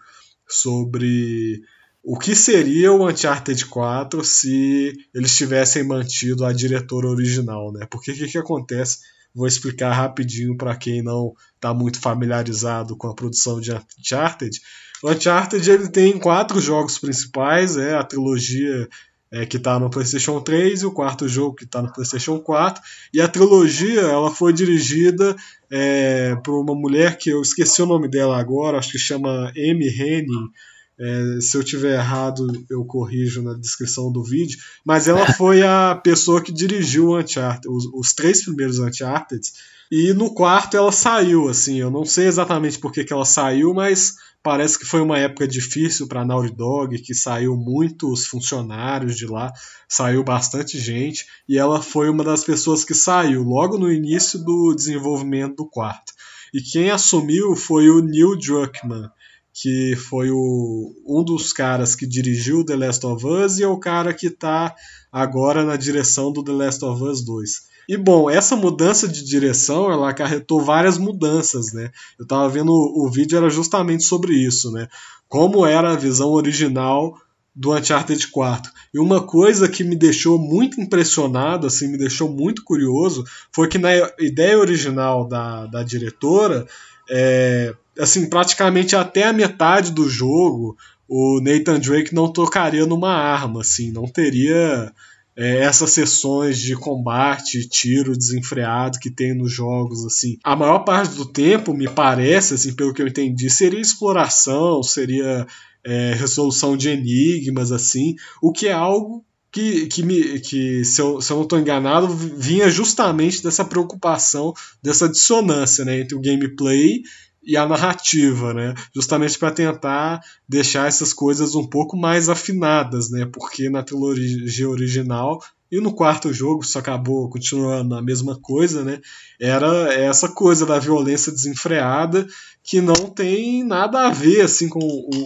sobre 0.49 1.63
o 2.03 2.19
que 2.19 2.35
seria 2.35 2.93
o 2.93 3.09
Uncharted 3.09 3.65
4 3.67 4.23
se 4.25 4.93
eles 5.15 5.35
tivessem 5.37 5.85
mantido 5.85 6.45
a 6.45 6.53
diretora 6.53 7.09
original, 7.09 7.73
né? 7.73 7.87
Porque 7.89 8.11
o 8.11 8.15
que, 8.15 8.27
que 8.27 8.39
acontece? 8.39 8.99
Vou 9.35 9.47
explicar 9.47 9.93
rapidinho 9.93 10.57
para 10.57 10.77
quem 10.77 11.03
não 11.03 11.33
está 11.57 11.75
muito 11.75 12.01
familiarizado 12.01 12.97
com 12.97 13.09
a 13.09 13.15
produção 13.15 13.61
de 13.61 13.73
Uncharted. 13.73 14.61
O 15.03 15.11
Uncharted 15.11 15.71
ele 15.71 15.89
tem 15.89 16.19
quatro 16.19 16.61
jogos 16.61 16.99
principais, 16.99 17.77
é 17.77 17.95
a 17.95 18.05
trilogia 18.05 18.89
é, 19.35 19.45
que 19.45 19.57
está 19.57 19.81
no 19.81 19.91
PlayStation 19.91 20.41
3 20.41 20.83
e 20.83 20.87
o 20.87 20.93
quarto 20.93 21.29
jogo 21.29 21.57
que 21.57 21.65
está 21.65 21.83
no 21.83 21.93
PlayStation 21.93 22.39
4. 22.39 22.81
E 23.13 23.21
a 23.21 23.27
trilogia 23.27 24.03
ela 24.03 24.31
foi 24.31 24.53
dirigida 24.53 25.35
é, 25.69 26.37
por 26.37 26.61
uma 26.61 26.75
mulher 26.75 27.19
que 27.19 27.31
eu 27.31 27.43
esqueci 27.43 27.83
o 27.83 27.87
nome 27.87 28.09
dela 28.09 28.39
agora, 28.39 28.79
acho 28.79 28.93
que 28.93 28.99
chama 28.99 29.51
Amy 29.57 29.89
Henning. 29.89 30.51
É, 30.99 31.39
se 31.41 31.57
eu 31.57 31.65
tiver 31.65 31.95
errado, 31.99 32.47
eu 32.71 32.85
corrijo 32.85 33.43
na 33.43 33.55
descrição 33.55 34.13
do 34.13 34.23
vídeo. 34.23 34.59
Mas 34.85 35.09
ela 35.09 35.27
foi 35.35 35.63
a 35.63 36.01
pessoa 36.03 36.43
que 36.43 36.53
dirigiu 36.53 37.09
o 37.09 37.19
Uncharted, 37.19 37.69
os, 37.69 37.87
os 37.93 38.13
três 38.13 38.45
primeiros 38.45 38.79
Uncharted. 38.79 39.43
E 39.91 40.13
no 40.13 40.33
quarto 40.33 40.77
ela 40.77 40.93
saiu, 40.93 41.49
assim. 41.49 41.77
Eu 41.77 41.91
não 41.91 42.05
sei 42.05 42.27
exatamente 42.27 42.79
por 42.79 42.93
que, 42.93 43.05
que 43.05 43.13
ela 43.13 43.25
saiu, 43.25 43.75
mas 43.75 44.15
Parece 44.45 44.79
que 44.79 44.85
foi 44.85 45.01
uma 45.01 45.19
época 45.19 45.49
difícil 45.49 46.07
para 46.07 46.21
a 46.21 46.25
Naughty 46.25 46.55
Dog, 46.55 46.99
que 46.99 47.15
saiu 47.15 47.57
muitos 47.57 48.27
funcionários 48.27 49.17
de 49.17 49.27
lá, 49.27 49.51
saiu 49.89 50.23
bastante 50.23 50.79
gente, 50.79 51.25
e 51.49 51.57
ela 51.57 51.81
foi 51.81 52.11
uma 52.11 52.23
das 52.23 52.45
pessoas 52.45 52.85
que 52.85 52.93
saiu 52.93 53.43
logo 53.43 53.79
no 53.79 53.91
início 53.91 54.39
do 54.39 54.75
desenvolvimento 54.75 55.57
do 55.57 55.67
quarto. 55.67 56.13
E 56.53 56.61
quem 56.61 56.91
assumiu 56.91 57.57
foi 57.57 57.89
o 57.89 58.03
Neil 58.03 58.37
Druckmann, 58.37 59.09
que 59.55 59.95
foi 59.95 60.33
o, 60.33 60.93
um 61.07 61.23
dos 61.23 61.53
caras 61.53 61.95
que 61.95 62.05
dirigiu 62.05 62.65
The 62.65 62.75
Last 62.75 63.07
of 63.07 63.25
Us 63.25 63.59
e 63.59 63.63
é 63.63 63.69
o 63.69 63.79
cara 63.79 64.13
que 64.13 64.27
está 64.27 64.75
agora 65.13 65.65
na 65.65 65.77
direção 65.77 66.33
do 66.33 66.43
The 66.43 66.53
Last 66.53 66.85
of 66.85 67.01
Us 67.05 67.25
2. 67.25 67.75
E 67.89 67.97
bom, 67.97 68.29
essa 68.29 68.57
mudança 68.57 69.07
de 69.07 69.23
direção, 69.23 69.93
ela 69.93 70.11
acarretou 70.11 70.61
várias 70.61 70.99
mudanças, 70.99 71.73
né? 71.73 71.91
Eu 72.19 72.27
tava 72.27 72.49
vendo 72.49 72.73
o, 72.73 73.07
o 73.07 73.11
vídeo 73.11 73.37
era 73.39 73.49
justamente 73.49 74.03
sobre 74.03 74.35
isso, 74.35 74.73
né? 74.73 74.89
Como 75.29 75.65
era 75.65 75.93
a 75.93 75.97
visão 75.97 76.31
original 76.31 77.17
do 77.55 77.73
Uncharted 77.73 78.27
4. 78.29 78.73
E 78.93 78.99
uma 78.99 79.23
coisa 79.23 79.69
que 79.69 79.85
me 79.85 79.95
deixou 79.95 80.37
muito 80.37 80.81
impressionado, 80.81 81.69
assim, 81.69 81.87
me 81.87 81.97
deixou 81.97 82.29
muito 82.29 82.65
curioso, 82.65 83.23
foi 83.53 83.69
que 83.69 83.79
na 83.79 83.91
ideia 84.19 84.59
original 84.59 85.29
da, 85.29 85.67
da 85.67 85.85
diretora, 85.85 86.67
é, 87.09 87.73
assim, 87.99 88.29
praticamente 88.29 88.97
até 88.97 89.25
a 89.25 89.33
metade 89.33 89.93
do 89.93 90.09
jogo, 90.09 90.77
o 91.09 91.41
Nathan 91.41 91.79
Drake 91.79 92.15
não 92.15 92.33
tocaria 92.33 92.87
numa 92.87 93.13
arma, 93.13 93.61
assim, 93.61 93.93
não 93.93 94.07
teria 94.07 94.93
é, 95.37 95.59
essas 95.59 95.91
sessões 95.91 96.59
de 96.59 96.75
combate, 96.75 97.69
tiro 97.69 98.17
desenfreado 98.17 98.99
que 98.99 99.11
tem 99.11 99.35
nos 99.35 99.53
jogos, 99.53 100.05
assim, 100.05 100.39
a 100.43 100.57
maior 100.57 100.81
parte 100.81 101.15
do 101.15 101.27
tempo, 101.27 101.75
me 101.75 101.89
parece, 101.89 102.55
assim, 102.55 102.75
pelo 102.75 102.95
que 102.95 103.03
eu 103.03 103.09
entendi, 103.09 103.51
seria 103.51 103.81
exploração, 103.81 104.83
seria 104.83 105.47
é, 105.85 106.15
resolução 106.15 106.77
de 106.77 106.89
enigmas, 106.89 107.71
assim, 107.73 108.15
o 108.41 108.53
que 108.53 108.69
é 108.69 108.73
algo 108.73 109.25
que, 109.55 109.87
que, 109.87 110.03
me, 110.03 110.41
que 110.41 110.85
se, 110.85 111.01
eu, 111.01 111.21
se 111.21 111.31
eu 111.31 111.37
não 111.37 111.45
estou 111.45 111.61
enganado, 111.61 112.09
vinha 112.09 112.69
justamente 112.69 113.41
dessa 113.41 113.65
preocupação, 113.65 114.53
dessa 114.83 115.09
dissonância 115.09 115.85
né, 115.85 116.01
entre 116.01 116.17
o 116.17 116.21
gameplay 116.21 117.03
e 117.47 117.57
a 117.57 117.67
narrativa, 117.67 118.55
né? 118.55 118.75
Justamente 118.95 119.39
para 119.39 119.51
tentar 119.51 120.21
deixar 120.49 120.89
essas 120.89 121.13
coisas 121.13 121.55
um 121.55 121.67
pouco 121.67 121.97
mais 121.97 122.29
afinadas, 122.29 123.11
né? 123.11 123.27
Porque 123.27 123.69
na 123.69 123.83
trilogia 123.83 124.69
original 124.69 125.41
e 125.71 125.81
no 125.81 125.93
quarto 125.93 126.33
jogo 126.33 126.63
isso 126.63 126.79
acabou 126.79 127.29
continuando 127.29 127.95
a 127.95 128.03
mesma 128.03 128.39
coisa, 128.41 128.85
né? 128.85 129.01
Era 129.41 129.93
essa 129.93 130.29
coisa 130.29 130.65
da 130.65 130.79
violência 130.79 131.33
desenfreada 131.33 132.27
que 132.63 132.81
não 132.81 132.95
tem 132.95 133.65
nada 133.65 134.07
a 134.07 134.11
ver 134.11 134.43
assim 134.43 134.69
com 134.69 134.81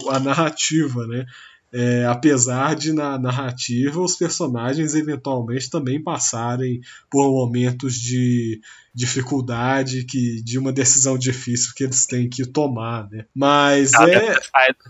a 0.09 0.19
narrativa, 0.19 1.05
né? 1.07 1.25
É, 1.71 2.05
apesar 2.05 2.75
de 2.75 2.91
na 2.91 3.19
narrativa 3.19 4.01
os 4.01 4.15
personagens 4.15 4.95
eventualmente 4.95 5.69
também 5.69 6.01
passarem 6.01 6.81
por 7.09 7.29
momentos 7.31 7.93
de 7.93 8.59
dificuldade, 8.93 10.03
que 10.03 10.41
de 10.43 10.57
uma 10.57 10.71
decisão 10.71 11.17
difícil 11.17 11.73
que 11.75 11.83
eles 11.83 12.05
têm 12.05 12.27
que 12.27 12.45
tomar, 12.45 13.07
né? 13.09 13.25
Mas 13.35 13.93
ela 13.93 14.09
é 14.09 14.39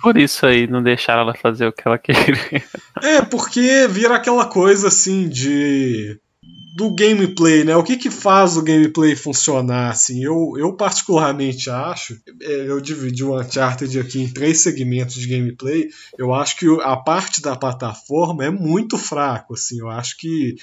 por 0.01 0.17
isso 0.17 0.45
aí 0.45 0.67
não 0.67 0.81
deixaram 0.81 1.21
ela 1.21 1.35
fazer 1.35 1.67
o 1.67 1.73
que 1.73 1.83
ela 1.85 1.97
queria. 1.99 2.63
É 3.01 3.21
porque 3.21 3.87
vira 3.87 4.15
aquela 4.15 4.45
coisa 4.45 4.87
assim 4.87 5.27
de 5.27 6.19
do 6.75 6.93
gameplay, 6.93 7.63
né? 7.63 7.75
O 7.75 7.83
que 7.83 7.97
que 7.97 8.09
faz 8.09 8.55
o 8.55 8.61
gameplay 8.61 9.15
funcionar, 9.15 9.91
assim? 9.91 10.23
Eu, 10.23 10.53
eu 10.57 10.73
particularmente 10.73 11.69
acho, 11.69 12.19
é, 12.41 12.69
eu 12.69 12.79
dividi 12.79 13.23
o 13.23 13.39
Uncharted 13.39 13.99
aqui 13.99 14.21
em 14.21 14.29
três 14.29 14.61
segmentos 14.61 15.15
de 15.15 15.27
gameplay, 15.27 15.89
eu 16.17 16.33
acho 16.33 16.57
que 16.57 16.65
a 16.81 16.95
parte 16.95 17.41
da 17.41 17.55
plataforma 17.55 18.45
é 18.45 18.49
muito 18.49 18.97
fraco, 18.97 19.53
assim, 19.53 19.79
eu 19.79 19.89
acho 19.89 20.17
que 20.17 20.55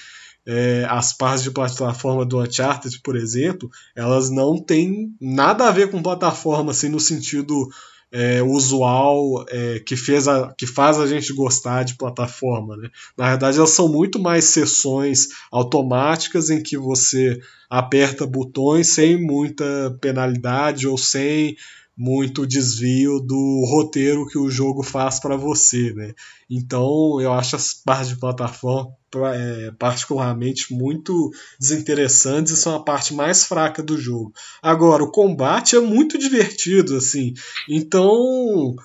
é, 0.45 0.87
as 0.89 1.11
partes 1.11 1.43
de 1.43 1.51
plataforma 1.51 2.25
do 2.25 2.41
Uncharted, 2.41 3.01
por 3.03 3.17
exemplo, 3.17 3.69
elas 3.93 4.29
não 4.29 4.57
têm 4.57 5.13
nada 5.19 5.67
a 5.67 5.71
ver 5.71 5.91
com 5.91 6.01
plataforma, 6.01 6.71
assim, 6.71 6.87
no 6.87 7.01
sentido 7.01 7.67
é, 8.11 8.41
usual 8.41 9.45
é, 9.49 9.79
que, 9.79 9.95
fez 9.95 10.27
a, 10.27 10.53
que 10.57 10.65
faz 10.65 10.99
a 10.99 11.07
gente 11.07 11.33
gostar 11.33 11.83
de 11.83 11.95
plataforma. 11.95 12.77
Né? 12.77 12.89
Na 13.17 13.29
verdade, 13.29 13.57
elas 13.57 13.71
são 13.71 13.87
muito 13.87 14.19
mais 14.19 14.45
sessões 14.45 15.27
automáticas 15.51 16.49
em 16.49 16.61
que 16.61 16.77
você 16.77 17.39
aperta 17.69 18.25
botões 18.25 18.93
sem 18.93 19.21
muita 19.21 19.97
penalidade 19.99 20.87
ou 20.87 20.97
sem 20.97 21.55
muito 21.97 22.45
desvio 22.45 23.19
do 23.19 23.65
roteiro 23.67 24.27
que 24.27 24.37
o 24.37 24.51
jogo 24.51 24.83
faz 24.83 25.19
para 25.19 25.35
você, 25.35 25.91
né? 25.93 26.13
Então 26.47 27.19
eu 27.19 27.33
acho 27.33 27.55
as 27.55 27.73
partes 27.73 28.09
de 28.09 28.19
plataforma 28.19 28.91
é, 29.33 29.71
particularmente 29.79 30.71
muito 30.71 31.31
desinteressantes 31.59 32.53
e 32.53 32.57
são 32.57 32.75
a 32.75 32.83
parte 32.83 33.15
mais 33.15 33.45
fraca 33.45 33.81
do 33.81 33.97
jogo. 33.97 34.31
Agora 34.61 35.03
o 35.03 35.11
combate 35.11 35.75
é 35.75 35.79
muito 35.79 36.19
divertido, 36.19 36.97
assim. 36.97 37.33
Então 37.67 38.75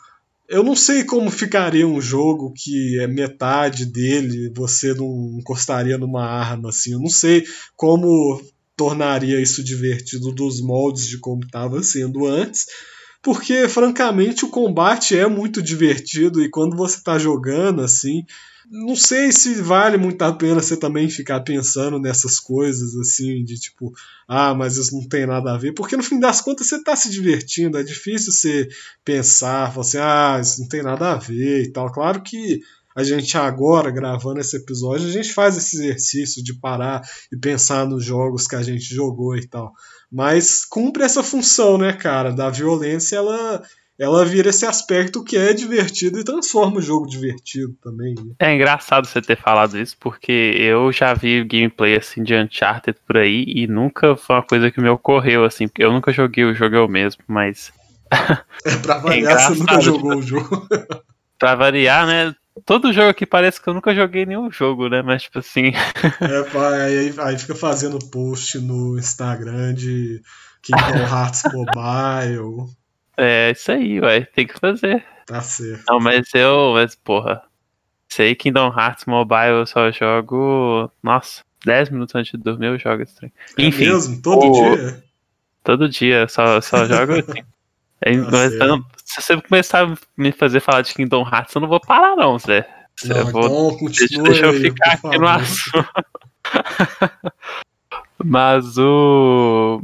eu 0.49 0.63
não 0.63 0.75
sei 0.75 1.05
como 1.05 1.31
ficaria 1.31 1.87
um 1.87 2.01
jogo 2.01 2.55
que 2.57 2.99
é 2.99 3.07
metade 3.07 3.85
dele 3.85 4.51
você 4.57 4.95
não 4.95 5.37
encostaria 5.39 5.99
numa 5.99 6.25
arma, 6.25 6.71
assim. 6.71 6.93
Eu 6.93 7.01
não 7.01 7.11
sei 7.11 7.45
como 7.77 8.41
tornaria 8.75 9.39
isso 9.39 9.63
divertido 9.63 10.33
dos 10.33 10.63
moldes 10.63 11.07
de 11.07 11.19
como 11.19 11.45
estava 11.45 11.83
sendo 11.83 12.27
antes 12.27 12.67
porque 13.23 13.69
francamente 13.69 14.45
o 14.45 14.49
combate 14.49 15.17
é 15.17 15.27
muito 15.27 15.63
divertido 15.63 16.43
e 16.43 16.51
quando 16.51 16.77
você 16.77 16.97
está 16.97 17.19
jogando 17.19 17.81
assim, 17.81 18.27
não 18.69 18.97
sei 18.97 19.31
se 19.31 19.55
vale 19.57 19.97
muito 19.97 20.23
a 20.23 20.33
pena 20.33 20.61
você 20.61 20.77
também 20.77 21.09
ficar 21.09 21.41
pensando 21.41 21.99
nessas 21.99 22.41
coisas 22.41 22.97
assim, 22.97 23.45
de 23.45 23.61
tipo, 23.61 23.93
ah, 24.27 24.55
mas 24.55 24.77
isso 24.77 24.97
não 24.97 25.07
tem 25.07 25.27
nada 25.27 25.53
a 25.53 25.59
ver, 25.59 25.73
porque 25.73 25.97
no 25.97 26.03
fim 26.03 26.19
das 26.19 26.41
contas 26.41 26.67
você 26.67 26.77
está 26.77 26.97
se 26.97 27.11
divertindo, 27.11 27.79
é 27.79 27.83
difícil 27.83 28.33
você 28.33 28.69
pensar, 29.05 29.71
falar 29.71 29.87
assim, 29.87 29.99
ah, 29.99 30.39
isso 30.41 30.61
não 30.61 30.69
tem 30.69 30.83
nada 30.83 31.13
a 31.13 31.17
ver 31.17 31.65
e 31.65 31.71
tal. 31.71 31.93
Claro 31.93 32.23
que 32.23 32.61
a 32.95 33.03
gente 33.03 33.37
agora, 33.37 33.91
gravando 33.91 34.41
esse 34.41 34.57
episódio, 34.57 35.09
a 35.09 35.13
gente 35.13 35.33
faz 35.33 35.57
esse 35.57 35.77
exercício 35.77 36.43
de 36.43 36.55
parar 36.59 37.03
e 37.33 37.37
pensar 37.37 37.87
nos 37.87 38.05
jogos 38.05 38.47
que 38.47 38.57
a 38.57 38.63
gente 38.63 38.95
jogou 38.95 39.37
e 39.37 39.47
tal. 39.47 39.73
Mas 40.11 40.65
cumpre 40.65 41.03
essa 41.03 41.23
função, 41.23 41.79
né, 41.79 41.93
cara? 41.93 42.33
Da 42.33 42.51
violência, 42.51 43.17
ela 43.17 43.63
ela 43.99 44.25
vira 44.25 44.49
esse 44.49 44.67
aspecto 44.67 45.23
que 45.23 45.37
é 45.37 45.53
divertido 45.53 46.19
e 46.19 46.25
transforma 46.25 46.79
o 46.79 46.83
jogo 46.83 47.07
divertido 47.07 47.73
também. 47.81 48.15
Né? 48.15 48.35
É 48.41 48.55
engraçado 48.55 49.07
você 49.07 49.21
ter 49.21 49.37
falado 49.37 49.79
isso, 49.79 49.97
porque 50.01 50.33
eu 50.59 50.91
já 50.91 51.15
vi 51.15 51.45
gameplay 51.45 51.97
assim 51.97 52.23
de 52.23 52.35
Uncharted 52.35 52.99
por 53.07 53.19
aí 53.19 53.45
e 53.47 53.67
nunca 53.69 54.17
foi 54.17 54.37
uma 54.37 54.43
coisa 54.43 54.71
que 54.71 54.81
me 54.81 54.89
ocorreu 54.89 55.45
assim, 55.45 55.69
porque 55.69 55.85
eu 55.85 55.93
nunca 55.93 56.13
joguei 56.13 56.45
o 56.45 56.55
jogo 56.55 56.75
eu 56.75 56.89
mesmo, 56.89 57.23
mas. 57.29 57.73
É 58.65 58.77
pra 58.77 58.99
variar, 58.99 59.33
é 59.33 59.49
você 59.49 59.59
nunca 59.59 59.81
jogou 59.81 60.17
o 60.17 60.23
jogo. 60.23 60.69
pra 61.39 61.55
variar, 61.55 62.07
né? 62.07 62.35
Todo 62.65 62.93
jogo 62.93 63.09
aqui 63.09 63.27
parece 63.27 63.61
que 63.61 63.69
eu 63.69 63.75
nunca 63.75 63.95
joguei 63.95 64.25
nenhum 64.25 64.51
jogo, 64.51 64.89
né? 64.89 65.03
Mas, 65.03 65.23
tipo 65.23 65.39
assim. 65.39 65.73
É, 66.21 66.43
pai, 66.51 66.81
aí, 66.81 67.15
aí 67.19 67.39
fica 67.39 67.55
fazendo 67.55 67.99
post 68.11 68.59
no 68.59 68.99
Instagram 68.99 69.75
de 69.75 70.21
Kingdom 70.63 71.07
Hearts 71.07 71.43
Mobile. 71.53 72.71
É, 73.15 73.51
isso 73.51 73.71
aí, 73.71 74.01
ué. 74.01 74.23
Tem 74.23 74.47
que 74.47 74.59
fazer. 74.59 75.05
Tá 75.27 75.43
certo. 75.43 75.85
Não, 75.87 76.01
mas 76.01 76.33
eu. 76.33 76.73
Mas, 76.73 76.95
porra. 76.95 77.43
Sei 78.09 78.35
Kingdom 78.35 78.73
Hearts 78.75 79.05
Mobile 79.05 79.59
eu 79.61 79.67
só 79.67 79.91
jogo. 79.93 80.91
Nossa, 81.03 81.43
10 81.65 81.91
minutos 81.91 82.15
antes 82.15 82.33
de 82.33 82.39
dormir 82.39 82.69
eu 82.69 82.79
jogo 82.79 83.03
esse 83.03 83.15
trem. 83.15 83.33
É 83.59 83.63
Enfim. 83.63 83.87
mesmo? 83.87 84.23
Todo 84.23 84.47
o... 84.47 84.53
dia? 84.53 85.05
Todo 85.63 85.89
dia, 85.89 86.27
só, 86.29 86.61
só 86.61 86.87
jogo 86.87 87.13
assim. 87.13 87.43
É, 88.05 88.17
mas, 88.17 88.55
então, 88.55 88.85
se 89.05 89.23
você 89.23 89.41
começar 89.41 89.87
a 89.87 89.95
me 90.17 90.33
fazer 90.33 90.61
falar 90.61 90.83
de 90.83 90.93
Kingdom 90.93 91.23
Hearts, 91.23 91.55
eu 91.55 91.61
não 91.61 91.69
vou 91.69 91.81
parar, 91.81 92.17
não, 92.17 92.39
Zé. 92.39 92.69
Não, 93.05 93.17
eu 93.17 93.27
vou, 93.27 93.73
então 93.73 93.87
deixa, 93.87 94.23
deixa, 94.23 94.47
eu 94.47 94.53
ficar 94.55 94.93
aqui 94.93 95.19
no 95.19 95.29
assunto. 95.29 95.89
mas 98.25 98.77
o. 98.77 99.81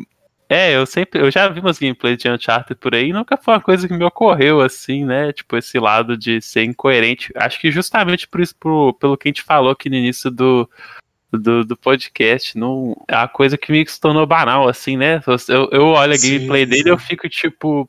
É, 0.49 0.75
eu 0.75 0.87
sempre. 0.87 1.21
Eu 1.21 1.31
já 1.31 1.49
vi 1.49 1.61
umas 1.61 1.79
gameplays 1.79 2.19
de 2.19 2.29
Uncharted 2.29 2.79
por 2.81 2.95
aí 2.95 3.11
e 3.11 3.13
nunca 3.13 3.37
foi 3.37 3.55
uma 3.55 3.61
coisa 3.61 3.87
que 3.87 3.95
me 3.95 4.05
ocorreu 4.05 4.61
assim, 4.61 5.05
né? 5.05 5.33
Tipo, 5.33 5.57
esse 5.57 5.79
lado 5.79 6.17
de 6.17 6.41
ser 6.41 6.65
incoerente. 6.65 7.33
Acho 7.37 7.61
que 7.61 7.71
justamente 7.71 8.27
por 8.27 8.41
isso, 8.41 8.55
por, 8.59 8.95
pelo 8.95 9.17
que 9.17 9.29
a 9.29 9.31
gente 9.31 9.43
falou 9.43 9.71
aqui 9.71 9.89
no 9.89 9.97
início 9.97 10.31
do, 10.31 10.69
do, 11.31 11.65
do 11.65 11.77
podcast, 11.77 12.57
não, 12.57 12.97
é 13.07 13.17
uma 13.17 13.29
coisa 13.29 13.59
que 13.59 13.71
me 13.71 13.85
tornou 14.01 14.27
banal, 14.27 14.69
assim, 14.69 14.97
né? 14.97 15.21
Eu, 15.49 15.69
eu 15.71 15.87
olho 15.89 16.15
a 16.15 16.17
gameplay 16.17 16.65
sim, 16.65 16.71
dele 16.71 16.89
e 16.89 16.93
eu 16.93 16.99
fico, 16.99 17.29
tipo, 17.29 17.89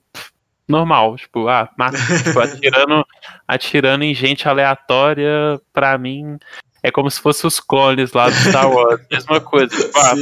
normal, 0.68 1.16
tipo, 1.18 1.48
ah, 1.48 1.68
tipo, 1.68 2.40
atirando, 2.40 3.06
atirando 3.48 4.04
em 4.04 4.14
gente 4.14 4.48
aleatória, 4.48 5.60
pra 5.72 5.98
mim, 5.98 6.38
é 6.84 6.92
como 6.92 7.10
se 7.10 7.22
fossem 7.22 7.48
os 7.48 7.60
clones 7.60 8.14
lá 8.14 8.30
do 8.30 8.36
Star 8.36 8.70
Wars, 8.70 9.02
mesma 9.12 9.40
coisa. 9.40 9.76
Tipo, 9.76 9.98
ah, 10.00 10.14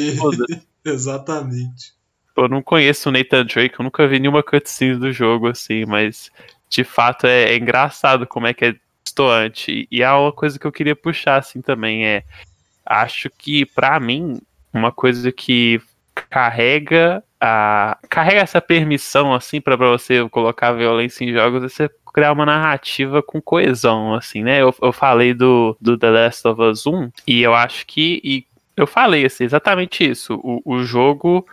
Exatamente 0.86 1.98
eu 2.38 2.48
não 2.48 2.62
conheço 2.62 3.10
o 3.10 3.12
Nathan 3.12 3.46
Drake, 3.46 3.80
eu 3.80 3.84
nunca 3.84 4.08
vi 4.08 4.20
nenhuma 4.20 4.44
cutscene 4.44 4.96
do 4.96 5.12
jogo, 5.12 5.48
assim, 5.48 5.86
mas 5.86 6.32
de 6.70 6.84
fato 6.84 7.26
é, 7.26 7.52
é 7.52 7.58
engraçado 7.58 8.28
como 8.28 8.46
é 8.48 8.54
que 8.54 8.66
é 8.66 8.76
distoante. 9.04 9.72
E, 9.72 9.98
e 9.98 10.04
há 10.04 10.18
uma 10.18 10.32
coisa 10.32 10.60
que 10.60 10.68
eu 10.68 10.72
queria 10.72 10.96
puxar, 10.96 11.38
assim, 11.38 11.62
também, 11.62 12.06
é. 12.06 12.24
Acho 12.88 13.30
que, 13.30 13.66
para 13.66 14.00
mim, 14.00 14.40
uma 14.74 14.92
coisa 14.92 15.32
que 15.32 15.82
carrega 16.30 17.24
a 17.40 17.98
carrega 18.10 18.42
essa 18.42 18.60
permissão 18.60 19.32
assim 19.32 19.62
para 19.62 19.76
você 19.76 20.28
colocar 20.30 20.72
violência 20.72 21.24
em 21.24 21.32
jogos 21.32 21.64
é 21.64 21.70
você 21.70 21.90
criar 22.12 22.32
uma 22.32 22.48
narrativa 22.48 23.22
com 23.22 23.40
coesão 23.40 24.16
assim 24.16 24.42
né? 24.42 24.60
Eu, 24.60 24.74
eu 24.82 24.92
falei 24.92 25.36
do, 25.36 25.78
do 25.80 25.96
The 25.96 26.10
Last 26.10 26.48
of 26.48 26.60
Us 26.60 26.88
1 26.88 27.12
e 27.28 27.44
eu 27.44 27.54
acho 27.54 27.86
que 27.86 28.20
e 28.24 28.48
eu 28.76 28.86
falei 28.86 29.26
assim 29.26 29.44
exatamente 29.44 30.08
isso. 30.08 30.40
O, 30.44 30.62
o 30.64 30.84
jogo 30.84 31.46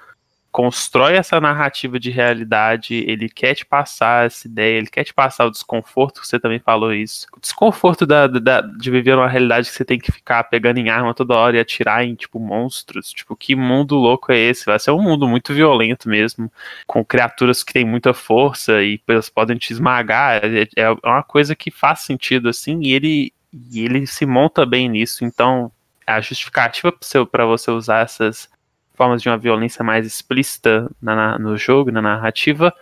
constrói 0.54 1.16
essa 1.16 1.40
narrativa 1.40 1.98
de 1.98 2.12
realidade, 2.12 2.94
ele 3.08 3.28
quer 3.28 3.56
te 3.56 3.66
passar 3.66 4.26
essa 4.26 4.46
ideia, 4.46 4.78
ele 4.78 4.86
quer 4.86 5.02
te 5.02 5.12
passar 5.12 5.46
o 5.46 5.50
desconforto, 5.50 6.24
você 6.24 6.38
também 6.38 6.60
falou 6.60 6.94
isso. 6.94 7.26
O 7.36 7.40
desconforto 7.40 8.06
da, 8.06 8.28
da, 8.28 8.60
de 8.60 8.88
viver 8.88 9.16
uma 9.16 9.26
realidade 9.26 9.68
que 9.68 9.74
você 9.74 9.84
tem 9.84 9.98
que 9.98 10.12
ficar 10.12 10.44
pegando 10.44 10.78
em 10.78 10.90
arma 10.90 11.12
toda 11.12 11.34
hora 11.34 11.56
e 11.56 11.60
atirar 11.60 12.04
em, 12.04 12.14
tipo, 12.14 12.38
monstros. 12.38 13.10
Tipo, 13.10 13.34
que 13.34 13.56
mundo 13.56 13.96
louco 13.96 14.30
é 14.30 14.38
esse? 14.38 14.64
Vai 14.64 14.78
ser 14.78 14.92
um 14.92 15.02
mundo 15.02 15.26
muito 15.26 15.52
violento 15.52 16.08
mesmo, 16.08 16.48
com 16.86 17.04
criaturas 17.04 17.64
que 17.64 17.72
têm 17.72 17.84
muita 17.84 18.14
força 18.14 18.80
e 18.80 19.00
elas 19.08 19.28
podem 19.28 19.58
te 19.58 19.72
esmagar. 19.72 20.40
É, 20.44 20.68
é 20.76 20.90
uma 21.02 21.24
coisa 21.24 21.56
que 21.56 21.72
faz 21.72 22.02
sentido, 22.02 22.48
assim, 22.48 22.78
e 22.80 22.92
ele, 22.92 23.32
e 23.72 23.84
ele 23.84 24.06
se 24.06 24.24
monta 24.24 24.64
bem 24.64 24.88
nisso, 24.88 25.24
então 25.24 25.72
a 26.06 26.20
justificativa 26.20 26.94
para 27.28 27.44
você 27.44 27.72
usar 27.72 28.02
essas 28.02 28.53
formas 28.94 29.22
de 29.22 29.28
uma 29.28 29.36
violência 29.36 29.84
mais 29.84 30.06
explícita 30.06 30.90
na, 31.00 31.38
no 31.38 31.56
jogo, 31.56 31.90
na 31.90 32.00
narrativa, 32.00 32.72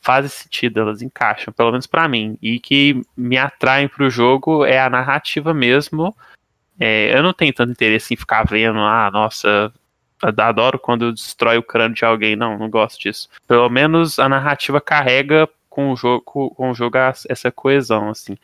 fazem 0.00 0.30
sentido, 0.30 0.80
elas 0.80 1.02
encaixam, 1.02 1.52
pelo 1.52 1.72
menos 1.72 1.86
para 1.86 2.08
mim. 2.08 2.38
E 2.40 2.60
que 2.60 3.02
me 3.16 3.36
atraem 3.36 3.88
pro 3.88 4.08
jogo 4.08 4.64
é 4.64 4.78
a 4.78 4.88
narrativa 4.88 5.52
mesmo. 5.52 6.16
É, 6.78 7.16
eu 7.16 7.22
não 7.22 7.32
tenho 7.32 7.52
tanto 7.52 7.72
interesse 7.72 8.14
em 8.14 8.16
ficar 8.16 8.44
vendo, 8.44 8.78
ah, 8.78 9.10
nossa, 9.12 9.72
adoro 10.22 10.78
quando 10.78 11.12
destrói 11.12 11.58
o 11.58 11.62
crânio 11.62 11.96
de 11.96 12.04
alguém. 12.04 12.36
Não, 12.36 12.58
não 12.58 12.70
gosto 12.70 13.00
disso. 13.00 13.28
Pelo 13.48 13.68
menos 13.68 14.18
a 14.18 14.28
narrativa 14.28 14.80
carrega 14.80 15.48
com 15.68 15.92
o 15.92 15.96
jogo, 15.96 16.22
com 16.22 16.70
o 16.70 16.74
jogo 16.74 16.96
essa 17.28 17.50
coesão, 17.50 18.10
assim. 18.10 18.36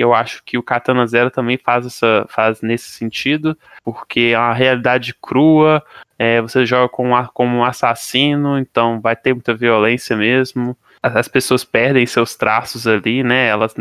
Eu 0.00 0.14
acho 0.14 0.42
que 0.44 0.56
o 0.56 0.62
Katana 0.62 1.06
Zero 1.06 1.30
também 1.30 1.58
faz, 1.58 1.86
essa, 1.86 2.26
faz 2.28 2.62
nesse 2.62 2.90
sentido, 2.90 3.56
porque 3.84 4.32
é 4.34 4.38
uma 4.38 4.54
realidade 4.54 5.14
crua, 5.20 5.82
é, 6.18 6.40
você 6.40 6.66
joga 6.66 6.88
como, 6.88 7.14
como 7.32 7.56
um 7.58 7.64
assassino, 7.64 8.58
então 8.58 9.00
vai 9.00 9.16
ter 9.16 9.32
muita 9.32 9.54
violência 9.54 10.16
mesmo. 10.16 10.76
As, 11.02 11.16
as 11.16 11.28
pessoas 11.28 11.64
perdem 11.64 12.04
seus 12.06 12.36
traços 12.36 12.86
ali, 12.86 13.22
né? 13.22 13.46
Elas, 13.48 13.74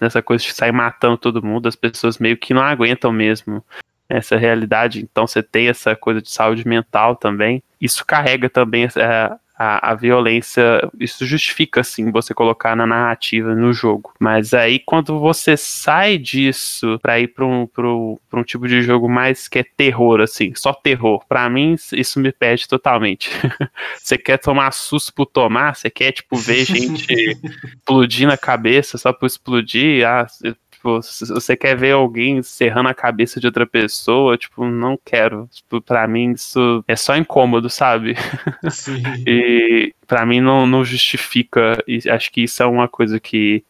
nessa 0.00 0.22
coisa 0.22 0.44
de 0.44 0.52
sair 0.52 0.72
matando 0.72 1.16
todo 1.16 1.44
mundo, 1.44 1.68
as 1.68 1.76
pessoas 1.76 2.18
meio 2.18 2.36
que 2.36 2.52
não 2.52 2.62
aguentam 2.62 3.12
mesmo 3.12 3.64
essa 4.08 4.36
realidade. 4.36 5.00
Então 5.00 5.26
você 5.26 5.42
tem 5.42 5.68
essa 5.68 5.96
coisa 5.96 6.20
de 6.20 6.30
saúde 6.30 6.66
mental 6.66 7.16
também. 7.16 7.62
Isso 7.80 8.04
carrega 8.04 8.48
também 8.48 8.84
é, 8.84 9.36
a, 9.58 9.92
a, 9.92 9.94
violência, 9.94 10.62
isso 11.00 11.24
justifica, 11.24 11.80
assim, 11.80 12.10
você 12.10 12.34
colocar 12.34 12.76
na 12.76 12.86
narrativa, 12.86 13.54
no 13.54 13.72
jogo. 13.72 14.12
Mas 14.20 14.52
aí, 14.52 14.78
quando 14.78 15.18
você 15.18 15.56
sai 15.56 16.18
disso 16.18 16.98
pra 17.00 17.18
ir 17.18 17.28
pra 17.28 17.44
um, 17.44 17.66
pra 17.66 17.88
um, 17.88 18.18
pra 18.28 18.40
um 18.40 18.44
tipo 18.44 18.68
de 18.68 18.82
jogo 18.82 19.08
mais 19.08 19.48
que 19.48 19.60
é 19.60 19.64
terror, 19.64 20.20
assim, 20.20 20.54
só 20.54 20.74
terror, 20.74 21.24
pra 21.26 21.48
mim, 21.48 21.74
isso 21.92 22.20
me 22.20 22.32
perde 22.32 22.68
totalmente. 22.68 23.30
você 23.96 24.18
quer 24.18 24.38
tomar 24.38 24.72
susto 24.72 25.12
por 25.14 25.26
tomar, 25.26 25.74
você 25.74 25.88
quer, 25.88 26.12
tipo, 26.12 26.36
ver 26.36 26.64
gente 26.66 27.06
explodir 27.64 28.28
na 28.28 28.36
cabeça 28.36 28.98
só 28.98 29.12
por 29.12 29.26
explodir, 29.26 30.06
ah, 30.06 30.26
Tipo, 30.86 31.02
se 31.02 31.26
você 31.26 31.56
quer 31.56 31.76
ver 31.76 31.92
alguém 31.92 32.40
serrando 32.42 32.88
a 32.88 32.94
cabeça 32.94 33.40
de 33.40 33.46
outra 33.46 33.66
pessoa, 33.66 34.38
tipo, 34.38 34.64
não 34.64 34.96
quero. 35.04 35.48
Tipo, 35.50 35.80
pra 35.80 36.06
mim 36.06 36.30
isso 36.30 36.84
é 36.86 36.94
só 36.94 37.16
incômodo, 37.16 37.68
sabe? 37.68 38.14
Sim. 38.70 39.02
e 39.26 39.92
pra 40.06 40.24
mim 40.24 40.40
não, 40.40 40.64
não 40.64 40.84
justifica. 40.84 41.82
E 41.88 42.08
acho 42.08 42.30
que 42.30 42.42
isso 42.42 42.62
é 42.62 42.66
uma 42.66 42.86
coisa 42.86 43.18
que. 43.18 43.64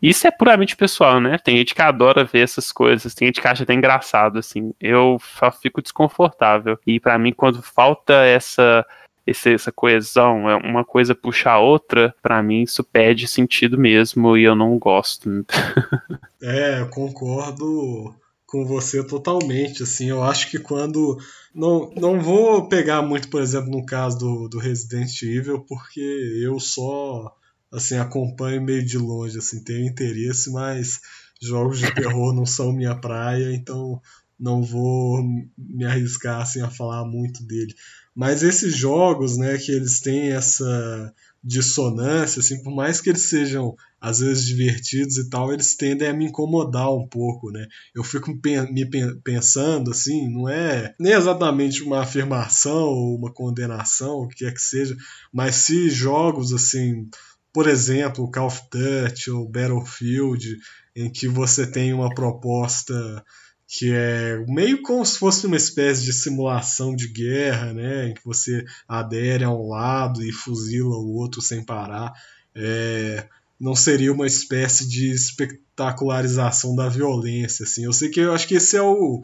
Isso 0.00 0.26
é 0.26 0.30
puramente 0.30 0.76
pessoal, 0.76 1.20
né? 1.20 1.36
Tem 1.38 1.58
gente 1.58 1.74
que 1.74 1.82
adora 1.82 2.24
ver 2.24 2.40
essas 2.40 2.70
coisas, 2.72 3.14
tem 3.14 3.28
gente 3.28 3.40
que 3.40 3.48
acha 3.48 3.62
até 3.64 3.74
engraçado, 3.74 4.38
assim. 4.38 4.72
Eu 4.80 5.18
só 5.38 5.50
fico 5.50 5.82
desconfortável. 5.82 6.78
E 6.86 6.98
para 6.98 7.18
mim, 7.18 7.32
quando 7.32 7.62
falta 7.62 8.14
essa 8.24 8.86
esse, 9.26 9.52
essa 9.52 9.72
coesão, 9.72 10.48
é 10.48 10.56
uma 10.56 10.84
coisa 10.84 11.14
puxa 11.14 11.50
a 11.50 11.58
outra, 11.58 12.14
para 12.22 12.42
mim 12.42 12.62
isso 12.62 12.84
perde 12.84 13.26
sentido 13.26 13.76
mesmo 13.76 14.36
e 14.36 14.44
eu 14.44 14.54
não 14.54 14.78
gosto. 14.78 15.28
é, 16.40 16.80
eu 16.80 16.88
concordo 16.88 18.14
com 18.46 18.64
você 18.64 19.02
totalmente, 19.04 19.82
assim, 19.82 20.08
eu 20.08 20.22
acho 20.22 20.50
que 20.50 20.58
quando 20.58 21.18
não, 21.52 21.90
não 21.96 22.20
vou 22.20 22.68
pegar 22.68 23.02
muito, 23.02 23.28
por 23.28 23.42
exemplo, 23.42 23.70
no 23.70 23.84
caso 23.84 24.18
do, 24.18 24.48
do 24.48 24.58
Resident 24.58 25.20
Evil, 25.22 25.60
porque 25.68 26.00
eu 26.44 26.60
só 26.60 27.34
assim 27.72 27.96
acompanho 27.96 28.62
meio 28.62 28.84
de 28.84 28.96
longe, 28.96 29.38
assim, 29.38 29.62
tenho 29.62 29.88
interesse, 29.88 30.52
mas 30.52 31.00
jogos 31.42 31.80
de 31.80 31.92
terror 31.92 32.32
não 32.32 32.46
são 32.46 32.72
minha 32.72 32.94
praia, 32.94 33.52
então 33.52 34.00
não 34.38 34.62
vou 34.62 35.22
me 35.58 35.84
arriscar 35.84 36.40
assim 36.40 36.60
a 36.60 36.70
falar 36.70 37.04
muito 37.04 37.42
dele. 37.42 37.74
Mas 38.16 38.42
esses 38.42 38.74
jogos, 38.74 39.36
né, 39.36 39.58
que 39.58 39.70
eles 39.70 40.00
têm 40.00 40.32
essa 40.32 41.12
dissonância, 41.44 42.40
assim, 42.40 42.62
por 42.62 42.74
mais 42.74 42.98
que 42.98 43.10
eles 43.10 43.28
sejam 43.28 43.76
às 44.00 44.20
vezes 44.20 44.46
divertidos 44.46 45.18
e 45.18 45.28
tal, 45.28 45.52
eles 45.52 45.76
tendem 45.76 46.08
a 46.08 46.14
me 46.14 46.24
incomodar 46.24 46.92
um 46.92 47.06
pouco, 47.06 47.50
né? 47.50 47.66
Eu 47.94 48.02
fico 48.02 48.30
me 48.70 48.90
pensando 49.22 49.90
assim, 49.90 50.32
não 50.32 50.48
é 50.48 50.94
nem 50.98 51.12
exatamente 51.12 51.82
uma 51.82 52.00
afirmação 52.00 52.88
ou 52.88 53.16
uma 53.16 53.32
condenação, 53.32 54.20
o 54.20 54.28
que 54.28 54.44
quer 54.44 54.54
que 54.54 54.62
seja, 54.62 54.96
mas 55.32 55.56
se 55.56 55.90
jogos 55.90 56.52
assim, 56.52 57.08
por 57.52 57.68
exemplo, 57.68 58.30
Call 58.30 58.46
of 58.46 58.62
Duty 58.70 59.30
ou 59.30 59.48
Battlefield, 59.48 60.56
em 60.94 61.10
que 61.10 61.28
você 61.28 61.66
tem 61.66 61.92
uma 61.92 62.14
proposta 62.14 63.24
que 63.66 63.92
é 63.92 64.38
meio 64.46 64.80
como 64.82 65.04
se 65.04 65.18
fosse 65.18 65.46
uma 65.46 65.56
espécie 65.56 66.04
de 66.04 66.12
simulação 66.12 66.94
de 66.94 67.08
guerra, 67.08 67.72
né, 67.72 68.08
em 68.08 68.14
que 68.14 68.24
você 68.24 68.64
adere 68.86 69.42
a 69.42 69.50
um 69.50 69.68
lado 69.68 70.22
e 70.22 70.30
fuzila 70.30 70.96
o 70.96 71.14
outro 71.16 71.42
sem 71.42 71.64
parar. 71.64 72.12
É, 72.54 73.26
não 73.58 73.74
seria 73.74 74.12
uma 74.12 74.26
espécie 74.26 74.88
de 74.88 75.10
espetacularização 75.10 76.76
da 76.76 76.88
violência, 76.88 77.64
assim. 77.64 77.84
Eu 77.84 77.92
sei 77.92 78.08
que 78.08 78.20
eu 78.20 78.32
acho 78.32 78.46
que 78.46 78.54
esse 78.54 78.76
é 78.76 78.82
o, 78.82 79.22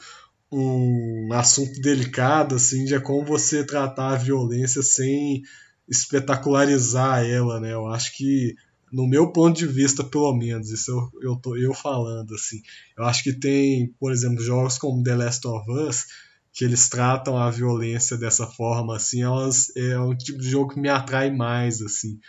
um 0.51 1.28
assunto 1.32 1.80
delicado, 1.80 2.57
assim, 2.57 2.84
de 2.84 2.99
como 3.01 3.24
você 3.24 3.64
tratar 3.64 4.12
a 4.12 4.16
violência 4.16 4.82
sem 4.82 5.43
espetacularizar 5.88 7.24
ela, 7.24 7.61
né? 7.61 7.72
Eu 7.72 7.86
acho 7.86 8.16
que 8.16 8.55
no 8.93 9.07
meu 9.09 9.32
ponto 9.32 9.57
de 9.57 9.66
vista, 9.66 10.05
pelo 10.05 10.34
menos, 10.34 10.70
isso 10.70 10.90
eu, 10.90 11.30
eu 11.30 11.36
tô 11.36 11.57
eu 11.57 11.72
falando 11.72 12.34
assim. 12.34 12.61
Eu 12.97 13.05
acho 13.05 13.22
que 13.22 13.32
tem, 13.32 13.88
por 13.99 14.12
exemplo, 14.12 14.43
jogos 14.43 14.76
como 14.76 15.03
The 15.03 15.16
Last 15.16 15.47
of 15.49 15.70
Us 15.70 16.05
que 16.53 16.64
eles 16.64 16.88
tratam 16.88 17.36
a 17.36 17.51
violência 17.51 18.16
dessa 18.16 18.47
forma 18.47 18.97
assim, 18.97 19.22
elas 19.22 19.74
é 19.74 19.99
um 19.99 20.14
tipo 20.14 20.38
de 20.38 20.51
jogo 20.51 20.74
que 20.74 20.80
me 20.80 20.88
atrai 20.88 21.30
mais 21.30 21.80
assim. 21.80 22.20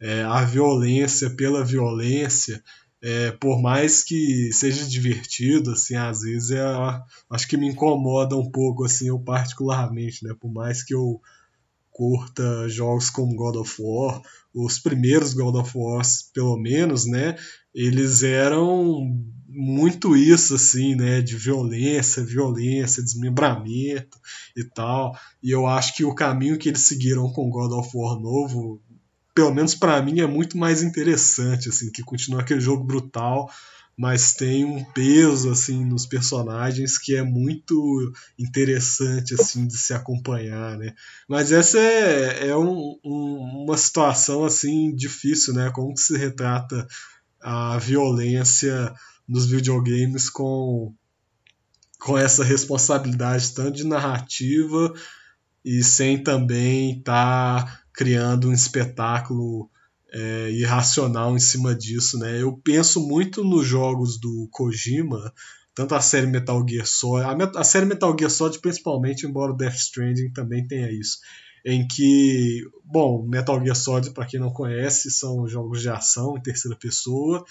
É, 0.00 0.22
a 0.22 0.44
violência 0.44 1.30
pela 1.30 1.64
violência, 1.64 2.62
é, 3.02 3.32
por 3.32 3.60
mais 3.60 4.04
que 4.04 4.52
seja 4.52 4.86
divertido, 4.86 5.72
assim, 5.72 5.96
às 5.96 6.22
vezes 6.22 6.52
é, 6.52 6.62
acho 7.30 7.48
que 7.48 7.56
me 7.56 7.68
incomoda 7.68 8.36
um 8.36 8.50
pouco, 8.50 8.84
assim, 8.84 9.08
eu 9.08 9.18
particularmente, 9.18 10.24
né? 10.24 10.32
Por 10.40 10.52
mais 10.52 10.82
que 10.82 10.94
eu 10.94 11.20
curta 11.90 12.68
jogos 12.68 13.10
como 13.10 13.36
God 13.36 13.56
of 13.56 13.76
War 13.80 14.22
os 14.54 14.78
primeiros 14.78 15.34
God 15.34 15.56
of 15.56 15.72
War, 15.74 16.02
pelo 16.32 16.56
menos, 16.56 17.06
né? 17.06 17.36
Eles 17.74 18.22
eram 18.22 19.08
muito 19.48 20.16
isso, 20.16 20.54
assim, 20.54 20.94
né? 20.94 21.20
De 21.20 21.36
violência, 21.36 22.24
violência, 22.24 23.02
desmembramento 23.02 24.18
e 24.56 24.64
tal. 24.64 25.16
E 25.42 25.50
eu 25.50 25.66
acho 25.66 25.96
que 25.96 26.04
o 26.04 26.14
caminho 26.14 26.58
que 26.58 26.68
eles 26.68 26.82
seguiram 26.82 27.30
com 27.30 27.50
God 27.50 27.72
of 27.72 27.90
War 27.94 28.18
novo, 28.18 28.80
pelo 29.34 29.54
menos 29.54 29.74
para 29.74 30.00
mim, 30.02 30.20
é 30.20 30.26
muito 30.26 30.56
mais 30.58 30.82
interessante, 30.82 31.68
assim, 31.68 31.90
que 31.90 32.02
continua 32.02 32.40
aquele 32.40 32.60
jogo 32.60 32.84
brutal, 32.84 33.50
mas 33.96 34.32
tem 34.32 34.64
um 34.64 34.82
peso 34.82 35.50
assim 35.50 35.84
nos 35.84 36.06
personagens 36.06 36.98
que 36.98 37.14
é 37.14 37.22
muito 37.22 38.12
interessante 38.38 39.34
assim 39.34 39.66
de 39.66 39.76
se 39.76 39.92
acompanhar, 39.92 40.78
né? 40.78 40.94
Mas 41.28 41.52
essa 41.52 41.78
é, 41.78 42.48
é 42.48 42.56
um, 42.56 42.98
um, 43.04 43.64
uma 43.64 43.76
situação 43.76 44.44
assim 44.44 44.94
difícil, 44.94 45.54
né? 45.54 45.70
Como 45.70 45.94
que 45.94 46.00
se 46.00 46.16
retrata 46.16 46.86
a 47.40 47.78
violência 47.78 48.94
nos 49.28 49.46
videogames 49.46 50.30
com 50.30 50.94
com 51.98 52.18
essa 52.18 52.42
responsabilidade 52.42 53.54
tanto 53.54 53.76
de 53.76 53.84
narrativa 53.84 54.92
e 55.64 55.84
sem 55.84 56.20
também 56.20 56.98
estar 56.98 57.64
tá 57.64 57.82
criando 57.92 58.48
um 58.48 58.52
espetáculo 58.52 59.70
é, 60.12 60.50
irracional 60.50 61.34
em 61.34 61.40
cima 61.40 61.74
disso, 61.74 62.18
né? 62.18 62.42
Eu 62.42 62.56
penso 62.62 63.00
muito 63.00 63.42
nos 63.42 63.66
jogos 63.66 64.20
do 64.20 64.46
Kojima, 64.50 65.32
tanto 65.74 65.94
a 65.94 66.00
série 66.00 66.26
Metal 66.26 66.62
Gear 66.68 66.86
Solid, 66.86 67.24
a, 67.24 67.60
a 67.60 67.64
série 67.64 67.86
Metal 67.86 68.14
Gear 68.18 68.30
Solid 68.30 68.58
principalmente, 68.58 69.26
embora 69.26 69.56
Death 69.56 69.76
Stranding 69.76 70.30
também 70.32 70.66
tenha 70.66 70.92
isso, 70.92 71.18
em 71.64 71.86
que, 71.88 72.62
bom, 72.84 73.26
Metal 73.26 73.58
Gear 73.62 73.76
Solid, 73.76 74.10
para 74.10 74.26
quem 74.26 74.38
não 74.38 74.52
conhece, 74.52 75.10
são 75.10 75.48
jogos 75.48 75.80
de 75.80 75.88
ação 75.88 76.36
em 76.36 76.42
terceira 76.42 76.76
pessoa, 76.76 77.42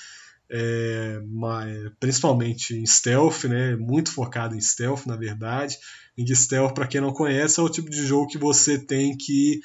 é, 0.53 1.21
mas, 1.29 1.91
principalmente 1.99 2.75
em 2.75 2.85
stealth, 2.85 3.45
né? 3.45 3.75
Muito 3.77 4.11
focado 4.11 4.53
em 4.53 4.59
stealth, 4.61 5.05
na 5.05 5.15
verdade. 5.15 5.77
Em 6.17 6.27
stealth, 6.35 6.73
para 6.73 6.87
quem 6.87 6.99
não 6.99 7.13
conhece, 7.13 7.59
é 7.59 7.63
o 7.63 7.69
tipo 7.69 7.89
de 7.89 8.05
jogo 8.05 8.27
que 8.27 8.37
você 8.37 8.77
tem 8.77 9.15
que 9.15 9.61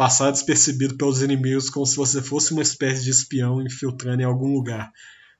passar 0.00 0.30
despercebido 0.30 0.96
pelos 0.96 1.20
inimigos 1.20 1.68
como 1.68 1.84
se 1.84 1.94
você 1.94 2.22
fosse 2.22 2.52
uma 2.54 2.62
espécie 2.62 3.04
de 3.04 3.10
espião 3.10 3.60
infiltrando 3.60 4.22
em 4.22 4.24
algum 4.24 4.54
lugar. 4.54 4.90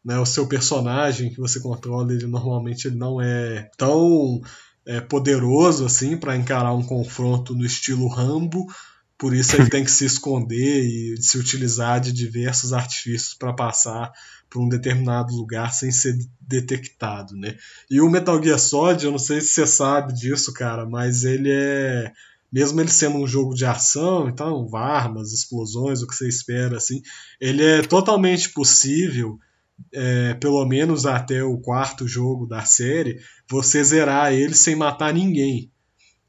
Né? 0.04 0.18
O 0.18 0.26
seu 0.26 0.46
personagem 0.46 1.30
que 1.30 1.40
você 1.40 1.58
controla, 1.60 2.12
ele 2.12 2.26
normalmente 2.26 2.86
ele 2.86 2.96
não 2.98 3.22
é 3.22 3.70
tão 3.78 4.42
é, 4.84 5.00
poderoso 5.00 5.86
assim 5.86 6.14
para 6.14 6.36
encarar 6.36 6.74
um 6.74 6.82
confronto 6.82 7.54
no 7.54 7.64
estilo 7.64 8.06
Rambo, 8.06 8.66
por 9.16 9.34
isso 9.34 9.56
ele 9.56 9.64
tem 9.72 9.82
que 9.82 9.90
se 9.90 10.04
esconder 10.04 10.84
e 10.84 11.16
se 11.22 11.38
utilizar 11.38 11.98
de 11.98 12.12
diversos 12.12 12.74
artifícios 12.74 13.32
para 13.32 13.54
passar 13.54 14.12
por 14.50 14.60
um 14.60 14.68
determinado 14.68 15.34
lugar 15.34 15.72
sem 15.72 15.90
ser 15.90 16.18
detectado, 16.38 17.34
né? 17.34 17.56
E 17.90 17.98
o 17.98 18.10
Metal 18.10 18.42
Gear 18.42 18.58
Solid, 18.58 19.02
eu 19.06 19.10
não 19.10 19.18
sei 19.18 19.40
se 19.40 19.54
você 19.54 19.66
sabe 19.66 20.12
disso, 20.12 20.52
cara, 20.52 20.84
mas 20.84 21.24
ele 21.24 21.50
é 21.50 22.12
mesmo 22.52 22.80
ele 22.80 22.90
sendo 22.90 23.18
um 23.18 23.26
jogo 23.26 23.54
de 23.54 23.64
ação, 23.64 24.28
então 24.28 24.68
armas, 24.74 25.32
explosões, 25.32 26.02
o 26.02 26.06
que 26.06 26.14
você 26.14 26.28
espera, 26.28 26.76
assim, 26.76 27.00
ele 27.40 27.64
é 27.64 27.82
totalmente 27.82 28.50
possível, 28.50 29.38
é, 29.92 30.34
pelo 30.34 30.64
menos 30.66 31.06
até 31.06 31.42
o 31.42 31.58
quarto 31.58 32.08
jogo 32.08 32.46
da 32.46 32.64
série, 32.64 33.20
você 33.48 33.82
zerar 33.82 34.32
ele 34.32 34.54
sem 34.54 34.74
matar 34.74 35.14
ninguém. 35.14 35.70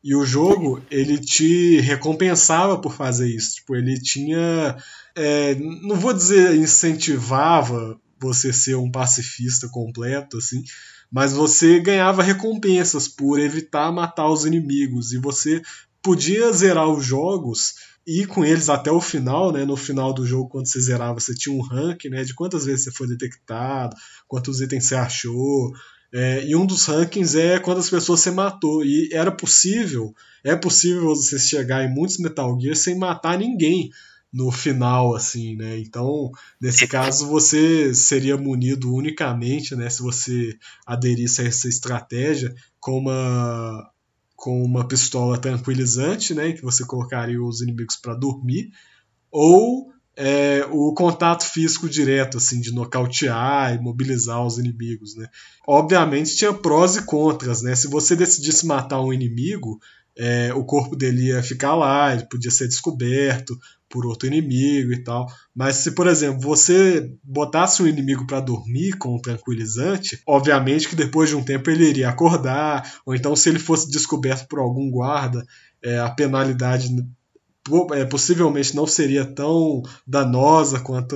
E 0.04 0.16
o 0.16 0.26
jogo, 0.26 0.82
ele 0.90 1.20
te 1.20 1.80
recompensava 1.80 2.80
por 2.80 2.94
fazer 2.94 3.30
isso. 3.30 3.56
Tipo, 3.56 3.76
ele 3.76 4.00
tinha. 4.00 4.76
É, 5.16 5.54
não 5.56 5.96
vou 5.96 6.12
dizer 6.12 6.56
incentivava 6.56 8.00
você 8.20 8.52
ser 8.52 8.76
um 8.76 8.90
pacifista 8.90 9.68
completo, 9.70 10.38
assim, 10.38 10.64
mas 11.12 11.34
você 11.34 11.80
ganhava 11.80 12.24
recompensas 12.24 13.08
por 13.08 13.40
evitar 13.40 13.92
matar 13.92 14.30
os 14.30 14.46
inimigos. 14.46 15.12
E 15.12 15.20
você 15.20 15.62
podia 16.02 16.52
zerar 16.52 16.90
os 16.90 17.06
jogos 17.06 17.74
e 18.06 18.22
ir 18.22 18.28
com 18.28 18.44
eles 18.44 18.70
até 18.70 18.92
o 18.92 19.02
final, 19.02 19.52
né? 19.52 19.64
No 19.66 19.78
final 19.78 20.14
do 20.14 20.26
jogo, 20.26 20.50
quando 20.50 20.68
você 20.68 20.80
zerava, 20.80 21.20
você 21.20 21.34
tinha 21.34 21.56
um 21.56 21.62
ranking, 21.62 22.10
né? 22.10 22.24
De 22.24 22.34
quantas 22.34 22.66
vezes 22.66 22.86
você 22.86 22.92
foi 22.92 23.08
detectado, 23.08 23.96
quantos 24.28 24.62
itens 24.62 24.86
você 24.86 24.96
achou. 24.96 25.72
É, 26.14 26.46
e 26.46 26.56
um 26.56 26.66
dos 26.66 26.86
rankings 26.86 27.38
é 27.38 27.60
quantas 27.60 27.90
pessoas 27.90 28.20
você 28.20 28.32
matou. 28.32 28.84
E 28.84 29.10
era 29.14 29.32
possível, 29.32 30.14
é 30.44 30.56
possível 30.56 31.16
você 31.16 31.40
chegar 31.40 31.84
em 31.84 31.94
muitos 31.94 32.18
Metal 32.18 32.60
Gear 32.60 32.76
sem 32.76 32.98
matar 32.98 33.38
ninguém 33.38 33.90
no 34.34 34.50
final, 34.50 35.14
assim, 35.14 35.56
né? 35.56 35.78
Então, 35.80 36.32
nesse 36.60 36.88
caso, 36.88 37.28
você 37.28 37.94
seria 37.94 38.38
munido 38.38 38.94
unicamente, 38.94 39.76
né? 39.76 39.90
Se 39.90 40.02
você 40.02 40.56
aderisse 40.88 41.42
a 41.42 41.46
essa 41.46 41.68
estratégia 41.68 42.54
com 42.80 42.98
uma 42.98 43.91
com 44.42 44.64
uma 44.64 44.88
pistola 44.88 45.38
tranquilizante, 45.38 46.34
né, 46.34 46.52
que 46.52 46.64
você 46.64 46.84
colocaria 46.84 47.40
os 47.40 47.62
inimigos 47.62 47.96
para 47.96 48.16
dormir, 48.16 48.72
ou 49.30 49.92
é, 50.18 50.66
o 50.72 50.92
contato 50.96 51.46
físico 51.46 51.88
direto, 51.88 52.38
assim, 52.38 52.60
de 52.60 52.74
nocautear 52.74 53.76
e 53.76 53.80
mobilizar 53.80 54.44
os 54.44 54.58
inimigos, 54.58 55.16
né. 55.16 55.28
Obviamente 55.68 56.36
tinha 56.36 56.52
prós 56.52 56.96
e 56.96 57.06
contras, 57.06 57.62
né. 57.62 57.76
Se 57.76 57.88
você 57.88 58.16
decidisse 58.16 58.66
matar 58.66 59.00
um 59.00 59.14
inimigo, 59.14 59.80
é, 60.18 60.52
o 60.56 60.66
corpo 60.66 60.96
dele 60.96 61.28
ia 61.28 61.44
ficar 61.44 61.76
lá, 61.76 62.12
ele 62.12 62.26
podia 62.26 62.50
ser 62.50 62.68
descoberto, 62.68 63.56
por 63.92 64.06
outro 64.06 64.28
inimigo 64.28 64.92
e 64.94 65.04
tal. 65.04 65.28
Mas 65.54 65.76
se, 65.78 65.92
por 65.92 66.08
exemplo, 66.08 66.42
você 66.42 67.12
botasse 67.24 67.84
um 67.84 67.88
inimigo 67.88 68.26
para 68.26 68.40
dormir 68.40 68.98
com 68.98 69.16
um 69.16 69.22
tranquilizante, 69.22 70.22
obviamente 70.26 70.88
que 70.88 70.96
depois 70.96 71.30
de 71.30 71.36
um 71.36 71.44
tempo 71.44 71.70
ele 71.70 71.90
iria 71.90 72.10
acordar, 72.10 73.00
ou 73.06 73.14
então 73.14 73.36
se 73.36 73.50
ele 73.50 73.60
fosse 73.60 73.92
descoberto 73.92 74.48
por 74.48 74.60
algum 74.60 74.90
guarda, 74.90 75.46
é, 75.84 76.00
a 76.00 76.10
penalidade 76.10 76.90
é, 77.94 78.06
possivelmente 78.06 78.76
não 78.76 78.88
seria 78.88 79.24
tão 79.24 79.84
danosa 80.06 80.80
quanto 80.80 81.16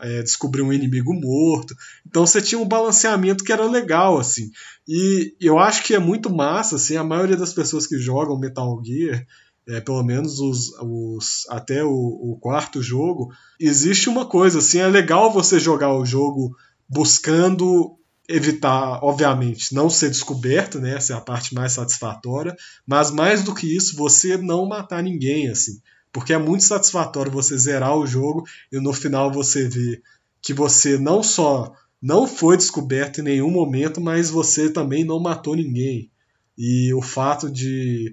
é, 0.00 0.22
descobrir 0.22 0.62
um 0.62 0.72
inimigo 0.72 1.12
morto. 1.12 1.74
Então 2.06 2.26
você 2.26 2.40
tinha 2.40 2.58
um 2.58 2.66
balanceamento 2.66 3.44
que 3.44 3.52
era 3.52 3.68
legal, 3.68 4.18
assim. 4.18 4.50
E 4.88 5.34
eu 5.40 5.58
acho 5.58 5.84
que 5.84 5.94
é 5.94 5.98
muito 5.98 6.34
massa, 6.34 6.76
assim, 6.76 6.96
a 6.96 7.04
maioria 7.04 7.36
das 7.36 7.52
pessoas 7.52 7.86
que 7.86 7.98
jogam 7.98 8.38
Metal 8.38 8.80
Gear 8.82 9.26
é, 9.68 9.80
pelo 9.80 10.02
menos 10.02 10.40
os, 10.40 10.72
os 10.80 11.46
até 11.48 11.84
o, 11.84 11.90
o, 11.90 12.36
quarto 12.40 12.82
jogo, 12.82 13.32
existe 13.60 14.08
uma 14.08 14.26
coisa 14.26 14.58
assim, 14.58 14.78
é 14.78 14.88
legal 14.88 15.32
você 15.32 15.60
jogar 15.60 15.94
o 15.94 16.04
jogo 16.04 16.56
buscando 16.88 17.96
evitar, 18.28 19.00
obviamente, 19.02 19.74
não 19.74 19.90
ser 19.90 20.10
descoberto, 20.10 20.80
né? 20.80 20.96
Essa 20.96 21.14
é 21.14 21.16
a 21.16 21.20
parte 21.20 21.54
mais 21.54 21.72
satisfatória, 21.72 22.56
mas 22.86 23.10
mais 23.10 23.42
do 23.42 23.54
que 23.54 23.66
isso, 23.66 23.96
você 23.96 24.36
não 24.36 24.66
matar 24.66 25.02
ninguém, 25.02 25.48
assim. 25.48 25.80
Porque 26.12 26.32
é 26.32 26.38
muito 26.38 26.64
satisfatório 26.64 27.32
você 27.32 27.56
zerar 27.56 27.96
o 27.96 28.06
jogo 28.06 28.44
e 28.70 28.78
no 28.78 28.92
final 28.92 29.32
você 29.32 29.68
ver 29.68 30.02
que 30.40 30.52
você 30.52 30.98
não 30.98 31.22
só 31.22 31.72
não 32.00 32.26
foi 32.26 32.56
descoberto 32.56 33.20
em 33.20 33.24
nenhum 33.24 33.50
momento, 33.50 34.00
mas 34.00 34.28
você 34.28 34.68
também 34.68 35.04
não 35.04 35.20
matou 35.20 35.54
ninguém. 35.54 36.10
E 36.58 36.92
o 36.92 37.00
fato 37.00 37.48
de 37.48 38.12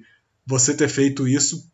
você 0.50 0.74
ter 0.74 0.90
feito 0.90 1.28
isso 1.28 1.70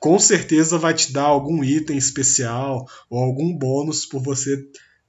com 0.00 0.18
certeza 0.18 0.76
vai 0.76 0.92
te 0.92 1.12
dar 1.12 1.22
algum 1.22 1.62
item 1.62 1.96
especial 1.96 2.84
ou 3.08 3.22
algum 3.22 3.56
bônus 3.56 4.04
por 4.04 4.20
você 4.20 4.60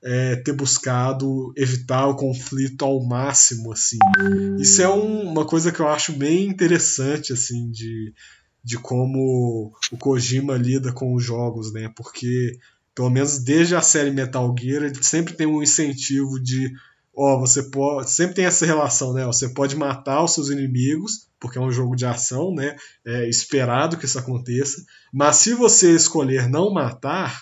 é, 0.02 0.36
ter 0.38 0.54
buscado 0.54 1.52
evitar 1.58 2.08
o 2.08 2.16
conflito 2.16 2.86
ao 2.86 3.04
máximo 3.04 3.74
assim 3.74 3.98
isso 4.60 4.82
é 4.82 4.88
um, 4.88 5.24
uma 5.24 5.46
coisa 5.46 5.72
que 5.72 5.80
eu 5.80 5.88
acho 5.88 6.14
bem 6.14 6.48
interessante 6.48 7.34
assim 7.34 7.72
de, 7.72 8.14
de 8.64 8.78
como 8.78 9.74
o 9.92 9.98
Kojima 9.98 10.56
lida 10.56 10.94
com 10.94 11.14
os 11.16 11.24
jogos 11.24 11.74
né 11.74 11.92
porque 11.96 12.58
pelo 12.94 13.10
menos 13.10 13.40
desde 13.40 13.76
a 13.76 13.82
série 13.82 14.12
Metal 14.12 14.56
Gear 14.58 14.84
ele 14.84 15.04
sempre 15.04 15.34
tem 15.34 15.48
um 15.48 15.64
incentivo 15.64 16.40
de 16.40 16.72
ó, 17.16 17.38
você 17.38 17.64
pode. 17.64 18.10
Sempre 18.12 18.36
tem 18.36 18.46
essa 18.46 18.66
relação, 18.66 19.14
né? 19.14 19.26
Você 19.26 19.50
pode 19.50 19.76
matar 19.76 20.24
os 20.24 20.34
seus 20.34 20.50
inimigos, 20.50 21.29
porque 21.40 21.58
é 21.58 21.62
um 21.62 21.72
jogo 21.72 21.96
de 21.96 22.06
ação, 22.06 22.54
né? 22.54 22.76
É 23.06 23.28
esperado 23.28 23.98
que 23.98 24.06
isso 24.06 24.20
aconteça. 24.20 24.84
Mas 25.14 25.38
se 25.38 25.54
você 25.54 25.96
escolher 25.96 26.50
não 26.50 26.72
matar, 26.72 27.42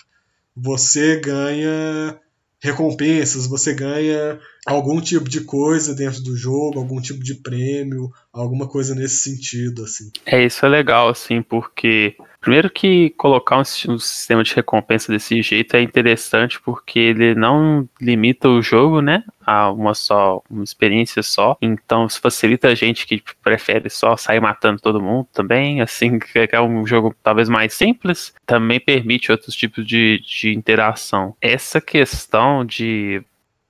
você 0.56 1.16
ganha 1.20 2.18
recompensas, 2.60 3.46
você 3.46 3.72
ganha 3.72 4.38
algum 4.66 5.00
tipo 5.00 5.28
de 5.28 5.42
coisa 5.42 5.94
dentro 5.94 6.22
do 6.22 6.36
jogo, 6.36 6.78
algum 6.78 7.00
tipo 7.00 7.22
de 7.22 7.34
prêmio, 7.34 8.10
alguma 8.32 8.66
coisa 8.66 8.94
nesse 8.94 9.18
sentido, 9.18 9.84
assim. 9.84 10.10
É, 10.26 10.44
isso 10.44 10.66
é 10.66 10.68
legal, 10.68 11.08
assim, 11.08 11.40
porque 11.40 12.16
primeiro 12.48 12.70
que 12.70 13.10
colocar 13.10 13.58
um, 13.58 13.64
sistema 13.64 14.42
de 14.42 14.54
recompensa 14.54 15.12
desse 15.12 15.42
jeito 15.42 15.76
é 15.76 15.82
interessante 15.82 16.58
porque 16.58 16.98
ele 16.98 17.34
não 17.34 17.86
limita 18.00 18.48
o 18.48 18.62
jogo, 18.62 19.02
né, 19.02 19.22
a 19.44 19.70
uma 19.70 19.92
só, 19.92 20.42
uma 20.50 20.64
experiência 20.64 21.22
só, 21.22 21.58
então 21.60 22.06
isso 22.06 22.18
facilita 22.18 22.68
a 22.68 22.74
gente 22.74 23.06
que 23.06 23.22
prefere 23.44 23.90
só 23.90 24.16
sair 24.16 24.40
matando 24.40 24.80
todo 24.80 24.98
mundo 24.98 25.28
também, 25.30 25.82
assim, 25.82 26.18
que 26.18 26.48
é 26.50 26.58
um 26.58 26.86
jogo 26.86 27.14
talvez 27.22 27.50
mais 27.50 27.74
simples, 27.74 28.32
também 28.46 28.80
permite 28.80 29.30
outros 29.30 29.54
tipos 29.54 29.86
de, 29.86 30.18
de 30.26 30.54
interação. 30.54 31.36
Essa 31.42 31.82
questão 31.82 32.64
de 32.64 33.22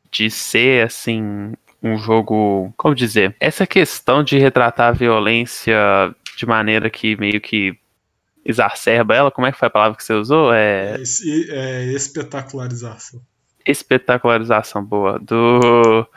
de 0.08 0.30
ser 0.30 0.86
assim 0.86 1.52
um 1.82 1.98
jogo, 1.98 2.72
como 2.76 2.94
dizer, 2.94 3.34
essa 3.40 3.66
questão 3.66 4.22
de 4.22 4.38
retratar 4.38 4.88
a 4.88 4.92
violência 4.92 5.76
de 6.36 6.46
maneira 6.46 6.88
que 6.88 7.16
meio 7.16 7.40
que 7.40 7.76
exacerba 8.48 9.14
ela, 9.14 9.30
como 9.30 9.46
é 9.46 9.52
que 9.52 9.58
foi 9.58 9.68
a 9.68 9.70
palavra 9.70 9.96
que 9.96 10.02
você 10.02 10.14
usou? 10.14 10.52
É, 10.52 10.96
é, 10.96 11.50
é 11.50 11.84
espetacularização. 11.92 13.20
Espetacularização, 13.64 14.82
boa. 14.82 15.18
Do 15.18 16.08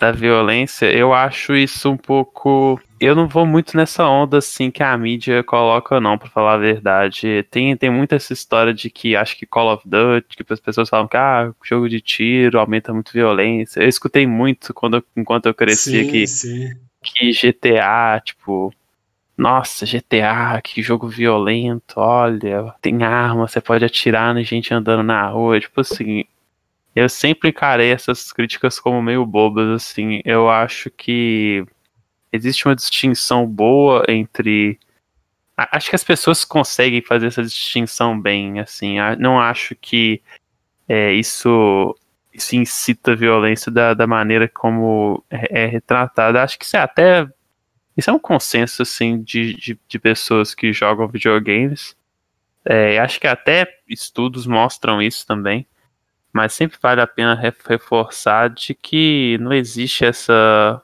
da 0.00 0.10
violência, 0.10 0.86
eu 0.86 1.12
acho 1.12 1.54
isso 1.54 1.90
um 1.90 1.96
pouco. 1.96 2.80
Eu 2.98 3.14
não 3.14 3.28
vou 3.28 3.44
muito 3.44 3.76
nessa 3.76 4.08
onda 4.08 4.38
assim 4.38 4.70
que 4.70 4.82
a 4.82 4.96
mídia 4.96 5.44
coloca, 5.44 6.00
não, 6.00 6.16
para 6.16 6.30
falar 6.30 6.54
a 6.54 6.58
verdade. 6.58 7.46
Tem, 7.50 7.76
tem 7.76 7.90
muita 7.90 8.16
essa 8.16 8.32
história 8.32 8.72
de 8.72 8.88
que 8.88 9.14
acho 9.14 9.36
que 9.36 9.44
Call 9.44 9.74
of 9.74 9.86
Duty, 9.86 10.36
que 10.36 10.52
as 10.52 10.58
pessoas 10.58 10.88
falam 10.88 11.06
que 11.06 11.18
ah, 11.18 11.52
jogo 11.62 11.86
de 11.86 12.00
tiro 12.00 12.58
aumenta 12.58 12.94
muito 12.94 13.12
violência. 13.12 13.82
Eu 13.82 13.88
escutei 13.88 14.26
muito 14.26 14.72
quando, 14.72 15.04
enquanto 15.14 15.46
eu 15.46 15.54
crescia 15.54 16.02
sim, 16.02 16.10
que, 16.10 16.26
sim. 16.26 16.70
que 17.02 17.32
GTA, 17.32 18.22
tipo, 18.24 18.72
nossa, 19.40 19.86
GTA, 19.86 20.60
que 20.62 20.82
jogo 20.82 21.08
violento, 21.08 21.94
olha, 21.96 22.74
tem 22.82 23.02
arma, 23.02 23.48
você 23.48 23.60
pode 23.60 23.84
atirar 23.84 24.34
na 24.34 24.42
gente 24.42 24.72
andando 24.74 25.02
na 25.02 25.28
rua, 25.28 25.58
tipo 25.60 25.80
assim, 25.80 26.24
eu 26.94 27.08
sempre 27.08 27.50
encarei 27.50 27.90
essas 27.92 28.32
críticas 28.32 28.80
como 28.80 29.00
meio 29.02 29.24
bobas, 29.24 29.68
assim. 29.70 30.20
Eu 30.24 30.50
acho 30.50 30.90
que 30.90 31.64
existe 32.32 32.66
uma 32.66 32.74
distinção 32.76 33.46
boa 33.46 34.04
entre. 34.08 34.78
Acho 35.56 35.90
que 35.90 35.96
as 35.96 36.04
pessoas 36.04 36.44
conseguem 36.44 37.02
fazer 37.02 37.26
essa 37.28 37.42
distinção 37.42 38.20
bem, 38.20 38.60
assim. 38.60 38.96
Não 39.18 39.38
acho 39.40 39.76
que 39.76 40.22
é, 40.88 41.12
isso, 41.12 41.96
isso 42.32 42.56
incita 42.56 43.12
a 43.12 43.16
violência 43.16 43.70
da, 43.70 43.94
da 43.94 44.06
maneira 44.06 44.48
como 44.48 45.24
é, 45.30 45.64
é 45.64 45.66
retratada. 45.66 46.42
Acho 46.42 46.58
que 46.58 46.64
isso 46.64 46.76
é 46.76 46.80
até. 46.80 47.28
Isso 47.96 48.10
é 48.10 48.12
um 48.12 48.18
consenso, 48.18 48.82
assim, 48.82 49.22
de, 49.22 49.54
de, 49.54 49.78
de 49.86 49.98
pessoas 49.98 50.54
que 50.54 50.72
jogam 50.72 51.08
videogames. 51.08 51.96
É, 52.64 52.98
acho 52.98 53.18
que 53.20 53.26
até 53.26 53.66
estudos 53.88 54.46
mostram 54.46 55.00
isso 55.00 55.26
também 55.26 55.66
mas 56.32 56.52
sempre 56.52 56.78
vale 56.80 57.00
a 57.00 57.06
pena 57.06 57.34
reforçar 57.34 58.50
de 58.50 58.74
que 58.74 59.36
não 59.40 59.52
existe 59.52 60.04
essa, 60.04 60.80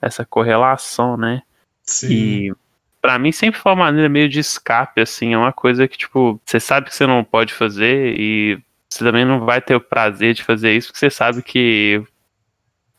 essa 0.00 0.24
correlação, 0.24 1.16
né? 1.16 1.42
Sim. 1.82 2.12
E 2.12 2.54
para 3.00 3.18
mim 3.18 3.32
sempre 3.32 3.58
foi 3.58 3.72
uma 3.72 3.84
maneira 3.84 4.08
meio 4.08 4.28
de 4.28 4.40
escape, 4.40 5.00
assim, 5.00 5.32
é 5.32 5.38
uma 5.38 5.52
coisa 5.52 5.88
que, 5.88 5.96
tipo, 5.96 6.40
você 6.44 6.60
sabe 6.60 6.88
que 6.88 6.94
você 6.94 7.06
não 7.06 7.24
pode 7.24 7.54
fazer 7.54 8.14
e 8.18 8.58
você 8.88 9.02
também 9.02 9.24
não 9.24 9.44
vai 9.44 9.60
ter 9.60 9.74
o 9.74 9.80
prazer 9.80 10.34
de 10.34 10.44
fazer 10.44 10.76
isso, 10.76 10.88
porque 10.88 10.98
você 10.98 11.10
sabe 11.10 11.42
que 11.42 12.02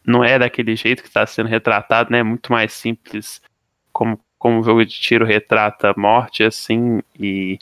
não 0.05 0.23
é 0.23 0.39
daquele 0.39 0.75
jeito 0.75 1.03
que 1.03 1.07
está 1.07 1.25
sendo 1.27 1.47
retratado, 1.47 2.11
né? 2.11 2.19
É 2.19 2.23
muito 2.23 2.51
mais 2.51 2.73
simples 2.73 3.41
como, 3.91 4.19
como 4.37 4.59
o 4.59 4.63
jogo 4.63 4.85
de 4.85 4.99
tiro 4.99 5.25
retrata 5.25 5.93
morte, 5.97 6.43
assim, 6.43 7.01
e 7.19 7.59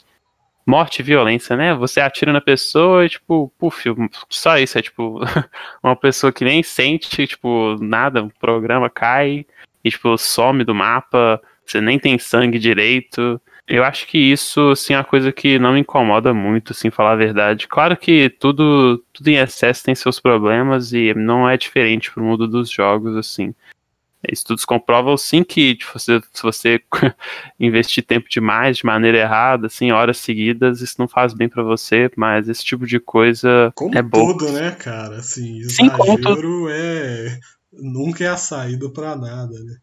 morte 0.66 1.00
e 1.00 1.02
violência, 1.02 1.56
né? 1.56 1.74
Você 1.74 2.00
atira 2.00 2.32
na 2.32 2.40
pessoa 2.40 3.04
e, 3.04 3.08
tipo, 3.08 3.52
puf, 3.58 3.84
só 4.28 4.58
isso. 4.58 4.78
É 4.78 4.82
tipo, 4.82 5.20
uma 5.82 5.96
pessoa 5.96 6.32
que 6.32 6.44
nem 6.44 6.62
sente, 6.62 7.26
tipo, 7.26 7.76
nada, 7.80 8.22
o 8.22 8.32
programa 8.38 8.88
cai 8.88 9.44
e, 9.84 9.90
tipo, 9.90 10.16
some 10.16 10.64
do 10.64 10.74
mapa, 10.74 11.40
você 11.64 11.80
nem 11.80 11.98
tem 11.98 12.18
sangue 12.18 12.58
direito. 12.58 13.40
Eu 13.66 13.84
acho 13.84 14.06
que 14.06 14.18
isso, 14.18 14.70
assim, 14.70 14.94
é 14.94 14.98
uma 14.98 15.04
coisa 15.04 15.30
que 15.30 15.58
não 15.58 15.72
me 15.72 15.80
incomoda 15.80 16.34
muito, 16.34 16.72
assim, 16.72 16.90
falar 16.90 17.12
a 17.12 17.16
verdade. 17.16 17.68
Claro 17.68 17.96
que 17.96 18.28
tudo, 18.28 18.98
tudo 19.12 19.28
em 19.28 19.36
excesso 19.36 19.84
tem 19.84 19.94
seus 19.94 20.18
problemas 20.18 20.92
e 20.92 21.14
não 21.14 21.48
é 21.48 21.56
diferente 21.56 22.10
pro 22.10 22.22
mundo 22.22 22.48
dos 22.48 22.70
jogos, 22.70 23.16
assim. 23.16 23.54
Estudos 24.28 24.64
comprovam 24.64 25.16
sim 25.16 25.42
que 25.42 25.76
tipo, 25.76 25.98
se, 25.98 26.20
se 26.32 26.42
você 26.42 26.80
investir 27.58 28.04
tempo 28.04 28.28
demais 28.28 28.76
de 28.76 28.84
maneira 28.84 29.18
errada, 29.18 29.66
assim, 29.66 29.92
horas 29.92 30.18
seguidas, 30.18 30.80
isso 30.80 30.96
não 30.98 31.08
faz 31.08 31.32
bem 31.32 31.48
para 31.48 31.62
você, 31.62 32.10
mas 32.16 32.48
esse 32.48 32.64
tipo 32.64 32.86
de 32.86 33.00
coisa 33.00 33.72
como 33.74 33.96
é 33.96 34.02
bom. 34.02 34.32
tudo, 34.32 34.52
né, 34.52 34.72
cara? 34.72 35.16
Assim, 35.16 35.58
exagero 35.58 36.68
é 36.68 37.38
nunca 37.72 38.24
é 38.24 38.28
a 38.28 38.36
saída 38.36 38.90
para 38.90 39.16
nada, 39.16 39.58
né? 39.64 39.76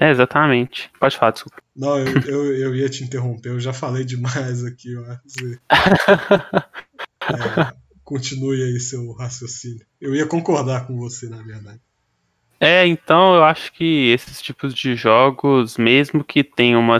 É, 0.00 0.10
exatamente. 0.10 0.90
Pode 0.98 1.16
falar, 1.16 1.32
desculpa. 1.32 1.62
Não, 1.76 1.98
eu, 1.98 2.06
eu, 2.26 2.56
eu 2.56 2.76
ia 2.76 2.88
te 2.88 3.04
interromper, 3.04 3.50
eu 3.50 3.60
já 3.60 3.72
falei 3.72 4.04
demais 4.04 4.64
aqui, 4.64 4.94
Marcos. 4.94 5.34
é, 7.28 7.74
continue 8.02 8.62
aí 8.62 8.80
seu 8.80 9.12
raciocínio. 9.12 9.84
Eu 10.00 10.14
ia 10.14 10.26
concordar 10.26 10.86
com 10.86 10.96
você, 10.96 11.28
na 11.28 11.42
verdade. 11.42 11.80
É, 12.64 12.86
então 12.86 13.34
eu 13.34 13.42
acho 13.42 13.72
que 13.72 14.12
esses 14.12 14.40
tipos 14.40 14.72
de 14.72 14.94
jogos, 14.94 15.76
mesmo 15.76 16.22
que 16.22 16.44
tenham 16.44 16.80
uma 16.80 16.96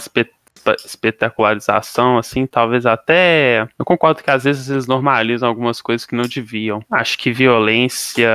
espetacularização, 0.84 2.18
assim, 2.18 2.46
talvez 2.46 2.84
até. 2.84 3.68
Eu 3.78 3.84
concordo 3.84 4.24
que 4.24 4.30
às 4.30 4.42
vezes 4.42 4.68
eles 4.68 4.88
normalizam 4.88 5.48
algumas 5.48 5.80
coisas 5.80 6.04
que 6.04 6.16
não 6.16 6.24
deviam. 6.24 6.84
Acho 6.90 7.16
que 7.16 7.30
violência 7.30 8.28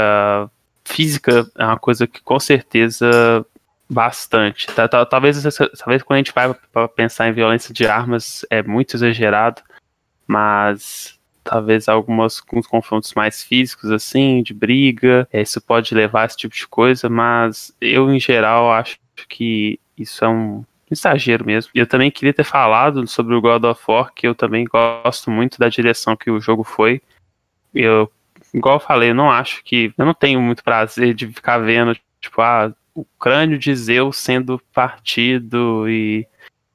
física 0.86 1.46
é 1.58 1.66
uma 1.66 1.78
coisa 1.78 2.08
que 2.08 2.22
com 2.22 2.40
certeza 2.40 3.46
bastante. 3.90 4.66
Talvez, 5.10 5.44
talvez 5.78 6.04
quando 6.04 6.16
a 6.16 6.20
gente 6.20 6.34
vai 6.34 6.56
pensar 6.96 7.28
em 7.28 7.34
violência 7.34 7.74
de 7.74 7.86
armas 7.86 8.46
é 8.50 8.64
muito 8.64 8.96
exagerado, 8.96 9.62
mas 10.26 11.17
talvez 11.48 11.88
algumas 11.88 12.42
alguns 12.48 12.68
confrontos 12.68 13.14
mais 13.14 13.44
físicos 13.44 13.92
assim, 13.92 14.44
de 14.44 14.54
briga, 14.54 15.28
é, 15.32 15.42
isso 15.42 15.62
pode 15.62 15.96
levar 15.96 16.24
a 16.24 16.26
esse 16.26 16.38
tipo 16.38 16.56
de 16.56 16.68
coisa, 16.68 17.10
mas 17.10 17.76
eu 17.82 18.12
em 18.12 18.20
geral 18.20 18.72
acho 18.72 18.98
que 19.28 19.80
isso 19.98 20.24
é 20.24 20.30
um 20.30 20.64
exagero 20.90 21.46
mesmo. 21.46 21.72
Eu 21.74 21.88
também 21.88 22.10
queria 22.12 22.34
ter 22.34 22.44
falado 22.44 23.06
sobre 23.08 23.36
o 23.36 23.42
God 23.42 23.64
of 23.66 23.82
War, 23.88 24.14
que 24.14 24.28
eu 24.28 24.36
também 24.36 24.66
gosto 24.66 25.30
muito 25.30 25.60
da 25.60 25.70
direção 25.70 26.16
que 26.16 26.32
o 26.32 26.40
jogo 26.40 26.64
foi. 26.64 27.02
Eu, 27.74 28.12
igual 28.54 28.76
eu 28.76 28.80
falei, 28.80 29.10
eu 29.12 29.16
não 29.16 29.30
acho 29.30 29.64
que. 29.64 29.94
Eu 29.98 30.06
não 30.06 30.14
tenho 30.14 30.42
muito 30.42 30.64
prazer 30.64 31.14
de 31.14 31.28
ficar 31.28 31.58
vendo, 31.60 31.98
tipo, 32.22 32.42
ah, 32.42 32.74
o 32.94 33.06
crânio 33.20 33.58
de 33.58 33.76
Zeus 33.76 34.18
sendo 34.18 34.62
partido 34.74 35.90
e. 35.90 36.28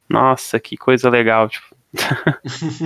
Nossa, 0.08 0.60
que 0.60 0.76
coisa 0.76 1.08
legal. 1.08 1.48
Tipo, 1.48 1.71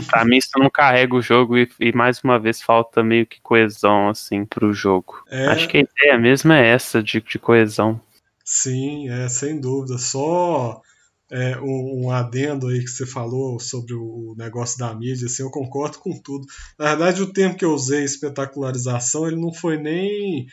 pra 0.08 0.24
mim 0.24 0.36
isso 0.36 0.50
não 0.56 0.68
carrega 0.68 1.14
o 1.14 1.22
jogo 1.22 1.56
e, 1.56 1.68
e, 1.78 1.92
mais 1.92 2.20
uma 2.22 2.38
vez 2.38 2.60
falta 2.60 3.02
meio 3.02 3.26
que 3.26 3.40
coesão 3.40 4.08
assim 4.08 4.44
pro 4.44 4.72
jogo. 4.72 5.22
É... 5.28 5.46
Acho 5.46 5.68
que 5.68 5.78
a 5.78 5.80
ideia 5.80 6.18
mesmo 6.18 6.52
é 6.52 6.68
essa 6.68 7.02
de, 7.02 7.20
de 7.20 7.38
coesão. 7.38 8.00
Sim, 8.44 9.08
é 9.08 9.28
sem 9.28 9.60
dúvida. 9.60 9.98
Só 9.98 10.80
é, 11.30 11.58
um, 11.58 12.04
um, 12.04 12.10
adendo 12.10 12.68
aí 12.68 12.80
que 12.80 12.90
você 12.90 13.04
falou 13.04 13.58
sobre 13.58 13.94
o 13.94 14.34
negócio 14.38 14.78
da 14.78 14.94
mídia, 14.94 15.26
assim, 15.26 15.42
eu 15.42 15.50
concordo 15.50 15.98
com 15.98 16.16
tudo. 16.20 16.46
Na 16.78 16.94
verdade, 16.94 17.22
o 17.22 17.32
termo 17.32 17.56
que 17.56 17.64
eu 17.64 17.72
usei, 17.72 18.04
espetacularização, 18.04 19.26
ele 19.26 19.36
não 19.36 19.52
foi 19.52 19.76
nem 19.76 20.46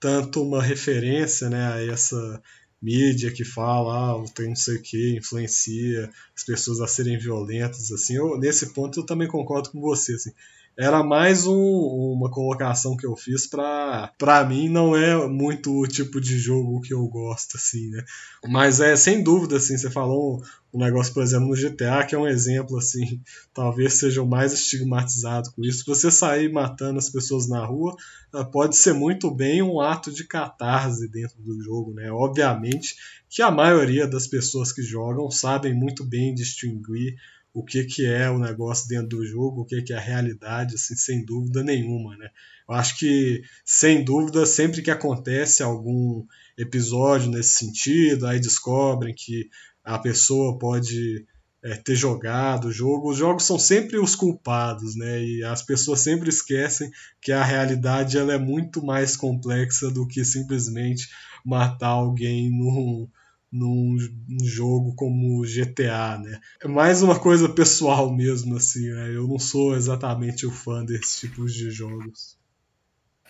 tanto 0.00 0.42
uma 0.42 0.62
referência 0.62 1.48
né, 1.48 1.72
a 1.72 1.92
essa 1.92 2.42
mídia 2.80 3.32
que 3.32 3.44
fala, 3.44 4.10
ah, 4.10 4.16
o 4.16 4.24
trem 4.24 4.50
não 4.50 4.56
sei 4.56 4.76
o 4.76 4.82
que, 4.82 5.16
influencia 5.16 6.10
as 6.36 6.44
pessoas 6.44 6.80
a 6.80 6.86
serem 6.86 7.18
violentas, 7.18 7.90
assim, 7.90 8.14
eu, 8.14 8.38
nesse 8.38 8.72
ponto 8.72 9.00
eu 9.00 9.06
também 9.06 9.28
concordo 9.28 9.70
com 9.70 9.80
você, 9.80 10.14
assim, 10.14 10.32
era 10.78 11.02
mais 11.02 11.44
um, 11.44 11.58
uma 11.58 12.30
colocação 12.30 12.96
que 12.96 13.04
eu 13.04 13.16
fiz 13.16 13.48
para 13.48 14.12
para 14.16 14.44
mim 14.44 14.68
não 14.68 14.94
é 14.94 15.26
muito 15.26 15.76
o 15.76 15.88
tipo 15.88 16.20
de 16.20 16.38
jogo 16.38 16.80
que 16.80 16.94
eu 16.94 17.04
gosto 17.08 17.56
assim, 17.56 17.88
né? 17.88 18.04
Mas 18.46 18.78
é 18.78 18.94
sem 18.94 19.20
dúvida 19.20 19.56
assim, 19.56 19.76
você 19.76 19.90
falou 19.90 20.40
um 20.72 20.78
negócio, 20.78 21.12
por 21.12 21.22
exemplo, 21.22 21.48
no 21.48 21.56
GTA, 21.56 22.04
que 22.06 22.14
é 22.14 22.18
um 22.18 22.28
exemplo 22.28 22.78
assim, 22.78 23.20
talvez 23.52 23.94
seja 23.94 24.22
o 24.22 24.28
mais 24.28 24.52
estigmatizado 24.52 25.50
com 25.52 25.64
isso. 25.64 25.82
Você 25.86 26.12
sair 26.12 26.52
matando 26.52 26.98
as 26.98 27.10
pessoas 27.10 27.48
na 27.48 27.64
rua, 27.66 27.96
ah, 28.32 28.44
pode 28.44 28.76
ser 28.76 28.92
muito 28.92 29.34
bem 29.34 29.60
um 29.62 29.80
ato 29.80 30.12
de 30.12 30.24
catarse 30.24 31.08
dentro 31.08 31.42
do 31.42 31.60
jogo, 31.60 31.92
né? 31.92 32.12
Obviamente 32.12 32.94
que 33.28 33.42
a 33.42 33.50
maioria 33.50 34.06
das 34.06 34.28
pessoas 34.28 34.70
que 34.70 34.82
jogam 34.82 35.28
sabem 35.28 35.74
muito 35.74 36.04
bem 36.04 36.32
distinguir 36.34 37.16
o 37.58 37.64
que, 37.64 37.84
que 37.84 38.06
é 38.06 38.30
o 38.30 38.38
negócio 38.38 38.88
dentro 38.88 39.18
do 39.18 39.26
jogo, 39.26 39.62
o 39.62 39.64
que, 39.64 39.82
que 39.82 39.92
é 39.92 39.96
a 39.96 40.00
realidade, 40.00 40.76
assim, 40.76 40.94
sem 40.94 41.24
dúvida 41.24 41.62
nenhuma, 41.64 42.16
né? 42.16 42.30
Eu 42.68 42.74
acho 42.76 42.96
que, 42.98 43.42
sem 43.64 44.04
dúvida, 44.04 44.46
sempre 44.46 44.80
que 44.80 44.90
acontece 44.90 45.62
algum 45.62 46.24
episódio 46.56 47.30
nesse 47.30 47.56
sentido, 47.56 48.26
aí 48.26 48.38
descobrem 48.38 49.12
que 49.12 49.48
a 49.82 49.98
pessoa 49.98 50.56
pode 50.56 51.26
é, 51.64 51.74
ter 51.74 51.96
jogado 51.96 52.68
o 52.68 52.72
jogo, 52.72 53.10
os 53.10 53.18
jogos 53.18 53.42
são 53.42 53.58
sempre 53.58 53.98
os 53.98 54.14
culpados, 54.14 54.94
né? 54.94 55.20
E 55.20 55.42
as 55.42 55.60
pessoas 55.60 55.98
sempre 55.98 56.28
esquecem 56.28 56.90
que 57.20 57.32
a 57.32 57.42
realidade 57.42 58.16
ela 58.16 58.34
é 58.34 58.38
muito 58.38 58.84
mais 58.84 59.16
complexa 59.16 59.90
do 59.90 60.06
que 60.06 60.24
simplesmente 60.24 61.08
matar 61.44 61.88
alguém 61.88 62.50
num, 62.50 63.08
num, 63.52 63.96
jogo 64.44 64.94
como 64.94 65.42
GTA, 65.42 66.18
né? 66.18 66.38
É 66.62 66.68
mais 66.68 67.02
uma 67.02 67.18
coisa 67.18 67.48
pessoal 67.48 68.14
mesmo, 68.14 68.56
assim, 68.56 68.90
né? 68.90 69.14
Eu 69.14 69.26
não 69.26 69.38
sou 69.38 69.74
exatamente 69.74 70.46
o 70.46 70.50
fã 70.50 70.84
desses 70.84 71.20
tipos 71.20 71.54
de 71.54 71.70
jogos. 71.70 72.36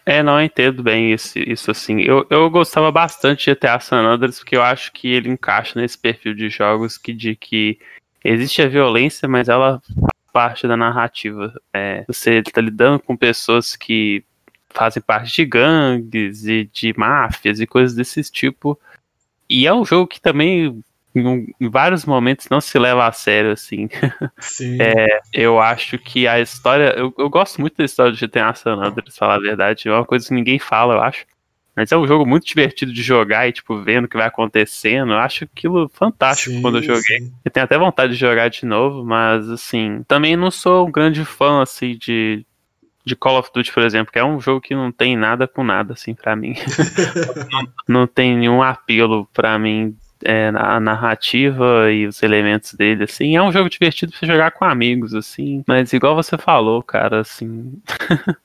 É, 0.04 0.22
não, 0.22 0.40
entendo 0.40 0.82
bem 0.82 1.12
isso, 1.12 1.38
isso 1.38 1.70
assim. 1.70 2.00
Eu, 2.00 2.26
eu 2.30 2.48
gostava 2.50 2.90
bastante 2.90 3.44
de 3.44 3.54
GTA 3.54 3.78
San 3.78 3.98
Andreas, 3.98 4.38
porque 4.38 4.56
eu 4.56 4.62
acho 4.62 4.90
que 4.92 5.08
ele 5.08 5.28
encaixa 5.28 5.78
nesse 5.78 5.98
perfil 5.98 6.34
de 6.34 6.48
jogos 6.48 6.96
que 6.96 7.12
de 7.12 7.36
que 7.36 7.78
existe 8.24 8.62
a 8.62 8.68
violência, 8.68 9.28
mas 9.28 9.48
ela 9.48 9.82
faz 9.84 10.12
parte 10.32 10.66
da 10.66 10.76
narrativa. 10.76 11.52
É, 11.74 12.04
você 12.08 12.38
está 12.38 12.60
lidando 12.60 12.98
com 13.00 13.16
pessoas 13.16 13.76
que 13.76 14.24
fazem 14.70 15.02
parte 15.02 15.34
de 15.34 15.44
gangues 15.44 16.46
e 16.46 16.64
de 16.72 16.94
máfias 16.96 17.60
e 17.60 17.66
coisas 17.66 17.94
desse 17.94 18.22
tipo. 18.30 18.80
E 19.48 19.66
é 19.66 19.72
um 19.72 19.84
jogo 19.84 20.06
que 20.06 20.20
também 20.20 20.82
em 21.14 21.68
vários 21.68 22.04
momentos 22.04 22.48
não 22.50 22.60
se 22.60 22.78
leva 22.78 23.06
a 23.06 23.12
sério, 23.12 23.52
assim. 23.52 23.88
Sim. 24.38 24.78
É, 24.80 25.20
eu 25.32 25.58
acho 25.58 25.98
que 25.98 26.26
a 26.26 26.40
história. 26.40 26.94
Eu, 26.96 27.12
eu 27.18 27.28
gosto 27.28 27.60
muito 27.60 27.76
da 27.76 27.84
história 27.84 28.12
do 28.12 28.18
GTA 28.18 28.54
San 28.54 28.74
Andreas, 28.74 29.16
falar 29.16 29.36
a 29.36 29.40
verdade. 29.40 29.88
É 29.88 29.92
uma 29.92 30.04
coisa 30.04 30.28
que 30.28 30.34
ninguém 30.34 30.58
fala, 30.58 30.94
eu 30.94 31.00
acho. 31.00 31.26
Mas 31.74 31.92
é 31.92 31.96
um 31.96 32.06
jogo 32.06 32.26
muito 32.26 32.44
divertido 32.44 32.92
de 32.92 33.02
jogar 33.02 33.48
e, 33.48 33.52
tipo, 33.52 33.80
vendo 33.80 34.06
o 34.06 34.08
que 34.08 34.16
vai 34.16 34.26
acontecendo. 34.26 35.12
Eu 35.12 35.18
acho 35.18 35.44
aquilo 35.44 35.88
fantástico 35.88 36.56
sim, 36.56 36.62
quando 36.62 36.78
eu 36.78 36.82
joguei. 36.82 37.20
Sim. 37.20 37.32
Eu 37.44 37.50
tenho 37.50 37.64
até 37.64 37.78
vontade 37.78 38.14
de 38.14 38.18
jogar 38.18 38.48
de 38.48 38.66
novo, 38.66 39.04
mas, 39.04 39.48
assim, 39.48 40.02
também 40.08 40.36
não 40.36 40.50
sou 40.50 40.88
um 40.88 40.90
grande 40.90 41.24
fã, 41.24 41.62
assim, 41.62 41.96
de, 41.96 42.44
de 43.08 43.16
Call 43.16 43.38
of 43.38 43.50
Duty, 43.52 43.72
por 43.72 43.82
exemplo, 43.82 44.12
que 44.12 44.18
é 44.18 44.24
um 44.24 44.40
jogo 44.40 44.60
que 44.60 44.74
não 44.74 44.92
tem 44.92 45.16
nada 45.16 45.48
com 45.48 45.64
nada, 45.64 45.94
assim, 45.94 46.14
para 46.14 46.36
mim. 46.36 46.54
não, 47.50 47.68
não, 48.00 48.06
tem 48.06 48.36
nenhum 48.36 48.62
apelo 48.62 49.28
para 49.32 49.58
mim 49.58 49.96
é, 50.24 50.48
a 50.54 50.80
narrativa 50.80 51.90
e 51.90 52.06
os 52.06 52.22
elementos 52.22 52.74
dele, 52.74 53.04
assim, 53.04 53.36
é 53.36 53.42
um 53.42 53.52
jogo 53.52 53.68
divertido 53.68 54.12
pra 54.12 54.20
você 54.20 54.26
jogar 54.26 54.50
com 54.52 54.64
amigos, 54.64 55.14
assim, 55.14 55.62
mas 55.66 55.92
igual 55.92 56.14
você 56.14 56.36
falou, 56.36 56.82
cara, 56.82 57.20
assim, 57.20 57.80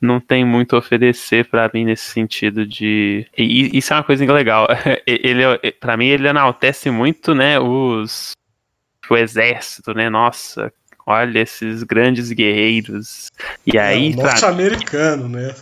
não 0.00 0.20
tem 0.20 0.44
muito 0.44 0.76
a 0.76 0.78
oferecer 0.78 1.46
para 1.46 1.70
mim 1.72 1.84
nesse 1.84 2.10
sentido 2.10 2.66
de, 2.66 3.26
e 3.36 3.76
isso 3.76 3.92
é 3.92 3.96
uma 3.96 4.02
coisa 4.02 4.32
legal, 4.32 4.66
ele, 5.06 5.42
para 5.80 5.96
mim 5.96 6.06
ele 6.06 6.28
enaltece 6.28 6.90
muito, 6.90 7.34
né, 7.34 7.58
os, 7.58 8.32
o 9.10 9.16
exército, 9.16 9.92
né, 9.94 10.08
nossa, 10.08 10.72
olha 11.06 11.40
esses 11.40 11.82
grandes 11.82 12.30
guerreiros, 12.32 13.30
e 13.66 13.78
aí... 13.78 14.12
É, 14.12 14.16
norte-americano, 14.16 15.28
né? 15.28 15.54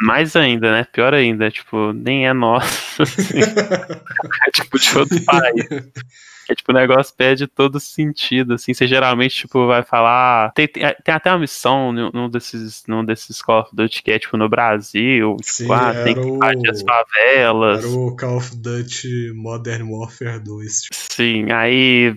Mais 0.00 0.36
ainda, 0.36 0.70
né? 0.72 0.86
Pior 0.92 1.14
ainda, 1.14 1.50
tipo, 1.50 1.92
nem 1.92 2.26
é 2.26 2.32
nosso. 2.32 3.00
Assim. 3.02 3.40
é 3.40 4.50
tipo 4.52 4.78
de 4.78 4.98
outro 4.98 5.24
país. 5.24 5.66
É 6.48 6.54
tipo, 6.54 6.70
o 6.70 6.74
negócio 6.74 7.14
perde 7.16 7.46
todo 7.46 7.80
sentido, 7.80 8.54
assim. 8.54 8.72
Você 8.72 8.86
geralmente, 8.86 9.34
tipo, 9.34 9.66
vai 9.66 9.82
falar. 9.82 10.52
Tem, 10.52 10.68
tem, 10.68 10.82
tem 11.02 11.14
até 11.14 11.30
uma 11.30 11.40
missão 11.40 11.92
num 11.92 12.30
desses, 12.30 12.84
num 12.86 13.04
desses 13.04 13.42
Call 13.42 13.62
of 13.62 13.70
Duty 13.74 14.02
que 14.02 14.12
é, 14.12 14.18
tipo, 14.18 14.36
no 14.36 14.48
Brasil. 14.48 15.36
Tipo, 15.42 15.52
Sim, 15.52 15.72
ah, 15.72 16.04
tem 16.04 16.14
que 16.14 16.20
invadir 16.20 16.70
as 16.70 16.82
favelas. 16.82 17.84
Era 17.84 17.88
o 17.92 18.14
Call 18.14 18.36
of 18.36 18.56
Duty 18.56 19.32
Modern 19.34 19.90
Warfare 19.90 20.38
2. 20.38 20.82
Tipo. 20.82 20.94
Sim, 20.94 21.50
aí 21.50 22.14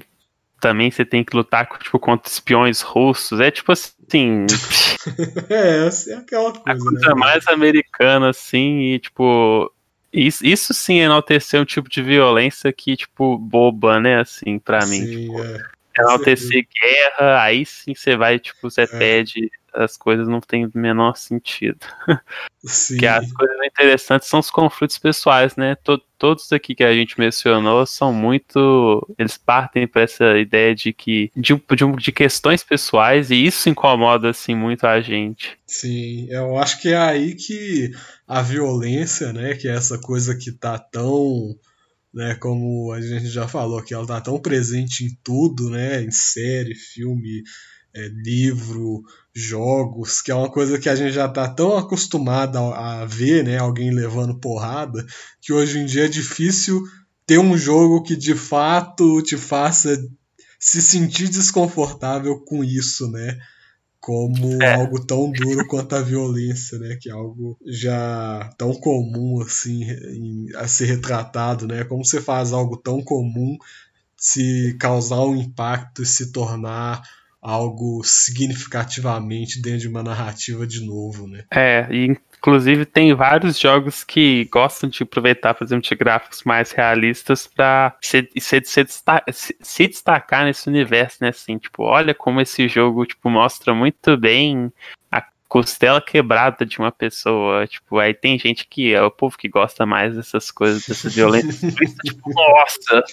também 0.60 0.92
você 0.92 1.06
tem 1.06 1.24
que 1.24 1.36
lutar 1.36 1.68
tipo, 1.80 2.00
contra 2.00 2.30
espiões 2.30 2.82
russos. 2.82 3.40
É 3.40 3.50
tipo 3.52 3.72
assim. 3.72 4.46
é, 5.50 5.88
assim, 5.88 6.12
é 6.12 6.16
aquela 6.16 6.52
coisa. 6.52 6.64
A 6.66 6.78
coisa 6.78 7.10
né? 7.10 7.16
mais 7.16 7.48
americana, 7.48 8.30
assim, 8.30 8.94
e 8.94 9.00
tipo. 9.00 9.72
Isso, 10.12 10.44
isso 10.44 10.74
sim 10.74 11.00
enaltecer 11.00 11.62
um 11.62 11.66
tipo 11.66 11.88
de 11.88 12.02
violência 12.02 12.74
que, 12.74 12.98
tipo, 12.98 13.38
boba, 13.38 14.00
né? 14.00 14.20
Assim, 14.20 14.58
pra 14.58 14.80
mim. 14.88 15.06
Sim, 15.06 15.22
tipo, 15.22 15.44
é. 15.44 15.64
Enaltecer 16.00 16.68
guerra, 16.82 17.44
aí 17.44 17.66
sim 17.66 17.94
você 17.94 18.16
vai, 18.16 18.40
tipo, 18.40 18.58
você 18.70 18.82
é. 18.82 18.88
pede 18.88 19.52
as 19.74 19.98
coisas 19.98 20.28
não 20.28 20.42
têm 20.42 20.66
o 20.66 20.72
menor 20.74 21.16
sentido. 21.18 21.80
Sim. 22.64 22.98
Que 22.98 23.08
as 23.08 23.32
coisas 23.32 23.58
interessantes 23.66 24.28
são 24.28 24.40
os 24.40 24.50
conflitos 24.50 24.98
pessoais, 24.98 25.56
né? 25.56 25.76
todos 26.20 26.52
aqui 26.52 26.76
que 26.76 26.84
a 26.84 26.94
gente 26.94 27.18
mencionou 27.18 27.86
são 27.86 28.14
muito. 28.14 29.08
Eles 29.18 29.38
partem 29.38 29.88
para 29.88 30.02
essa 30.04 30.38
ideia 30.38 30.76
de 30.76 30.92
que. 30.92 31.32
De, 31.36 31.56
de, 31.56 31.96
de, 31.98 32.12
questões 32.12 32.62
pessoais, 32.62 33.32
e 33.32 33.46
isso 33.46 33.70
incomoda, 33.70 34.30
assim, 34.30 34.54
muito 34.54 34.86
a 34.86 35.00
gente. 35.00 35.58
Sim, 35.66 36.28
eu 36.30 36.58
acho 36.58 36.82
que 36.82 36.90
é 36.90 36.98
aí 36.98 37.34
que 37.34 37.92
a 38.28 38.42
violência, 38.42 39.32
né? 39.32 39.56
Que 39.56 39.70
é 39.70 39.76
essa 39.76 39.98
coisa 39.98 40.36
que 40.36 40.52
tá 40.52 40.78
tão. 40.78 41.58
Né, 42.12 42.34
como 42.34 42.92
a 42.92 43.00
gente 43.00 43.28
já 43.28 43.48
falou 43.48 43.84
que 43.84 43.94
ela 43.94 44.08
tá 44.08 44.20
tão 44.20 44.42
presente 44.42 45.06
em 45.06 45.16
tudo, 45.24 45.70
né, 45.70 46.02
em 46.02 46.10
série, 46.10 46.74
filme, 46.74 47.44
é, 47.94 48.08
livro, 48.08 49.04
jogos, 49.34 50.22
que 50.22 50.32
é 50.32 50.36
uma 50.36 50.50
coisa 50.50 50.78
que 50.78 50.90
a 50.90 50.96
gente 50.96 51.12
já 51.12 51.26
está 51.26 51.48
tão 51.48 51.78
acostumado 51.78 52.58
a, 52.58 53.02
a, 53.02 53.06
ver, 53.06 53.44
né, 53.44 53.58
alguém 53.58 53.92
levando 53.92 54.40
porrada, 54.40 55.06
que 55.42 55.54
hoje 55.54 55.80
em 55.80 55.86
dia 55.86 56.06
é 56.06 56.10
difícil 56.10 56.82
ter 57.26 57.40
um 57.40 57.58
jogo 57.58 58.04
que 58.04 58.16
de 58.16 58.36
fato 58.36 59.22
te 59.22 59.38
faça 59.38 60.04
se 60.60 60.82
sentir 60.82 61.30
desconfortável 61.30 62.40
com 62.40 62.64
isso, 62.64 63.10
né? 63.10 63.38
Como 64.00 64.62
é. 64.64 64.76
algo 64.76 65.06
tão 65.06 65.32
duro 65.32 65.68
quanto 65.68 65.96
a 65.96 66.02
violência, 66.02 66.80
né? 66.80 66.98
Que 67.00 67.10
é 67.10 67.14
algo 67.14 67.58
já 67.66 68.50
tão 68.58 68.74
comum 68.74 69.42
assim 69.42 69.84
em, 69.84 70.48
a 70.56 70.68
ser 70.68 70.86
retratado, 70.86 71.68
né? 71.68 71.84
Como 71.84 72.04
você 72.04 72.20
faz 72.20 72.52
algo 72.52 72.76
tão 72.76 73.02
comum 73.02 73.58
se 74.18 74.76
causar 74.80 75.22
um 75.22 75.36
impacto 75.36 76.02
e 76.02 76.06
se 76.06 76.32
tornar 76.32 77.02
algo 77.42 78.02
significativamente 78.04 79.62
dentro 79.62 79.80
de 79.80 79.88
uma 79.88 80.04
narrativa 80.04 80.68
de 80.68 80.86
novo, 80.86 81.28
né? 81.28 81.46
É, 81.52 81.88
e 81.90 82.06
inclusive 82.38 82.86
tem 82.86 83.14
vários 83.14 83.58
jogos 83.58 84.04
que 84.04 84.46
gostam 84.46 84.90
de 84.90 85.04
aproveitar, 85.04 85.54
por 85.54 85.64
exemplo, 85.64 85.88
de 85.88 85.96
gráficos 85.96 86.44
mais 86.44 86.72
realistas 86.72 87.48
para 87.48 87.96
se, 88.02 88.30
se, 88.38 88.62
se, 88.66 88.86
se, 89.62 89.88
destacar 89.88 90.46
nesse 90.46 90.68
universo, 90.68 91.18
né? 91.22 91.30
Assim, 91.30 91.58
tipo, 91.58 91.84
olha 91.84 92.14
como 92.14 92.42
esse 92.42 92.68
jogo 92.68 93.06
tipo 93.06 93.30
mostra 93.30 93.74
muito 93.74 94.18
bem 94.18 94.72
a 95.12 95.24
costela 95.48 96.02
quebrada 96.02 96.66
de 96.66 96.78
uma 96.78 96.92
pessoa, 96.92 97.66
tipo, 97.68 97.98
aí 97.98 98.14
tem 98.14 98.38
gente 98.38 98.68
que 98.68 98.94
é 98.94 99.02
o 99.02 99.12
povo 99.12 99.38
que 99.38 99.50
gosta 99.50 99.86
mais 99.86 100.16
dessas 100.16 100.52
coisas, 100.52 100.86
dessas 100.86 101.16
violências, 101.16 101.74
tipo, 102.06 102.32
nossa, 102.34 103.04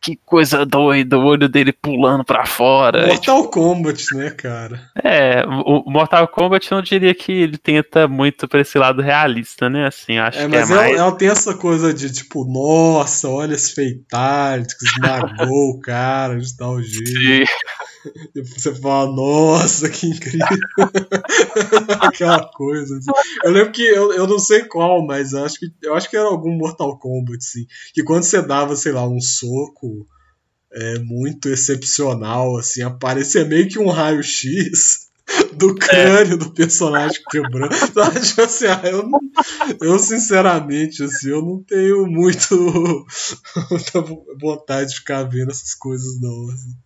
que 0.00 0.16
coisa 0.24 0.64
doida, 0.64 1.18
o 1.18 1.24
olho 1.24 1.48
dele 1.48 1.72
pulando 1.72 2.24
pra 2.24 2.46
fora. 2.46 3.06
Mortal 3.06 3.38
é, 3.38 3.40
tipo... 3.42 3.52
Kombat, 3.52 4.14
né, 4.14 4.30
cara? 4.30 4.80
É, 5.02 5.44
o 5.46 5.90
Mortal 5.90 6.28
Kombat 6.28 6.70
não 6.70 6.82
diria 6.82 7.14
que 7.14 7.32
ele 7.32 7.58
tenta 7.58 8.06
muito 8.06 8.46
pra 8.46 8.60
esse 8.60 8.78
lado 8.78 9.02
realista, 9.02 9.68
né? 9.68 9.86
Assim, 9.86 10.18
acho 10.18 10.38
é, 10.38 10.48
que 10.48 10.56
é 10.56 10.58
mas 10.60 10.70
é 10.70 10.74
mais... 10.74 10.96
ela, 10.96 11.12
tem 11.12 11.28
essa 11.28 11.54
coisa 11.54 11.92
de 11.92 12.12
tipo, 12.12 12.44
nossa, 12.44 13.28
olha 13.28 13.54
esse 13.54 13.74
que 14.78 14.84
esmagou 14.84 15.70
o 15.70 15.80
cara 15.80 16.38
de 16.38 16.56
tal 16.56 16.80
jeito. 16.82 17.10
Sim. 17.10 17.44
Você 18.34 18.74
fala, 18.74 19.10
nossa, 19.12 19.88
que 19.88 20.06
incrível. 20.06 20.46
Aquela 22.00 22.50
coisa. 22.52 22.96
Assim. 22.96 23.10
Eu 23.44 23.50
lembro 23.50 23.72
que 23.72 23.82
eu, 23.82 24.12
eu 24.12 24.26
não 24.26 24.38
sei 24.38 24.64
qual, 24.64 25.04
mas 25.06 25.34
acho 25.34 25.58
que, 25.58 25.72
eu 25.82 25.94
acho 25.94 26.08
que 26.08 26.16
era 26.16 26.26
algum 26.26 26.56
Mortal 26.56 26.98
Kombat, 26.98 27.38
assim. 27.38 27.66
Que 27.92 28.02
quando 28.02 28.24
você 28.24 28.42
dava, 28.42 28.76
sei 28.76 28.92
lá, 28.92 29.08
um 29.08 29.20
soco 29.20 30.06
é, 30.72 30.98
muito 30.98 31.48
excepcional, 31.48 32.56
assim, 32.56 32.82
aparecia 32.82 33.44
meio 33.44 33.68
que 33.68 33.78
um 33.78 33.88
raio-x 33.88 35.08
do 35.54 35.74
crânio 35.74 36.34
é. 36.34 36.36
do 36.36 36.50
personagem 36.52 37.20
quebrando. 37.30 37.74
Tipo 38.22 38.42
assim, 38.42 38.66
ah, 38.66 38.82
eu, 38.84 39.08
eu 39.80 39.98
sinceramente, 39.98 41.02
assim, 41.02 41.30
eu 41.30 41.42
não 41.42 41.62
tenho 41.62 42.06
muito 42.06 42.54
muita 43.70 44.00
vontade 44.40 44.90
de 44.90 44.96
ficar 44.96 45.24
vendo 45.24 45.50
essas 45.50 45.74
coisas, 45.74 46.20
não. 46.20 46.50
Assim. 46.50 46.76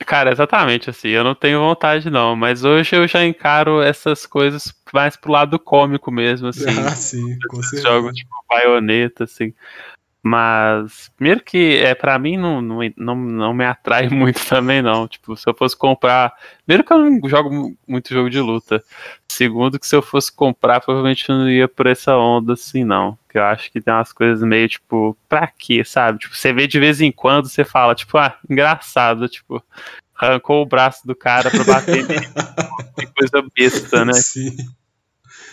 Cara, 0.00 0.32
exatamente 0.32 0.90
assim, 0.90 1.08
eu 1.08 1.22
não 1.24 1.34
tenho 1.34 1.60
vontade 1.60 2.10
não, 2.10 2.34
mas 2.34 2.64
hoje 2.64 2.96
eu 2.96 3.06
já 3.06 3.24
encaro 3.24 3.80
essas 3.80 4.26
coisas 4.26 4.74
mais 4.92 5.16
pro 5.16 5.32
lado 5.32 5.58
cômico 5.58 6.10
mesmo, 6.10 6.48
assim. 6.48 6.64
Ah, 6.86 6.90
sim, 6.90 7.38
com 7.48 7.62
certeza. 7.62 7.88
Jogos 7.88 8.14
tipo 8.14 8.30
baioneta, 8.48 9.24
assim. 9.24 9.54
Mas, 10.26 11.10
primeiro 11.18 11.44
que 11.44 11.76
é 11.84 11.94
para 11.94 12.18
mim 12.18 12.38
não, 12.38 12.62
não, 12.62 12.78
não, 12.96 13.14
não 13.14 13.52
me 13.52 13.66
atrai 13.66 14.08
muito 14.08 14.42
também, 14.46 14.80
não. 14.80 15.06
Tipo, 15.06 15.36
se 15.36 15.46
eu 15.46 15.54
fosse 15.54 15.76
comprar. 15.76 16.32
Primeiro 16.64 16.82
que 16.82 16.94
eu 16.94 16.98
não 16.98 17.28
jogo 17.28 17.76
muito 17.86 18.08
jogo 18.14 18.30
de 18.30 18.40
luta. 18.40 18.82
Segundo, 19.28 19.78
que 19.78 19.86
se 19.86 19.94
eu 19.94 20.00
fosse 20.00 20.32
comprar, 20.32 20.80
provavelmente 20.80 21.28
eu 21.28 21.36
não 21.36 21.50
ia 21.50 21.68
por 21.68 21.86
essa 21.86 22.16
onda 22.16 22.54
assim, 22.54 22.84
não. 22.84 23.18
Que 23.28 23.36
eu 23.36 23.44
acho 23.44 23.70
que 23.70 23.82
tem 23.82 23.92
umas 23.92 24.14
coisas 24.14 24.42
meio, 24.42 24.66
tipo, 24.66 25.14
pra 25.28 25.46
quê, 25.46 25.84
sabe? 25.84 26.18
Tipo, 26.20 26.34
você 26.34 26.54
vê 26.54 26.66
de 26.66 26.80
vez 26.80 27.02
em 27.02 27.12
quando, 27.12 27.46
você 27.46 27.62
fala, 27.62 27.94
tipo, 27.94 28.16
ah, 28.16 28.34
engraçado, 28.48 29.28
tipo, 29.28 29.62
arrancou 30.16 30.62
o 30.62 30.66
braço 30.66 31.06
do 31.06 31.14
cara 31.14 31.50
pra 31.50 31.64
bater 31.64 32.00
nele. 32.08 32.26
que 32.98 33.06
coisa 33.08 33.46
besta, 33.54 34.06
né? 34.06 34.14
Sim. 34.14 34.56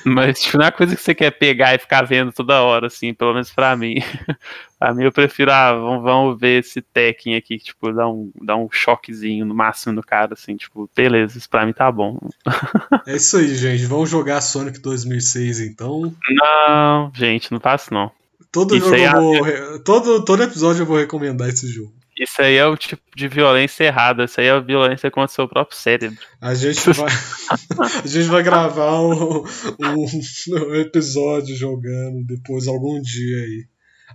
Mas 0.06 0.42
tipo, 0.42 0.58
não 0.58 0.66
é 0.66 0.68
uma 0.68 0.72
coisa 0.72 0.96
que 0.96 1.02
você 1.02 1.14
quer 1.14 1.32
pegar 1.32 1.76
e 1.76 1.80
ficar 1.80 2.04
vendo 2.04 2.32
toda 2.32 2.62
hora, 2.62 2.88
assim, 2.88 3.14
pelo 3.14 3.34
menos 3.34 3.52
pra 3.52 3.76
mim. 3.76 3.96
pra 4.80 4.94
mim 4.94 5.04
eu 5.04 5.12
prefiro, 5.12 5.52
ah, 5.52 5.74
vamos, 5.74 6.04
vamos 6.04 6.40
ver 6.40 6.60
esse 6.60 6.82
Tekken 6.82 7.36
aqui, 7.36 7.58
que, 7.58 7.66
tipo, 7.66 7.92
dá 7.94 8.08
um, 8.08 8.32
dá 8.42 8.56
um 8.56 8.68
choquezinho 8.72 9.46
no 9.46 9.54
máximo 9.54 9.94
no 9.94 10.04
cara, 10.04 10.34
assim, 10.34 10.56
tipo, 10.56 10.90
beleza, 10.96 11.38
isso 11.38 11.50
pra 11.50 11.66
mim 11.66 11.74
tá 11.74 11.92
bom. 11.92 12.18
é 13.08 13.16
isso 13.16 13.38
aí, 13.38 13.56
gente. 13.56 13.86
Vamos 13.86 14.10
jogar 14.10 14.42
Sonic 14.42 14.80
2006, 14.80 15.60
então? 15.60 16.14
Não, 16.30 17.12
gente, 17.14 17.52
não 17.52 17.60
faço 17.60 17.94
não. 17.94 18.12
Todo, 18.52 18.78
jogo 18.78 18.96
é... 18.96 19.12
vou, 19.12 19.80
todo, 19.80 20.26
todo 20.26 20.44
episódio 20.44 20.82
eu 20.82 20.86
vou 20.86 20.98
recomendar 20.98 21.48
esse 21.48 21.68
jogo. 21.68 21.94
Isso 22.22 22.40
aí 22.40 22.56
é 22.56 22.68
o 22.68 22.78
tipo 22.78 23.02
de 23.16 23.28
violência 23.28 23.84
errada. 23.84 24.26
Isso 24.26 24.40
aí 24.40 24.46
é 24.46 24.52
a 24.52 24.60
violência 24.60 25.10
contra 25.10 25.32
o 25.32 25.36
seu 25.36 25.50
próprio 25.50 25.76
cérebro. 25.76 26.20
A 26.40 26.54
gente 26.54 26.94
vai, 26.94 27.10
a 28.04 28.08
gente 28.08 28.28
vai 28.28 28.44
gravar 28.44 29.02
um, 29.02 29.44
um, 29.44 30.06
um, 30.06 30.76
episódio 30.76 31.56
jogando 31.56 32.24
depois, 32.24 32.68
algum 32.68 33.02
dia 33.02 33.38
aí. 33.38 33.66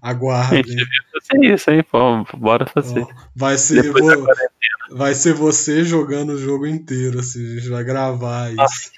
Aguardem. 0.01 0.63
Gente, 0.63 0.87
fazer 1.13 1.55
isso, 1.55 1.71
hein? 1.73 1.85
Pô, 1.91 2.25
bora 2.37 2.65
fazer. 2.67 3.05
Vai, 3.35 3.59
ser, 3.59 3.83
vai 4.93 5.13
ser 5.13 5.35
você 5.35 5.83
jogando 5.83 6.35
o 6.35 6.39
jogo 6.39 6.65
inteiro. 6.65 7.19
Assim, 7.19 7.45
a 7.45 7.59
gente 7.59 7.69
vai 7.69 7.83
gravar 7.83 8.51
isso. 8.51 8.57
Nossa. 8.57 8.91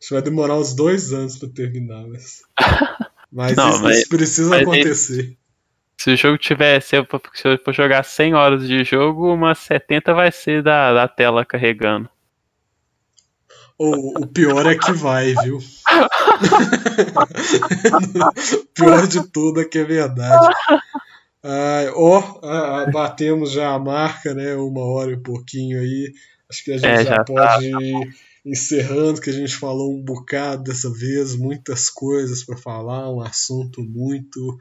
Que 0.00 0.12
vai 0.12 0.22
demorar 0.22 0.58
uns 0.58 0.74
dois 0.74 1.12
anos 1.12 1.36
pra 1.38 1.48
terminar. 1.48 2.04
Mas, 2.08 2.42
mas, 3.30 3.56
Não, 3.56 3.70
isso, 3.70 3.82
mas 3.82 3.98
isso, 3.98 4.08
precisa 4.08 4.50
mas 4.50 4.62
acontecer. 4.62 5.36
Se 5.96 6.10
o 6.10 6.16
jogo 6.16 6.38
tiver, 6.38 6.80
se 6.80 6.96
eu, 6.96 7.06
se 7.32 7.48
eu 7.48 7.58
for 7.58 7.72
jogar 7.72 8.04
100 8.04 8.34
horas 8.34 8.66
de 8.66 8.84
jogo, 8.84 9.32
umas 9.32 9.58
70 9.58 10.12
vai 10.12 10.32
ser 10.32 10.62
da, 10.62 10.92
da 10.92 11.08
tela 11.08 11.44
carregando. 11.44 12.08
O, 13.78 14.22
o 14.22 14.26
pior 14.26 14.66
é 14.66 14.76
que 14.76 14.92
vai, 14.92 15.34
viu? 15.42 15.58
o 18.60 18.66
pior 18.74 19.06
de 19.06 19.26
tudo 19.28 19.60
é 19.60 19.64
que 19.64 19.78
é 19.78 19.84
verdade. 19.84 20.54
Ah, 21.42 21.92
ó, 21.94 22.40
ah, 22.42 22.86
batemos 22.90 23.52
já 23.52 23.74
a 23.74 23.78
marca, 23.78 24.32
né? 24.32 24.54
Uma 24.54 24.84
hora 24.84 25.12
e 25.12 25.16
pouquinho 25.16 25.80
aí. 25.80 26.12
Acho 26.48 26.64
que 26.64 26.72
a 26.72 26.78
gente 26.78 26.86
é, 26.86 27.04
já, 27.04 27.16
já, 27.16 27.24
pode 27.24 27.70
tá. 27.70 27.82
ir 27.82 28.14
encerrando, 28.44 29.20
que 29.20 29.30
a 29.30 29.32
gente 29.32 29.56
falou 29.56 29.92
um 29.92 30.02
bocado 30.02 30.64
dessa 30.64 30.90
vez, 30.90 31.34
muitas 31.34 31.90
coisas 31.90 32.44
para 32.44 32.56
falar, 32.56 33.12
um 33.12 33.20
assunto 33.20 33.82
muito 33.82 34.58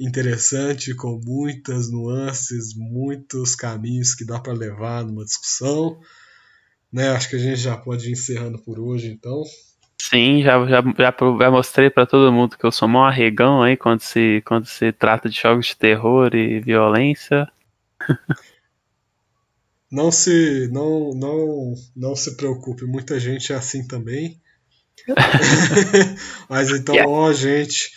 interessante, 0.00 0.94
com 0.94 1.20
muitas 1.22 1.90
nuances, 1.90 2.74
muitos 2.74 3.54
caminhos 3.54 4.14
que 4.14 4.24
dá 4.24 4.40
para 4.40 4.54
levar 4.54 5.04
numa 5.04 5.24
discussão. 5.24 6.00
Né? 6.90 7.10
Acho 7.10 7.28
que 7.28 7.36
a 7.36 7.38
gente 7.38 7.60
já 7.60 7.76
pode 7.76 8.08
ir 8.08 8.12
encerrando 8.12 8.58
por 8.58 8.80
hoje, 8.80 9.08
então. 9.08 9.42
Sim, 10.00 10.42
já, 10.42 10.58
já, 10.66 10.82
já, 10.82 11.14
já 11.40 11.50
mostrei 11.50 11.90
para 11.90 12.06
todo 12.06 12.32
mundo 12.32 12.56
que 12.56 12.64
eu 12.64 12.72
sou 12.72 12.88
mó 12.88 13.04
arregão 13.04 13.62
aí 13.62 13.76
quando 13.76 14.00
se, 14.00 14.42
quando 14.46 14.66
se 14.66 14.90
trata 14.90 15.28
de 15.28 15.38
jogos 15.38 15.66
de 15.66 15.76
terror 15.76 16.34
e 16.34 16.58
violência. 16.60 17.46
Não 19.90 20.12
se, 20.12 20.68
não, 20.70 21.10
não, 21.16 21.74
não 21.96 22.14
se 22.14 22.36
preocupe, 22.36 22.84
muita 22.84 23.18
gente 23.18 23.52
é 23.52 23.56
assim 23.56 23.84
também. 23.84 24.40
Mas 26.48 26.70
então, 26.70 26.94
yeah. 26.94 27.10
ó, 27.10 27.32
gente, 27.32 27.90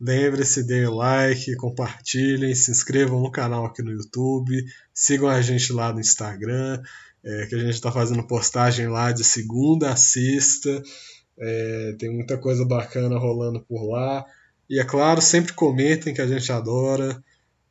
Lembre-se, 0.00 0.66
deem 0.66 0.86
like, 0.86 1.56
compartilhem, 1.56 2.54
se 2.54 2.70
inscrevam 2.70 3.20
no 3.20 3.30
canal 3.30 3.64
aqui 3.64 3.82
no 3.82 3.90
YouTube, 3.90 4.64
sigam 4.92 5.28
a 5.28 5.40
gente 5.40 5.72
lá 5.72 5.92
no 5.92 6.00
Instagram, 6.00 6.82
é, 7.24 7.46
que 7.46 7.54
a 7.54 7.58
gente 7.58 7.74
está 7.74 7.90
fazendo 7.90 8.26
postagem 8.26 8.88
lá 8.88 9.12
de 9.12 9.24
segunda 9.24 9.90
a 9.90 9.96
sexta. 9.96 10.82
É, 11.38 11.96
tem 11.98 12.10
muita 12.10 12.38
coisa 12.38 12.64
bacana 12.64 13.18
rolando 13.18 13.60
por 13.60 13.88
lá. 13.90 14.24
E 14.68 14.80
é 14.80 14.84
claro, 14.84 15.20
sempre 15.20 15.52
comentem 15.52 16.12
que 16.12 16.20
a 16.20 16.26
gente 16.26 16.50
adora 16.50 17.22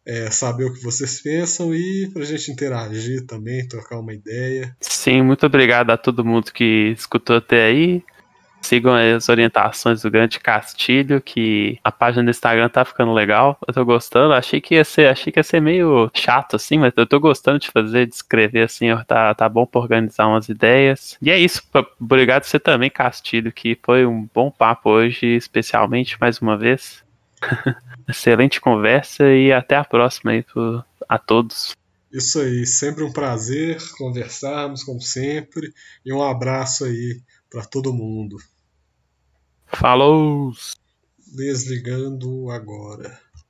é, 0.06 0.30
saber 0.30 0.66
o 0.66 0.74
que 0.74 0.84
vocês 0.84 1.20
pensam 1.22 1.74
e 1.74 2.10
para 2.14 2.22
a 2.22 2.26
gente 2.26 2.52
interagir 2.52 3.26
também, 3.26 3.68
trocar 3.68 4.00
uma 4.00 4.14
ideia. 4.14 4.76
Sim, 4.80 5.24
muito 5.24 5.46
obrigado 5.46 5.90
a 5.90 5.98
todo 5.98 6.24
mundo 6.24 6.52
que 6.54 6.94
escutou 6.96 7.38
até 7.38 7.66
aí. 7.66 8.04
Sigam 8.66 8.96
as 8.96 9.30
orientações 9.30 10.02
do 10.02 10.10
Grande 10.10 10.40
Castilho, 10.40 11.22
que 11.22 11.80
a 11.84 11.92
página 11.92 12.24
do 12.24 12.30
Instagram 12.32 12.68
tá 12.68 12.84
ficando 12.84 13.14
legal. 13.14 13.58
Eu 13.68 13.74
tô 13.74 13.86
gostando. 13.86 14.34
Achei 14.34 14.60
que 14.60 14.76
ia 14.76 14.84
ser, 14.84 15.08
achei 15.08 15.32
que 15.32 15.40
ia 15.40 15.44
ser 15.44 15.62
meio 15.62 16.10
chato, 16.14 16.56
assim, 16.56 16.80
mas 16.80 16.94
eu 16.98 17.06
tô 17.06 17.20
gostando 17.20 17.60
de 17.60 17.70
fazer, 17.70 18.08
de 18.08 18.16
escrever 18.16 18.64
assim, 18.64 18.88
tá, 19.08 19.34
tá 19.36 19.48
bom 19.48 19.66
pra 19.66 19.82
organizar 19.82 20.28
umas 20.28 20.50
ideias. 20.50 21.18
E 21.22 21.30
é 21.30 21.38
isso. 21.38 21.62
Obrigado 22.00 22.44
você 22.44 22.60
também, 22.60 22.90
Castilho, 22.90 23.52
que 23.52 23.78
foi 23.84 24.06
um 24.06 24.28
bom 24.34 24.50
papo 24.50 24.90
hoje, 24.90 25.28
especialmente 25.28 26.18
mais 26.20 26.40
uma 26.40 26.58
vez. 26.58 27.04
Excelente 28.10 28.60
conversa 28.60 29.32
e 29.32 29.52
até 29.52 29.76
a 29.76 29.84
próxima 29.84 30.32
aí 30.32 30.44
pro, 30.44 30.84
a 31.08 31.18
todos. 31.18 31.76
Isso 32.12 32.40
aí, 32.40 32.66
sempre 32.66 33.04
um 33.04 33.12
prazer 33.12 33.78
conversarmos, 33.98 34.84
como 34.84 35.02
sempre, 35.02 35.74
e 36.06 36.14
um 36.14 36.24
abraço 36.24 36.86
aí 36.86 37.20
para 37.50 37.66
todo 37.66 37.94
mundo. 37.94 38.38
Falou! 39.78 40.54
Desligando 41.36 42.50
agora. 42.50 43.25